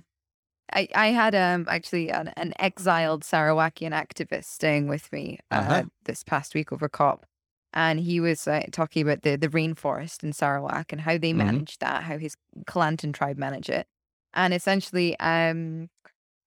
I, 0.74 0.88
I 0.96 1.08
had 1.08 1.36
um 1.36 1.66
actually 1.70 2.10
an, 2.10 2.30
an 2.38 2.54
exiled 2.60 3.24
Sarawakian 3.24 3.92
activist 3.92 4.46
staying 4.46 4.88
with 4.88 5.12
me 5.12 5.40
uh, 5.52 5.56
uh-huh. 5.56 5.84
this 6.06 6.24
past 6.24 6.56
week 6.56 6.72
over 6.72 6.90
COP, 6.90 7.26
and 7.74 8.00
he 8.00 8.20
was 8.20 8.48
uh, 8.48 8.64
talking 8.72 9.02
about 9.02 9.22
the 9.22 9.36
the 9.36 9.50
rainforest 9.50 10.24
in 10.24 10.34
Sarawak 10.34 10.92
and 10.92 11.02
how 11.02 11.18
they 11.18 11.30
mm-hmm. 11.30 11.40
manage 11.40 11.78
that, 11.80 12.04
how 12.04 12.18
his 12.18 12.36
Kelantan 12.66 13.14
tribe 13.14 13.38
manage 13.38 13.70
it, 13.70 13.88
and 14.34 14.54
essentially 14.54 15.20
um 15.20 15.90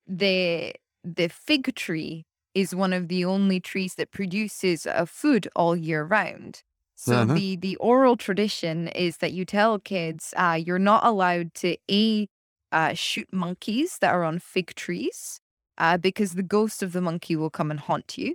the 0.06 0.74
the 1.04 1.28
fig 1.28 1.74
tree 1.74 2.24
is 2.54 2.74
one 2.74 2.92
of 2.92 3.08
the 3.08 3.24
only 3.24 3.60
trees 3.60 3.94
that 3.94 4.10
produces 4.10 4.86
a 4.86 5.06
food 5.06 5.48
all 5.54 5.76
year 5.76 6.02
round. 6.04 6.62
So 6.96 7.14
uh-huh. 7.14 7.34
the 7.34 7.56
the 7.56 7.76
oral 7.76 8.16
tradition 8.16 8.88
is 8.88 9.18
that 9.18 9.32
you 9.32 9.44
tell 9.44 9.78
kids 9.78 10.34
uh, 10.36 10.58
you're 10.60 10.80
not 10.80 11.06
allowed 11.06 11.54
to 11.54 11.76
a 11.88 12.28
uh, 12.72 12.94
shoot 12.94 13.28
monkeys 13.32 13.98
that 14.00 14.12
are 14.12 14.24
on 14.24 14.38
fig 14.38 14.74
trees 14.74 15.40
uh, 15.78 15.96
because 15.96 16.34
the 16.34 16.42
ghost 16.42 16.82
of 16.82 16.92
the 16.92 17.00
monkey 17.00 17.36
will 17.36 17.50
come 17.50 17.70
and 17.70 17.80
haunt 17.80 18.18
you. 18.18 18.34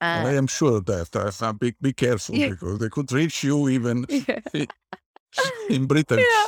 Uh, 0.00 0.24
I 0.26 0.32
am 0.34 0.48
sure 0.48 0.78
of 0.78 0.86
that. 0.86 1.14
Uh, 1.14 1.52
be, 1.52 1.74
be 1.80 1.92
careful 1.92 2.34
yeah. 2.34 2.50
because 2.50 2.78
they 2.78 2.88
could 2.88 3.10
reach 3.12 3.44
you 3.44 3.68
even 3.68 4.04
yeah. 4.08 4.64
in 5.70 5.86
Britain. 5.86 6.18
Yeah. 6.18 6.46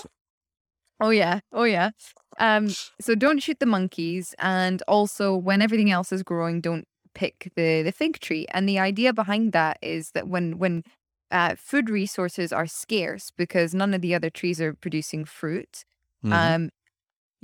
Oh 1.01 1.11
yeah, 1.11 1.41
oh 1.53 1.65
yeah. 1.65 1.91
Um, 2.39 2.69
so 3.01 3.15
don't 3.15 3.41
shoot 3.41 3.61
the 3.61 3.67
monkeys, 3.67 4.35
and 4.39 4.83
also 4.89 5.37
when 5.37 5.63
everything 5.63 5.91
else 5.91 6.13
is 6.13 6.23
growing, 6.23 6.61
don't 6.61 6.87
pick 7.15 7.53
the 7.57 7.83
the 7.83 7.93
fig 7.93 8.21
tree. 8.21 8.47
And 8.51 8.69
the 8.69 8.79
idea 8.79 9.13
behind 9.13 9.53
that 9.53 9.79
is 9.83 10.11
that 10.13 10.29
when 10.29 10.59
when 10.59 10.83
uh, 11.31 11.55
food 11.57 11.91
resources 11.91 12.53
are 12.53 12.67
scarce 12.67 13.31
because 13.37 13.75
none 13.75 13.95
of 13.95 14.01
the 14.01 14.15
other 14.15 14.31
trees 14.31 14.61
are 14.61 14.75
producing 14.75 15.25
fruit, 15.25 15.85
mm-hmm. 16.25 16.33
um, 16.33 16.71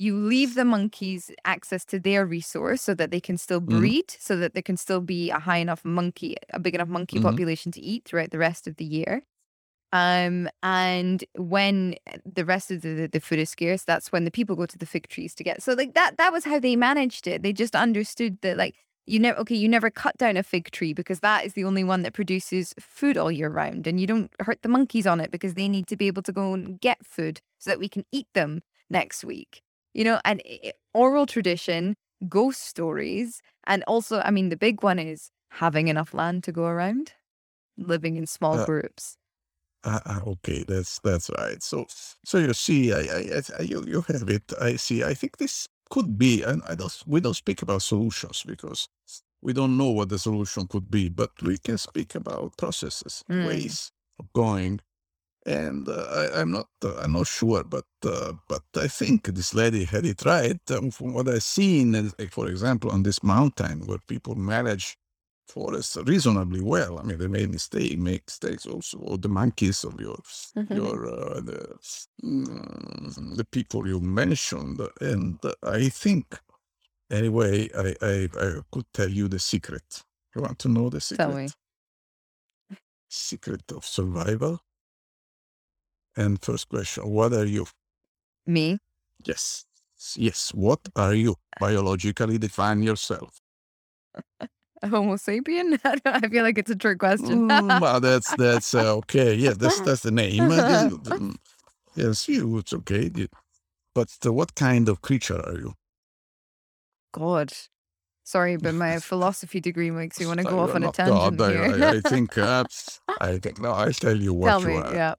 you 0.00 0.16
leave 0.16 0.54
the 0.54 0.64
monkeys 0.64 1.30
access 1.44 1.84
to 1.84 2.00
their 2.00 2.24
resource 2.24 2.80
so 2.80 2.94
that 2.94 3.10
they 3.10 3.20
can 3.20 3.36
still 3.36 3.60
mm-hmm. 3.60 3.78
breed, 3.78 4.08
mm-hmm. 4.08 4.18
so 4.18 4.34
that 4.36 4.54
there 4.54 4.62
can 4.62 4.78
still 4.78 5.02
be 5.02 5.28
a 5.30 5.38
high 5.38 5.58
enough 5.58 5.84
monkey, 5.84 6.36
a 6.54 6.58
big 6.58 6.74
enough 6.74 6.88
monkey 6.88 7.18
mm-hmm. 7.18 7.28
population 7.28 7.70
to 7.72 7.82
eat 7.82 8.06
throughout 8.06 8.30
the 8.30 8.38
rest 8.38 8.66
of 8.66 8.76
the 8.76 8.84
year. 8.84 9.22
Um, 9.92 10.48
and 10.62 11.22
when 11.36 11.96
the 12.24 12.46
rest 12.46 12.70
of 12.70 12.80
the, 12.80 13.10
the 13.12 13.20
food 13.20 13.40
is 13.40 13.50
scarce, 13.50 13.82
that's 13.82 14.10
when 14.10 14.24
the 14.24 14.30
people 14.30 14.56
go 14.56 14.64
to 14.64 14.78
the 14.78 14.86
fig 14.86 15.08
trees 15.08 15.34
to 15.34 15.44
get. 15.44 15.62
So 15.62 15.74
like 15.74 15.92
that, 15.92 16.16
that 16.16 16.32
was 16.32 16.44
how 16.44 16.58
they 16.58 16.76
managed 16.76 17.26
it. 17.26 17.42
They 17.42 17.52
just 17.52 17.76
understood 17.76 18.38
that 18.40 18.56
like 18.56 18.76
you 19.06 19.18
never 19.18 19.38
okay, 19.40 19.56
you 19.56 19.68
never 19.68 19.90
cut 19.90 20.16
down 20.16 20.38
a 20.38 20.42
fig 20.42 20.70
tree 20.70 20.94
because 20.94 21.20
that 21.20 21.44
is 21.44 21.52
the 21.52 21.64
only 21.64 21.84
one 21.84 22.02
that 22.04 22.14
produces 22.14 22.72
food 22.80 23.18
all 23.18 23.30
year 23.30 23.50
round, 23.50 23.86
and 23.86 24.00
you 24.00 24.06
don't 24.06 24.30
hurt 24.40 24.62
the 24.62 24.68
monkeys 24.70 25.06
on 25.06 25.20
it 25.20 25.30
because 25.30 25.54
they 25.54 25.68
need 25.68 25.88
to 25.88 25.96
be 25.96 26.06
able 26.06 26.22
to 26.22 26.32
go 26.32 26.54
and 26.54 26.80
get 26.80 27.04
food 27.04 27.42
so 27.58 27.68
that 27.68 27.78
we 27.78 27.88
can 27.88 28.06
eat 28.12 28.28
them 28.32 28.62
next 28.88 29.24
week 29.24 29.62
you 29.94 30.04
know, 30.04 30.20
and 30.24 30.42
oral 30.94 31.26
tradition, 31.26 31.96
ghost 32.28 32.64
stories, 32.66 33.42
and 33.66 33.82
also, 33.86 34.20
I 34.20 34.30
mean, 34.30 34.48
the 34.48 34.56
big 34.56 34.82
one 34.82 34.98
is 34.98 35.30
having 35.50 35.88
enough 35.88 36.14
land 36.14 36.44
to 36.44 36.52
go 36.52 36.64
around, 36.64 37.12
living 37.76 38.16
in 38.16 38.26
small 38.26 38.58
uh, 38.58 38.64
groups. 38.64 39.16
Uh, 39.84 40.00
uh, 40.06 40.20
okay, 40.26 40.64
that's 40.66 40.98
that's 41.00 41.30
right. 41.38 41.62
So, 41.62 41.86
so 42.24 42.38
you 42.38 42.52
see, 42.52 42.92
I, 42.92 43.00
I, 43.00 43.42
I, 43.58 43.62
you 43.62 43.84
you 43.86 44.02
have 44.08 44.28
it. 44.28 44.52
I 44.60 44.76
see. 44.76 45.02
I 45.02 45.14
think 45.14 45.38
this 45.38 45.68
could 45.90 46.18
be, 46.18 46.42
and 46.42 46.62
I 46.68 46.74
don't. 46.74 47.02
We 47.06 47.20
don't 47.20 47.34
speak 47.34 47.62
about 47.62 47.82
solutions 47.82 48.44
because 48.46 48.88
we 49.42 49.52
don't 49.52 49.76
know 49.76 49.90
what 49.90 50.10
the 50.10 50.18
solution 50.18 50.66
could 50.66 50.90
be, 50.90 51.08
but 51.08 51.30
we 51.42 51.56
can 51.58 51.78
speak 51.78 52.14
about 52.14 52.56
processes, 52.58 53.24
mm. 53.30 53.46
ways 53.46 53.90
of 54.18 54.30
going 54.34 54.80
and 55.46 55.88
uh, 55.88 56.28
I, 56.34 56.40
am 56.40 56.50
not 56.50 56.68
uh, 56.84 56.96
I'm 56.96 57.12
not 57.12 57.26
sure, 57.26 57.64
but 57.64 57.86
uh, 58.04 58.32
but 58.48 58.62
I 58.76 58.88
think 58.88 59.26
this 59.26 59.54
lady 59.54 59.84
had 59.84 60.04
it 60.04 60.24
right. 60.24 60.60
Um, 60.70 60.90
from 60.90 61.14
what 61.14 61.28
I've 61.28 61.42
seen, 61.42 61.92
like, 61.92 62.30
for 62.30 62.48
example, 62.48 62.90
on 62.90 63.02
this 63.02 63.22
mountain 63.22 63.86
where 63.86 63.98
people 64.06 64.34
manage 64.34 64.96
forests 65.48 65.96
reasonably 66.04 66.60
well. 66.60 66.98
I 66.98 67.02
mean, 67.02 67.18
they 67.18 67.26
made 67.26 67.50
mistakes, 67.50 67.96
make 67.96 68.26
mistakes 68.26 68.66
also, 68.66 68.98
or 68.98 69.18
the 69.18 69.28
monkeys 69.28 69.82
of 69.84 70.00
your 70.00 70.18
mm-hmm. 70.56 70.74
your 70.74 71.08
uh, 71.08 71.40
the 71.40 71.74
mm, 72.22 73.36
the 73.36 73.44
people 73.44 73.86
you 73.86 74.00
mentioned, 74.00 74.80
and 75.00 75.38
I 75.62 75.88
think 75.88 76.38
anyway, 77.10 77.70
I, 77.76 77.94
I 78.02 78.28
I 78.38 78.60
could 78.70 78.86
tell 78.92 79.08
you 79.08 79.28
the 79.28 79.38
secret. 79.38 80.02
You 80.34 80.42
want 80.42 80.58
to 80.60 80.68
know 80.68 80.90
the 80.90 81.00
secret? 81.00 81.26
Tell 81.26 81.34
me. 81.34 81.48
Secret 83.08 83.72
of 83.72 83.84
survival 83.84 84.60
and 86.16 86.42
first 86.42 86.68
question, 86.68 87.08
what 87.08 87.32
are 87.32 87.46
you? 87.46 87.66
Me? 88.46 88.78
Yes. 89.24 89.64
Yes. 90.16 90.50
What 90.54 90.80
are 90.96 91.14
you? 91.14 91.36
Biologically 91.58 92.38
define 92.38 92.82
yourself. 92.82 93.40
Homo 94.82 95.16
sapien? 95.16 95.78
I 96.04 96.28
feel 96.28 96.42
like 96.42 96.56
it's 96.58 96.70
a 96.70 96.76
trick 96.76 96.98
question. 96.98 97.48
mm, 97.48 97.80
well, 97.80 98.00
that's 98.00 98.32
that's 98.38 98.74
uh, 98.74 98.96
okay. 98.96 99.34
Yeah, 99.34 99.52
that's 99.52 99.80
that's 99.80 100.02
the 100.02 100.10
name. 100.10 100.50
Uh, 100.50 101.32
Yes, 101.96 102.28
you. 102.28 102.56
It's 102.58 102.72
okay. 102.72 103.10
But 103.94 104.16
uh, 104.24 104.32
what 104.32 104.54
kind 104.54 104.88
of 104.88 105.02
creature 105.02 105.40
are 105.44 105.58
you? 105.58 105.74
God. 107.12 107.52
Sorry, 108.22 108.56
but 108.56 108.74
my 108.74 109.00
philosophy 109.00 109.60
degree 109.60 109.90
makes 109.90 110.20
me 110.20 110.26
want 110.26 110.38
to 110.38 110.46
go 110.46 110.60
off 110.60 110.74
on 110.74 110.84
a 110.84 110.92
tangent 110.92 111.36
God, 111.36 111.50
I- 111.50 111.52
here. 111.76 111.86
I, 111.86 111.90
I 111.96 112.00
think. 112.00 112.38
Uh, 112.38 112.64
I 113.20 113.38
think. 113.38 113.60
No, 113.60 113.72
I'll 113.72 113.92
tell 113.92 114.16
you 114.16 114.32
what 114.32 114.48
Tell 114.48 114.60
you 114.62 114.66
me. 114.68 114.74
are. 114.76 114.94
Yeah. 114.94 115.14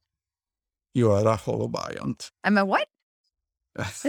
You 0.94 1.12
are 1.12 1.28
a 1.28 1.38
holobiont. 1.38 2.32
I'm 2.44 2.58
a 2.58 2.66
what? 2.66 2.88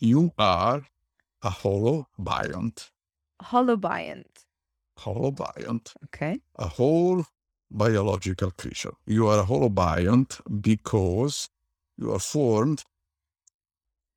you 0.00 0.32
are 0.38 0.82
a 1.42 1.50
holobiont. 1.50 2.90
Holobiont. 3.42 4.44
Holobiont. 4.98 5.94
Okay. 6.04 6.40
a 6.56 6.68
whole 6.68 7.24
biological 7.70 8.50
creature. 8.52 8.92
You 9.06 9.26
are 9.28 9.40
a 9.40 9.44
holobiont 9.44 10.40
because 10.60 11.48
you 11.96 12.12
are 12.12 12.18
formed 12.20 12.84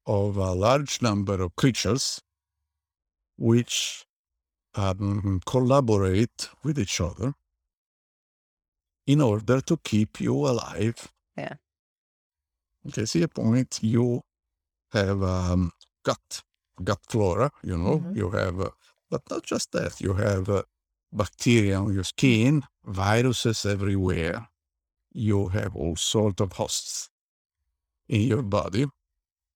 of 0.06 0.38
a 0.38 0.52
large 0.54 1.02
number 1.02 1.42
of 1.42 1.56
creatures 1.56 2.22
which 3.38 4.06
um, 4.76 5.42
collaborate 5.46 6.50
with 6.64 6.80
each 6.80 7.02
other 7.02 7.34
in 9.08 9.22
order 9.22 9.62
to 9.62 9.78
keep 9.78 10.20
you 10.22 10.36
alive. 10.48 11.08
Yeah. 11.38 11.56
Okay, 12.88 13.06
see 13.06 13.24
a 13.24 13.28
point. 13.28 13.80
You 13.82 14.22
have 14.92 15.22
um, 15.24 15.72
gut, 16.04 16.42
gut 16.84 17.00
flora, 17.10 17.52
you 17.64 17.78
know, 17.78 18.00
Mhm. 18.00 18.16
you 18.16 18.30
have, 18.32 18.60
uh, 18.60 18.72
but 19.10 19.22
not 19.30 19.44
just 19.44 19.72
that, 19.72 20.02
you 20.02 20.14
have 20.14 20.50
uh, 20.50 20.64
bacteria 21.12 21.80
on 21.80 21.94
your 21.94 22.04
skin, 22.04 22.64
viruses 22.86 23.66
everywhere. 23.66 24.48
You 25.14 25.50
have 25.50 25.76
all 25.76 25.96
sorts 25.96 26.42
of 26.42 26.54
hosts 26.54 27.10
in 28.08 28.22
your 28.22 28.42
body. 28.44 28.86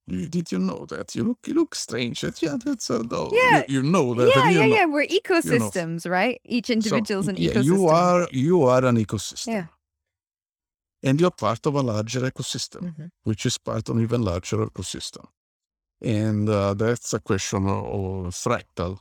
You, 0.08 0.28
did 0.28 0.52
you 0.52 0.60
know 0.60 0.86
that? 0.90 1.16
You 1.16 1.24
look, 1.24 1.40
you 1.48 1.54
look 1.56 1.74
strange. 1.76 2.22
That- 2.22 2.42
Yeah, 2.42 2.58
that's 2.64 2.90
a 2.92 3.02
no, 3.04 3.32
Yeah. 3.34 3.64
You, 3.68 3.82
you 3.82 3.84
know 3.84 4.14
that. 4.14 4.32
Yeah, 4.36 4.50
yeah, 4.50 4.60
know- 4.68 4.76
yeah. 4.76 4.86
We're 4.86 5.08
ecosystems, 5.08 6.08
right? 6.10 6.40
Each 6.46 6.68
so, 6.68 6.74
individual's 6.74 7.28
an 7.28 7.38
yeah, 7.38 7.52
ecosystem. 7.52 7.66
You 7.66 7.88
are 7.88 8.28
you 8.32 8.64
are 8.64 8.86
an 8.86 8.98
ecosystem. 8.98 9.48
Yeah. 9.48 9.66
And 11.04 11.20
you're 11.22 11.32
part 11.32 11.66
of 11.66 11.76
a 11.76 11.82
larger 11.82 12.22
ecosystem, 12.22 12.82
Mhm. 12.96 13.10
which 13.24 13.46
is 13.46 13.58
part 13.58 13.90
of 13.90 13.96
an 13.96 14.02
even 14.04 14.22
larger 14.24 14.58
ecosystem. 14.58 15.26
And 16.02 16.50
uh, 16.50 16.74
that's 16.76 17.14
a 17.14 17.20
question 17.20 17.68
of, 17.68 17.86
of 17.86 18.34
fractal 18.36 19.00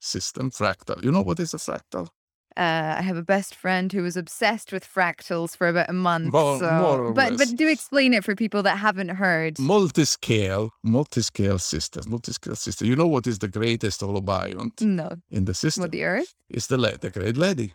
system. 0.00 0.50
Fractal. 0.50 1.02
You 1.04 1.12
know 1.12 1.22
what 1.22 1.40
is 1.40 1.54
a 1.54 1.58
fractal? 1.58 2.08
Uh, 2.56 2.96
I 2.98 3.02
have 3.02 3.16
a 3.16 3.22
best 3.22 3.54
friend 3.54 3.92
who 3.92 4.02
was 4.02 4.16
obsessed 4.16 4.72
with 4.72 4.84
fractals 4.86 5.56
for 5.56 5.68
about 5.68 5.88
a 5.88 5.92
month. 5.92 6.32
More- 6.32 6.58
so, 6.58 7.12
but 7.14 7.32
less. 7.32 7.50
but 7.50 7.56
do 7.56 7.68
explain 7.68 8.12
it 8.14 8.24
for 8.24 8.34
people 8.34 8.62
that 8.64 8.78
haven't 8.78 9.08
heard. 9.10 9.56
Multiscale, 9.56 10.70
multiscale 10.84 11.60
system, 11.60 12.04
multi-scale 12.08 12.56
system. 12.56 12.86
You 12.88 12.96
know 12.96 13.06
what 13.06 13.26
is 13.26 13.38
the 13.38 13.48
greatest 13.48 14.00
holobiont 14.00 14.80
No, 14.82 15.10
in 15.30 15.44
the 15.46 15.54
system? 15.54 15.82
what 15.82 15.90
the 15.92 16.04
Earth? 16.04 16.34
It's 16.48 16.66
the, 16.66 16.76
la- 16.78 16.96
the 17.00 17.10
great 17.10 17.36
lady, 17.36 17.74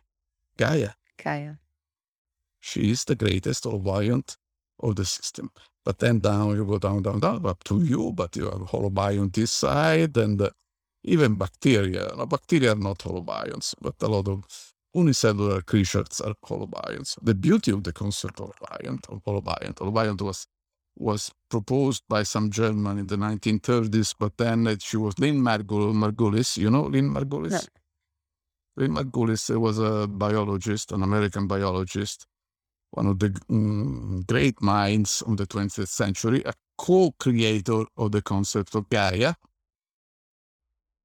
Gaia. 0.57 0.91
Kaya. 1.17 1.57
She 2.59 2.91
is 2.91 3.05
the 3.05 3.15
greatest 3.15 3.63
holobiont 3.63 4.38
of 4.80 4.95
the 4.95 5.05
system. 5.05 5.49
But 5.84 5.99
then 5.99 6.19
down, 6.19 6.55
you 6.55 6.65
go 6.65 6.78
down, 6.80 7.01
down, 7.01 7.19
down, 7.19 7.45
up 7.45 7.63
to 7.65 7.82
you, 7.82 8.11
but 8.13 8.36
you 8.36 8.45
have 8.45 8.61
holobiont 8.71 9.34
this 9.34 9.51
side, 9.51 10.17
and 10.17 10.41
uh, 10.41 10.49
even 11.04 11.36
bacteria. 11.36 12.12
Now, 12.18 12.26
bacteria 12.26 12.74
are 12.74 12.76
not 12.76 13.00
holobionts, 13.00 13.74
but 13.82 13.95
a 14.02 14.08
lot 14.08 14.28
of 14.28 14.43
unicellular 14.93 15.62
creatures 15.62 16.22
are 16.22 16.34
holobionts. 16.45 17.18
The 17.22 17.36
beauty 17.36 17.72
of 17.72 17.84
the 17.84 17.93
concept 17.93 18.39
of 18.41 18.52
holobiont, 18.60 19.80
of 19.80 20.22
was 20.22 20.48
was 21.00 21.32
proposed 21.50 22.04
by 22.10 22.24
some 22.24 22.50
German 22.50 22.98
in 22.98 23.08
the 23.08 23.18
1930s, 23.18 24.16
but 24.20 24.36
then 24.38 24.66
it, 24.66 24.82
she 24.82 24.98
was 24.98 25.18
Lynn 25.20 25.39
Margul- 25.39 25.93
Margulis. 25.93 26.58
You 26.58 26.72
know 26.72 26.84
Lynn 26.84 27.10
Margulis? 27.14 27.68
Lynn 28.76 28.93
Margulis 28.93 29.54
uh, 29.54 29.60
was 29.60 29.78
a 29.80 30.08
biologist, 30.08 30.91
an 30.91 31.04
American 31.04 31.48
biologist, 31.48 32.26
one 32.91 33.08
of 33.08 33.20
the 33.20 33.30
mm, 33.30 34.26
great 34.28 34.62
minds 34.62 35.22
of 35.24 35.38
the 35.38 35.48
20th 35.48 35.88
century, 35.88 36.43
a 36.45 36.54
co-creator 36.78 37.86
of 37.98 38.12
the 38.12 38.22
concept 38.22 38.76
of 38.76 38.89
Gaia, 38.89 39.36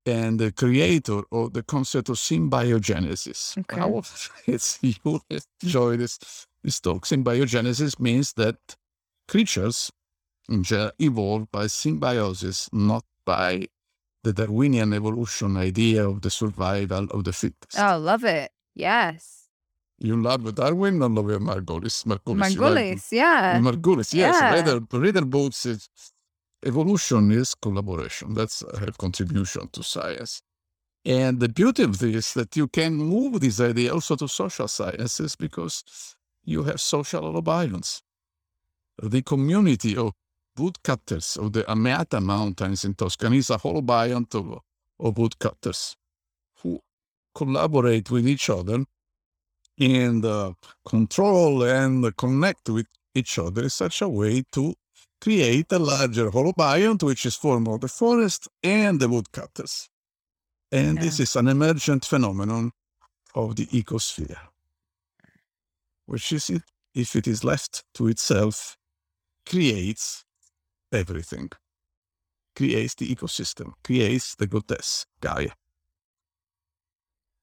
and 0.07 0.39
the 0.39 0.53
creator 0.53 1.23
of 1.31 1.53
the 1.53 1.63
concept 1.63 2.09
of 2.09 2.17
symbiogenesis. 2.17 3.59
Okay. 3.59 3.81
How 3.81 4.03
it's 4.47 4.79
you 4.83 5.21
enjoy 5.63 5.97
this 5.97 6.47
this 6.63 6.81
talk. 6.81 7.05
Symbiogenesis 7.07 7.99
means 7.99 8.33
that 8.35 8.57
creatures 9.29 9.91
evolve 10.49 11.51
by 11.51 11.67
symbiosis, 11.67 12.69
not 12.73 13.05
by 13.25 13.67
the 14.25 14.33
Darwinian 14.33 14.93
evolution 14.93 15.57
idea 15.57 16.09
of 16.09 16.23
the 16.23 16.31
survival 16.31 17.05
of 17.11 17.25
the 17.25 17.33
fittest. 17.33 17.79
Oh, 17.79 17.99
love 17.99 18.25
it. 18.25 18.51
Yes. 18.75 19.49
You 19.99 20.21
love 20.21 20.55
Darwin 20.55 21.03
or 21.03 21.09
love 21.09 21.41
Margulis? 21.41 22.05
Margulis. 22.05 22.57
Margulis, 22.57 23.13
yeah. 23.13 23.59
Margulis, 23.61 24.13
yes. 24.15 24.35
Yeah. 24.41 24.55
Reader, 24.55 24.81
reader 24.93 25.25
both 25.25 25.65
is 25.67 25.89
evolution 26.65 27.31
is 27.33 27.55
collaboration. 27.55 28.35
That's 28.35 28.63
her 28.79 28.93
contribution 28.99 29.69
to 29.73 29.83
science. 29.83 30.43
And 31.05 31.41
the 31.41 31.49
beauty 31.49 31.83
of 31.83 31.99
this 31.99 32.15
is 32.15 32.35
that 32.35 32.57
you 32.57 32.69
can 32.69 32.95
move 32.95 33.41
this 33.41 33.61
idea 33.61 33.93
also 33.93 34.17
to 34.17 34.29
social 34.29 34.69
sciences 34.69 35.35
because 35.37 35.85
you 36.45 36.63
have 36.65 36.81
social 36.81 37.23
holobionts. 37.23 38.03
The 39.03 39.23
community 39.23 39.97
of 39.97 40.13
woodcutters 40.57 41.37
of 41.37 41.53
the 41.53 41.65
Amiata 41.65 42.23
Mountains 42.23 42.85
in 42.85 42.95
Tuscany 42.95 43.39
is 43.39 43.51
a 43.51 43.59
holobiont 43.59 44.35
of, 44.35 44.61
of 45.01 45.19
woodcutters 45.19 45.97
who 46.63 46.81
collaborate 47.35 48.11
with 48.11 48.29
each 48.29 48.51
other 48.51 48.85
and 49.79 50.25
uh, 50.25 50.53
control 50.87 51.65
and 51.65 52.17
connect 52.17 52.69
with 52.69 52.87
each 53.15 53.39
other 53.39 53.65
in 53.65 53.71
such 53.71 54.03
a 54.03 54.09
way 54.09 54.45
to 54.53 54.75
create 55.23 55.71
a 55.71 55.79
larger 55.79 56.31
holobiont, 56.31 57.03
which 57.05 57.25
is 57.25 57.37
formed 57.37 57.69
of 57.69 57.81
the 57.81 57.89
forest 57.89 58.49
and 58.63 58.99
the 58.99 59.09
woodcutters. 59.09 59.89
And 60.73 60.99
this 60.99 61.21
is 61.21 61.37
an 61.37 61.47
emergent 61.47 62.05
phenomenon 62.05 62.73
of 63.35 63.55
the 63.55 63.67
ecosphere, 63.67 64.39
which 66.07 66.33
is, 66.33 66.51
it, 66.51 66.63
if 66.95 67.15
it 67.15 67.29
is 67.29 67.45
left 67.45 67.85
to 67.95 68.09
itself, 68.09 68.77
creates 69.49 70.25
everything, 70.93 71.51
creates 72.57 72.95
the 72.95 73.15
ecosystem, 73.15 73.75
creates 73.85 74.35
the 74.35 74.49
goddess, 74.49 75.07
Gaia. 75.21 75.51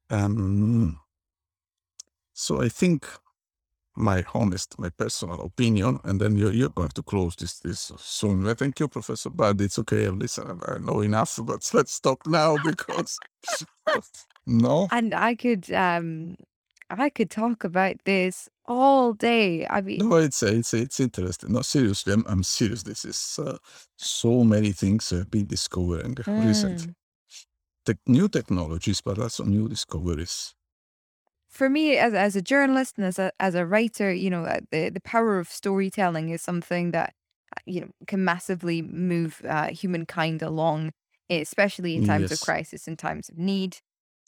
Um, 0.09 0.99
so 2.33 2.61
I 2.61 2.67
think 2.67 3.07
my 3.99 4.23
honest, 4.33 4.79
my 4.79 4.89
personal 4.89 5.41
opinion, 5.41 5.99
and 6.03 6.19
then 6.19 6.37
you're, 6.37 6.53
you're 6.53 6.69
going 6.69 6.89
to 6.89 7.03
close 7.03 7.35
this 7.35 7.59
this 7.59 7.91
soon. 7.97 8.47
I 8.47 8.53
thank 8.53 8.79
you, 8.79 8.87
Professor 8.87 9.29
Bardi. 9.29 9.65
It's 9.65 9.77
okay. 9.79 10.07
I've 10.07 10.15
listened. 10.15 10.61
I 10.67 10.77
know 10.79 11.01
enough, 11.01 11.37
but 11.43 11.69
let's 11.73 11.93
stop 11.93 12.25
now 12.25 12.57
because 12.65 13.19
no. 14.47 14.87
And 14.91 15.13
I 15.13 15.35
could 15.35 15.71
um 15.73 16.35
I 16.89 17.09
could 17.09 17.29
talk 17.29 17.63
about 17.63 17.97
this 18.05 18.49
all 18.65 19.13
day. 19.13 19.67
I 19.69 19.81
mean 19.81 20.09
No, 20.09 20.15
it's 20.15 20.41
it's 20.43 20.73
it's 20.73 20.99
interesting. 20.99 21.51
No, 21.51 21.61
seriously, 21.61 22.13
I'm, 22.13 22.23
I'm 22.27 22.43
serious. 22.43 22.83
This 22.83 23.05
is 23.05 23.39
uh, 23.43 23.57
so 23.97 24.43
many 24.43 24.71
things 24.71 25.11
I've 25.11 25.29
been 25.29 25.47
discovering 25.47 26.15
recently. 26.27 26.87
Mm. 26.87 26.95
Tech 27.85 27.97
new 28.07 28.27
technologies, 28.29 29.01
but 29.01 29.19
also 29.19 29.43
new 29.43 29.67
discoveries. 29.67 30.55
For 31.49 31.69
me 31.69 31.97
as 31.97 32.13
as 32.13 32.35
a 32.35 32.41
journalist 32.41 32.97
and 32.97 33.05
as 33.05 33.19
a 33.19 33.31
as 33.39 33.55
a 33.55 33.65
writer, 33.65 34.13
you 34.13 34.29
know, 34.29 34.45
uh, 34.45 34.59
the 34.71 34.89
the 34.89 35.01
power 35.01 35.39
of 35.39 35.49
storytelling 35.49 36.29
is 36.29 36.41
something 36.41 36.91
that 36.91 37.13
uh, 37.57 37.61
you 37.65 37.81
know 37.81 37.89
can 38.07 38.23
massively 38.23 38.81
move 38.81 39.41
uh, 39.47 39.67
humankind 39.69 40.41
along, 40.41 40.91
especially 41.29 41.95
in 41.95 42.03
times 42.03 42.31
of 42.31 42.39
Yes. 42.39 42.41
crisis, 42.41 42.87
and 42.87 42.97
times 42.99 43.29
of 43.29 43.37
need. 43.37 43.77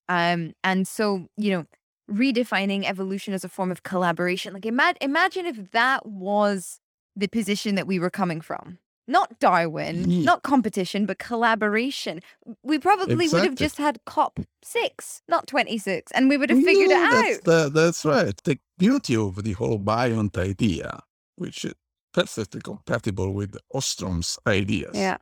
Um, 0.09 0.53
and 0.63 0.87
so 0.87 1.27
you 1.37 1.51
know, 1.51 1.65
redefining 2.11 2.85
evolution 2.85 3.33
as 3.33 3.43
a 3.43 3.49
form 3.49 3.71
of 3.71 3.83
collaboration. 3.83 4.53
Like 4.53 4.65
imagine 4.65 4.97
imagine 5.01 5.45
if 5.45 5.71
that 5.71 6.05
was 6.07 6.79
the 7.15 7.27
position 7.27 7.75
that 7.75 7.87
we 7.87 7.99
were 7.99 8.09
coming 8.11 8.41
from. 8.41 8.79
Not 9.07 9.39
Darwin, 9.39 10.09
Ye- 10.09 10.23
not 10.23 10.43
competition, 10.43 11.05
but 11.05 11.17
collaboration. 11.19 12.21
We 12.63 12.77
probably 12.79 13.15
would 13.15 13.43
have 13.43 13.53
Exactly. 13.53 13.65
just 13.65 13.77
had 13.77 13.99
COP 14.05 14.39
six, 14.63 15.21
not 15.27 15.47
twenty 15.47 15.77
six, 15.77 16.11
and 16.13 16.29
we 16.29 16.37
would 16.37 16.49
have 16.49 16.63
figured 16.63 16.89
Yeah, 16.91 17.07
it 17.07 17.11
that's, 17.11 17.37
out. 17.37 17.43
the- 17.43 17.69
that's 17.69 18.05
right. 18.05 18.37
The 18.43 18.59
beauty 18.77 19.15
of 19.15 19.43
the 19.43 19.55
holobiont 19.55 20.37
idea, 20.37 21.01
which 21.35 21.65
is 21.65 21.73
perfectly 22.13 22.61
compatible 22.61 23.33
with 23.33 23.57
Ostrom's 23.73 24.37
ideas, 24.47 24.91
Yeah. 24.95 25.17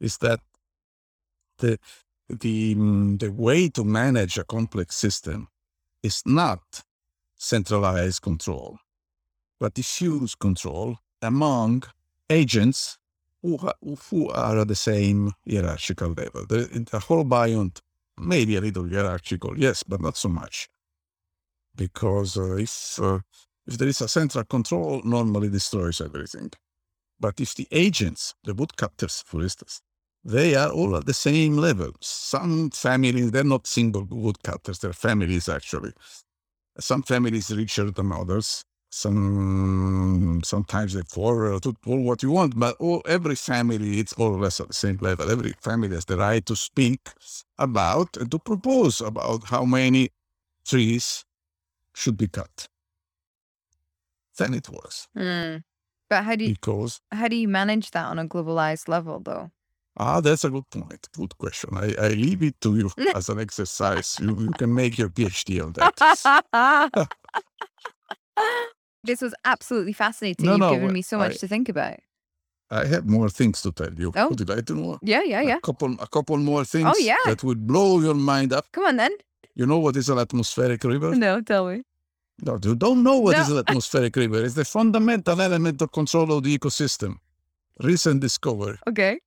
is 0.00 0.18
that 0.18 0.40
the 1.58 1.78
the 2.28 2.74
mm, 2.76 3.18
the 3.18 3.30
way 3.32 3.68
to 3.68 3.84
manage 3.84 4.38
a 4.38 4.44
complex 4.44 4.96
system 4.96 5.48
is 6.02 6.22
not 6.24 6.62
centralized 7.36 8.22
control, 8.22 8.78
but 9.58 9.74
diffuse 9.74 10.34
control 10.34 10.98
among 11.20 11.82
agents 12.30 12.98
who, 13.42 13.58
who 14.10 14.28
are 14.30 14.58
at 14.58 14.68
the 14.68 14.74
same 14.74 15.32
hierarchical 15.48 16.10
level. 16.10 16.46
The, 16.46 16.68
the 16.90 16.98
holobiont 16.98 17.80
may 18.18 18.44
be 18.44 18.56
a 18.56 18.60
little 18.60 18.88
hierarchical, 18.88 19.58
yes, 19.58 19.82
but 19.82 20.00
not 20.00 20.16
so 20.16 20.28
much. 20.28 20.68
Because 21.74 22.36
uh, 22.36 22.56
if, 22.56 22.98
uh, 23.00 23.20
if 23.66 23.78
there 23.78 23.88
is 23.88 24.00
a 24.00 24.08
central 24.08 24.44
control, 24.44 25.00
normally 25.04 25.48
destroys 25.48 26.00
everything. 26.00 26.50
But 27.18 27.40
if 27.40 27.54
the 27.54 27.68
agents, 27.70 28.34
the 28.44 28.54
woodcutters, 28.54 29.22
for 29.26 29.42
instance, 29.42 29.80
they 30.24 30.54
are 30.54 30.70
all 30.70 30.96
at 30.96 31.06
the 31.06 31.14
same 31.14 31.56
level. 31.56 31.92
Some 32.00 32.70
families, 32.70 33.30
they're 33.30 33.44
not 33.44 33.66
single 33.66 34.04
woodcutters, 34.04 34.78
they're 34.78 34.92
families 34.92 35.48
actually. 35.48 35.92
Some 36.78 37.02
families 37.02 37.50
richer 37.50 37.90
than 37.90 38.12
others. 38.12 38.64
Some 38.92 40.40
sometimes 40.44 40.94
they 40.94 41.02
four 41.02 41.60
to 41.60 41.76
all 41.86 42.02
what 42.02 42.24
you 42.24 42.32
want, 42.32 42.58
but 42.58 42.74
all, 42.80 43.02
every 43.06 43.36
family 43.36 44.00
it's 44.00 44.18
more 44.18 44.32
or 44.32 44.40
less 44.40 44.58
at 44.58 44.66
the 44.66 44.74
same 44.74 44.98
level. 45.00 45.30
Every 45.30 45.52
family 45.62 45.94
has 45.94 46.04
the 46.06 46.16
right 46.16 46.44
to 46.46 46.56
speak 46.56 47.08
about 47.56 48.16
and 48.16 48.28
to 48.32 48.38
propose 48.40 49.00
about 49.00 49.44
how 49.44 49.64
many 49.64 50.10
trees 50.66 51.24
should 51.94 52.16
be 52.16 52.26
cut. 52.26 52.66
Then 54.36 54.54
it 54.54 54.68
works. 54.68 55.06
Mm. 55.16 55.62
But 56.08 56.24
how 56.24 56.34
do 56.34 56.44
you 56.46 56.54
because 56.54 57.00
how 57.12 57.28
do 57.28 57.36
you 57.36 57.46
manage 57.46 57.92
that 57.92 58.06
on 58.06 58.18
a 58.18 58.26
globalized 58.26 58.88
level 58.88 59.20
though? 59.20 59.52
Ah, 59.96 60.20
that's 60.20 60.44
a 60.44 60.50
good 60.50 60.68
point. 60.68 61.08
Good 61.16 61.38
question. 61.38 61.70
I, 61.74 61.94
I 61.96 62.08
leave 62.08 62.42
it 62.42 62.60
to 62.62 62.76
you 62.76 62.90
as 63.14 63.28
an 63.28 63.38
exercise. 63.38 64.18
You, 64.20 64.36
you 64.40 64.50
can 64.50 64.74
make 64.74 64.98
your 64.98 65.10
PhD 65.10 65.62
on 65.62 65.74
that. 65.74 67.08
this 69.04 69.20
was 69.20 69.34
absolutely 69.44 69.92
fascinating. 69.92 70.46
No, 70.46 70.52
You've 70.52 70.60
no, 70.60 70.70
given 70.74 70.92
me 70.92 71.02
so 71.02 71.18
much 71.18 71.32
I- 71.32 71.36
to 71.38 71.48
think 71.48 71.68
about. 71.68 71.96
I 72.72 72.84
have 72.86 73.04
more 73.04 73.28
things 73.28 73.62
to 73.62 73.72
tell 73.72 73.92
you. 73.92 74.12
Oh. 74.14 74.28
Would 74.28 74.38
you 74.38 74.46
like 74.46 74.64
to 74.66 74.74
know? 74.76 74.98
Yeah, 75.02 75.22
yeah, 75.24 75.40
yeah. 75.40 75.56
A 75.56 75.60
couple, 75.60 75.92
a 75.98 76.06
couple 76.06 76.36
more 76.36 76.60
oh, 76.60 76.64
things 76.64 76.86
Oh, 76.88 76.98
yeah. 76.98 77.16
that 77.26 77.42
would 77.42 77.66
blow 77.66 77.98
your 78.00 78.14
mind 78.14 78.52
up. 78.52 78.66
Come 78.70 78.84
on 78.84 78.96
then. 78.96 79.10
You 79.56 79.66
know 79.66 79.80
what 79.80 79.96
is 79.96 80.08
an 80.08 80.18
atmospheric 80.18 80.84
river? 80.84 81.16
No, 81.16 81.40
tell 81.40 81.66
me. 81.66 81.82
No, 82.42 82.58
you 82.62 82.76
don't 82.76 83.02
know 83.02 83.18
what 83.18 83.36
is 83.36 83.48
No. 83.48 83.56
an 83.58 83.64
atmospheric 83.68 84.14
river. 84.14 84.44
It's 84.44 84.54
the 84.54 84.64
fundamental 84.64 85.40
element 85.40 85.82
of 85.82 85.90
control 85.90 86.32
of 86.32 86.44
the 86.44 86.56
ecosystem. 86.56 87.16
Recent 87.82 88.20
discovery. 88.20 88.78
Okay. 88.88 89.18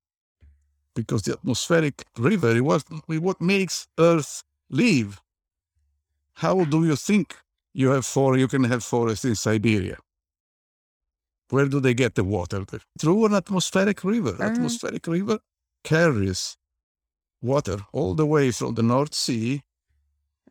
because 0.95 1.23
the 1.23 1.33
atmospheric 1.33 2.05
river 2.17 2.51
is 2.55 2.61
what, 2.61 2.83
is 3.09 3.19
what 3.19 3.41
makes 3.41 3.87
Earth 3.99 4.43
live. 4.69 5.19
How 6.35 6.63
do 6.63 6.85
you 6.85 6.95
think 6.95 7.35
you 7.73 7.89
have 7.89 8.05
for 8.05 8.37
you 8.37 8.47
can 8.47 8.63
have 8.65 8.83
forests 8.83 9.25
in 9.25 9.35
Siberia? 9.35 9.97
Where 11.49 11.67
do 11.67 11.79
they 11.79 11.93
get 11.93 12.15
the 12.15 12.23
water? 12.23 12.65
Through 12.99 13.25
an 13.25 13.33
atmospheric 13.33 14.03
river. 14.03 14.35
Atmospheric 14.41 15.05
river 15.07 15.39
carries 15.83 16.57
water 17.41 17.77
all 17.91 18.15
the 18.15 18.25
way 18.25 18.51
from 18.51 18.75
the 18.75 18.83
North 18.83 19.13
Sea 19.13 19.61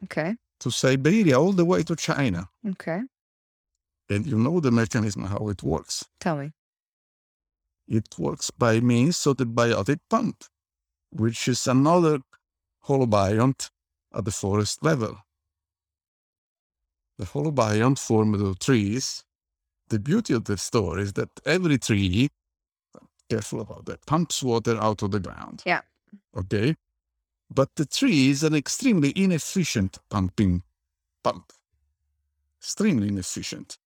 Okay. 0.05 0.37
to 0.61 0.71
Siberia, 0.71 1.39
all 1.41 1.53
the 1.53 1.65
way 1.65 1.83
to 1.83 1.97
China. 1.97 2.49
Okay. 2.69 3.01
And 4.11 4.27
you 4.27 4.39
know 4.39 4.61
the 4.61 4.71
mechanism 4.71 5.25
how 5.25 5.49
it 5.49 5.63
works. 5.63 6.05
Tell 6.21 6.37
me. 6.37 6.53
It 7.89 8.19
works 8.19 8.51
by 8.51 8.81
means 8.81 9.27
of 9.27 9.37
the 9.39 9.45
biotic 9.47 9.99
pump, 10.11 10.45
which 11.11 11.49
is 11.49 11.67
another 11.67 12.21
holobiont 12.87 13.71
at 14.15 14.25
the 14.25 14.31
forest 14.31 14.83
level. 14.83 15.19
The 17.23 17.29
holobiont 17.29 18.01
form 18.01 18.33
the 18.33 18.55
trees. 18.57 19.23
The 19.91 20.01
beauty 20.01 20.35
of 20.35 20.47
the 20.47 20.57
story 20.57 21.03
is 21.03 21.13
that 21.13 21.29
every 21.47 21.79
tree, 21.79 22.31
careful 23.31 23.61
about 23.61 23.87
that, 23.87 24.05
pumps 24.07 24.43
water 24.43 24.77
out 24.83 25.03
of 25.03 25.13
the 25.13 25.21
ground. 25.21 25.63
Yeah. 25.65 25.83
Okay. 26.37 26.75
But 27.49 27.69
the 27.77 27.87
tree 27.87 28.31
is 28.31 28.43
an 28.43 28.57
extremely 28.57 29.13
inefficient 29.15 30.01
pumping 30.11 30.65
pump. 31.23 31.53
Extremely 32.61 33.07
inefficient. 33.07 33.79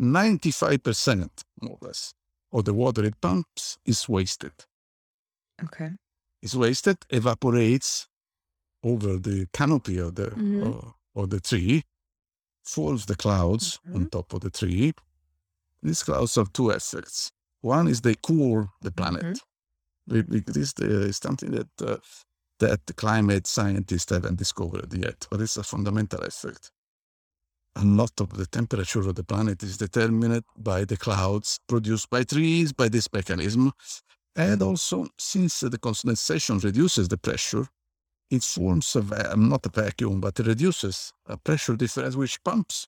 95% 0.00 1.28
more 1.60 1.76
or 1.82 1.88
less 1.88 2.14
of 2.52 2.64
the 2.64 2.72
water 2.72 3.04
it 3.04 3.20
pumps 3.20 3.76
is 3.84 4.08
wasted. 4.08 4.52
Okay. 5.62 5.90
Is 6.40 6.56
wasted, 6.56 6.96
evaporates 7.10 8.08
over 8.82 9.18
the 9.18 9.46
canopy 9.52 9.98
of 9.98 10.14
the 10.14 10.30
Mhm. 10.30 10.62
uh, 10.66 10.92
of 11.20 11.28
the 11.28 11.40
tree, 11.40 11.82
falls 12.74 13.02
the 13.06 13.16
clouds 13.24 13.66
on 13.94 14.02
Mhm. 14.04 14.10
top 14.10 14.28
of 14.34 14.40
the 14.40 14.50
tree. 14.60 14.92
These 15.82 16.02
clouds 16.08 16.34
have 16.38 16.50
two 16.52 16.68
effects. 16.78 17.18
One 17.76 17.86
is 17.92 18.00
they 18.00 18.16
cool 18.28 18.58
the 18.86 18.92
planet. 19.00 19.24
Mm-hmm. 19.34 20.12
We- 20.12 20.26
we- 20.30 20.52
This 20.58 20.72
uh, 20.80 21.08
is 21.10 21.16
something 21.26 21.50
that 21.58 21.72
uh, 21.90 21.98
that 22.64 22.80
the 22.88 22.94
climate 23.04 23.46
scientists 23.46 24.10
haven't 24.10 24.38
discovered 24.44 24.90
yet, 25.06 25.18
but 25.30 25.40
it's 25.44 25.56
a 25.56 25.62
fundamental 25.62 26.20
effect. 26.30 26.64
A 27.76 27.84
lot 28.00 28.14
of 28.20 28.28
the 28.40 28.46
temperature 28.58 29.04
of 29.10 29.14
the 29.14 29.22
planet 29.32 29.62
is 29.62 29.76
determined 29.86 30.42
by 30.70 30.80
the 30.90 30.96
clouds 31.06 31.48
produced 31.72 32.08
by 32.10 32.22
trees, 32.24 32.72
by 32.72 32.88
this 32.88 33.08
mechanism. 33.18 33.64
And 34.34 34.58
also, 34.62 35.06
since 35.32 35.54
the 35.74 35.78
condensation 35.88 36.56
reduces 36.68 37.06
the 37.08 37.18
pressure, 37.28 37.66
it 38.30 38.42
forms 38.42 38.94
a 38.96 39.00
va- 39.00 39.34
not 39.36 39.66
a 39.66 39.68
vacuum, 39.68 40.20
but 40.20 40.38
it 40.40 40.46
reduces 40.46 41.12
a 41.26 41.36
pressure 41.36 41.76
difference 41.76 42.16
which 42.16 42.42
pumps 42.44 42.86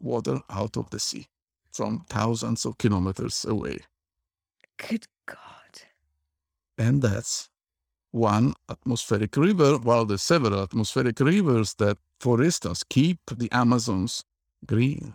water 0.00 0.40
out 0.50 0.76
of 0.76 0.90
the 0.90 0.98
sea 0.98 1.26
from 1.72 2.04
thousands 2.08 2.64
of 2.64 2.78
kilometers 2.78 3.44
away. 3.44 3.78
Good 4.76 5.06
God. 5.26 5.82
And 6.78 7.02
that's 7.02 7.48
one 8.10 8.54
atmospheric 8.68 9.36
river, 9.36 9.78
while 9.78 10.04
the 10.04 10.18
several 10.18 10.62
atmospheric 10.62 11.20
rivers 11.20 11.74
that, 11.74 11.98
for 12.20 12.42
instance, 12.42 12.82
keep 12.88 13.18
the 13.30 13.50
Amazons 13.52 14.24
green. 14.64 15.14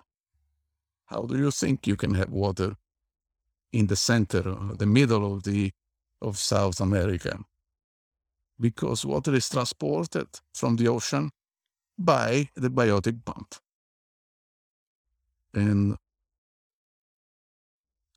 How 1.05 1.23
do 1.23 1.37
you 1.37 1.51
think 1.51 1.87
you 1.87 1.95
can 1.95 2.13
have 2.15 2.29
water 2.29 2.75
in 3.71 3.87
the 3.87 3.95
center, 3.95 4.47
uh, 4.47 4.75
the 4.77 4.85
middle 4.85 5.33
of 5.33 5.43
the 5.43 5.71
of 6.21 6.37
South 6.37 6.79
America? 6.79 7.39
Because 8.61 9.05
water 9.05 9.33
is 9.33 9.49
transported 9.49 10.27
from 10.53 10.75
the 10.77 10.87
ocean 10.87 11.31
by 11.97 12.49
the 12.55 12.69
biotic 12.69 13.25
pump. 13.25 13.55
And 15.53 15.97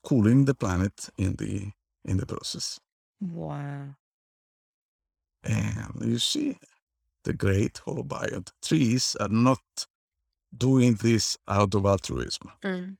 cooling 0.04 0.44
the 0.44 0.54
planet 0.54 1.08
in 1.16 1.36
the 1.36 1.72
in 2.04 2.18
the 2.18 2.26
process. 2.26 2.78
Wow. 3.20 3.96
And 5.42 5.94
you 6.02 6.18
see, 6.18 6.58
the 7.24 7.32
great 7.32 7.80
holobiont 7.86 8.52
trees 8.62 9.16
are 9.20 9.28
not 9.28 9.86
doing 10.56 10.94
this 10.94 11.36
out 11.48 11.74
of 11.74 11.86
altruism. 11.86 12.50
Mm. 12.62 12.96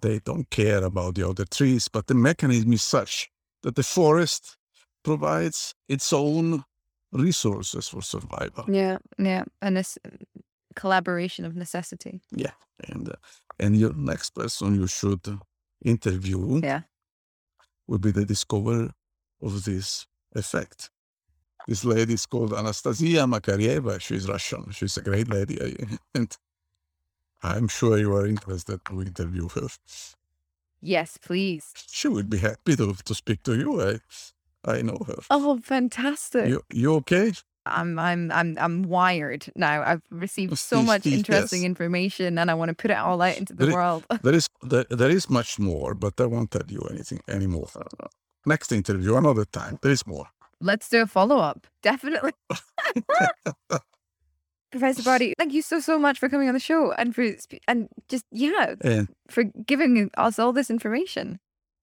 They 0.00 0.20
don't 0.20 0.48
care 0.50 0.84
about 0.84 1.14
the 1.14 1.28
other 1.28 1.44
trees, 1.44 1.88
but 1.88 2.06
the 2.06 2.14
mechanism 2.14 2.72
is 2.72 2.82
such 2.82 3.30
that 3.62 3.74
the 3.74 3.82
forest 3.82 4.56
provides 5.04 5.74
its 5.88 6.12
own 6.12 6.64
resources 7.12 7.88
for 7.88 8.02
survival. 8.02 8.64
Yeah. 8.68 8.98
Yeah. 9.18 9.44
And 9.62 9.76
this 9.76 9.98
collaboration 10.74 11.44
of 11.44 11.54
necessity. 11.54 12.20
Yeah, 12.32 12.54
and 12.88 13.08
uh, 13.08 13.12
and 13.60 13.76
your 13.76 13.94
next 13.94 14.34
person 14.34 14.74
you 14.74 14.86
should 14.88 15.24
interview 15.84 16.60
Yeah. 16.62 16.82
will 17.86 17.98
be 18.00 18.10
the 18.10 18.24
discoverer 18.24 18.90
of 19.40 19.64
this 19.64 20.06
effect. 20.34 20.90
This 21.68 21.84
lady 21.84 22.14
is 22.14 22.26
called 22.26 22.52
Anastasia 22.52 23.24
Makarieva. 23.26 24.00
She's 24.00 24.28
Russian. 24.28 24.70
She's 24.70 24.96
a 24.96 25.02
great 25.02 25.28
lady. 25.28 25.56
And 26.14 26.36
I'm 27.42 27.68
sure 27.68 27.98
you 27.98 28.14
are 28.16 28.26
interested 28.26 28.80
to 28.86 29.00
interview 29.02 29.48
her. 29.50 29.68
Yes, 30.80 31.18
please. 31.18 31.72
She 31.90 32.08
would 32.08 32.28
be 32.28 32.38
happy 32.38 32.76
to, 32.76 32.94
to 33.04 33.14
speak 33.14 33.42
to 33.44 33.54
you. 33.56 33.80
I, 33.80 33.98
I 34.64 34.82
know 34.82 34.98
her. 35.06 35.16
Oh, 35.30 35.58
fantastic. 35.62 36.48
You, 36.48 36.62
you 36.72 36.94
okay? 36.96 37.32
I'm 37.66 37.98
I'm 37.98 38.30
I'm 38.30 38.56
I'm 38.58 38.82
wired 38.82 39.46
now. 39.56 39.82
I've 39.82 40.02
received 40.10 40.58
so 40.72 40.82
much 40.82 41.06
interesting 41.06 41.62
yes. 41.62 41.66
information 41.68 42.38
and 42.38 42.50
I 42.50 42.54
want 42.54 42.68
to 42.68 42.74
put 42.74 42.90
it 42.90 42.98
all 42.98 43.22
out 43.22 43.38
into 43.38 43.54
the 43.54 43.66
There 43.66 43.74
world. 43.74 44.04
There 44.22 44.34
is 44.34 44.48
there, 44.62 44.84
there 44.90 45.10
is 45.10 45.30
much 45.30 45.58
more, 45.58 45.94
but 45.94 46.20
I 46.20 46.26
won't 46.26 46.50
tell 46.50 46.66
you 46.68 46.80
anything 46.90 47.20
anymore. 47.28 47.68
Next 48.46 48.72
interview, 48.72 49.16
another 49.16 49.46
time. 49.46 49.78
There 49.80 49.92
is 49.92 50.06
more. 50.06 50.26
Let's 50.60 50.88
do 50.90 51.00
a 51.02 51.06
follow 51.06 51.38
up. 51.38 51.66
Definitely. 51.82 52.32
Professor 54.70 55.02
Bardi, 55.02 55.34
thank 55.38 55.52
you 55.52 55.62
so 55.62 55.80
so 55.80 55.98
much 55.98 56.18
for 56.18 56.28
coming 56.28 56.48
on 56.48 56.54
the 56.54 56.60
show 56.60 56.92
and 56.92 57.14
for 57.14 57.24
and 57.68 57.88
just 58.08 58.24
yeah 58.32 58.74
And 58.80 59.08
for 59.30 59.44
giving 59.44 60.10
us 60.18 60.38
all 60.38 60.52
this 60.52 60.68
information. 60.70 61.38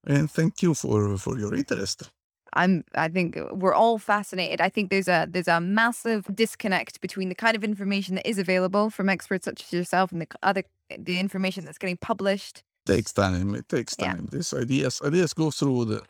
and 0.05 0.29
thank 0.29 0.61
you 0.61 0.73
for 0.73 1.17
for 1.17 1.39
your 1.39 1.55
interest. 1.55 2.11
I'm 2.53 2.83
I 2.95 3.09
think 3.09 3.37
we're 3.51 3.73
all 3.73 3.97
fascinated. 3.99 4.61
I 4.61 4.69
think 4.69 4.89
there's 4.89 5.07
a 5.07 5.27
there's 5.29 5.47
a 5.47 5.61
massive 5.61 6.25
disconnect 6.35 7.01
between 7.01 7.29
the 7.29 7.35
kind 7.35 7.55
of 7.55 7.63
information 7.63 8.15
that 8.15 8.27
is 8.29 8.39
available 8.39 8.89
from 8.89 9.09
experts 9.09 9.45
such 9.45 9.63
as 9.63 9.73
yourself 9.73 10.11
and 10.11 10.21
the 10.21 10.27
other 10.43 10.63
the 10.99 11.19
information 11.19 11.65
that's 11.65 11.77
getting 11.79 11.97
published 11.97 12.63
It 12.87 12.93
takes 12.95 13.13
time. 13.13 13.55
It 13.55 13.69
takes 13.69 13.95
Yeah. 13.99 14.13
time. 14.13 14.27
These 14.31 14.53
ideas 14.53 15.01
ideas 15.05 15.33
go 15.33 15.51
through 15.51 15.85
the 15.85 16.01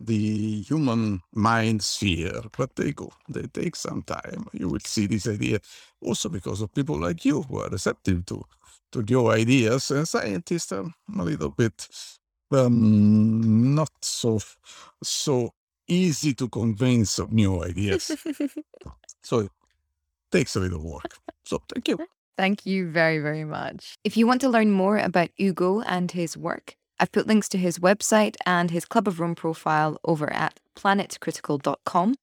the 0.00 0.62
human 0.68 1.22
mind 1.32 1.82
sphere, 1.82 2.42
but 2.58 2.76
they 2.76 2.92
go. 2.92 3.10
They 3.28 3.42
take 3.48 3.76
some 3.76 4.02
time. 4.02 4.46
You 4.52 4.68
will 4.68 4.80
see 4.86 5.06
this 5.08 5.26
idea 5.28 5.58
also 6.02 6.28
because 6.28 6.60
of 6.62 6.74
people 6.74 6.98
like 7.08 7.24
you 7.24 7.42
who 7.42 7.60
are 7.62 7.70
receptive 7.70 8.24
to 8.26 8.44
to 8.92 9.04
your 9.08 9.32
ideas. 9.40 9.90
And 9.90 10.06
scientists 10.08 10.72
are 10.72 10.86
a 11.18 11.24
little 11.24 11.50
bit 11.50 11.88
um, 12.52 13.74
not 13.74 13.90
so 14.02 14.40
so 15.02 15.52
easy 15.88 16.34
to 16.34 16.48
convince 16.48 17.18
of 17.18 17.32
new 17.32 17.62
ideas. 17.62 18.04
so 19.22 19.38
it 19.40 19.50
takes 20.30 20.56
a 20.56 20.60
little 20.60 20.82
work. 20.82 21.18
So 21.44 21.62
thank 21.72 21.88
you. 21.88 21.98
Thank 22.36 22.66
you 22.66 22.90
very, 22.90 23.18
very 23.18 23.44
much. 23.44 23.96
If 24.04 24.16
you 24.16 24.26
want 24.26 24.40
to 24.42 24.48
learn 24.48 24.70
more 24.70 24.98
about 24.98 25.30
Ugo 25.40 25.80
and 25.80 26.10
his 26.10 26.36
work, 26.36 26.76
I've 26.98 27.12
put 27.12 27.26
links 27.26 27.48
to 27.50 27.58
his 27.58 27.78
website 27.78 28.36
and 28.44 28.70
his 28.70 28.84
Club 28.84 29.08
of 29.08 29.20
Rome 29.20 29.34
profile 29.34 29.98
over 30.04 30.32
at 30.32 30.60
planetcritical.com, 30.76 32.14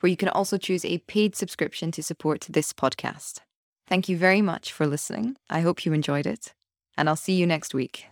where 0.00 0.10
you 0.10 0.16
can 0.16 0.28
also 0.28 0.58
choose 0.58 0.84
a 0.84 0.98
paid 0.98 1.36
subscription 1.36 1.90
to 1.92 2.02
support 2.02 2.46
this 2.50 2.72
podcast. 2.72 3.40
Thank 3.86 4.08
you 4.08 4.16
very 4.16 4.42
much 4.42 4.72
for 4.72 4.86
listening. 4.86 5.36
I 5.50 5.60
hope 5.60 5.84
you 5.84 5.92
enjoyed 5.92 6.26
it, 6.26 6.54
and 6.96 7.08
I'll 7.08 7.16
see 7.16 7.34
you 7.34 7.46
next 7.46 7.74
week. 7.74 8.06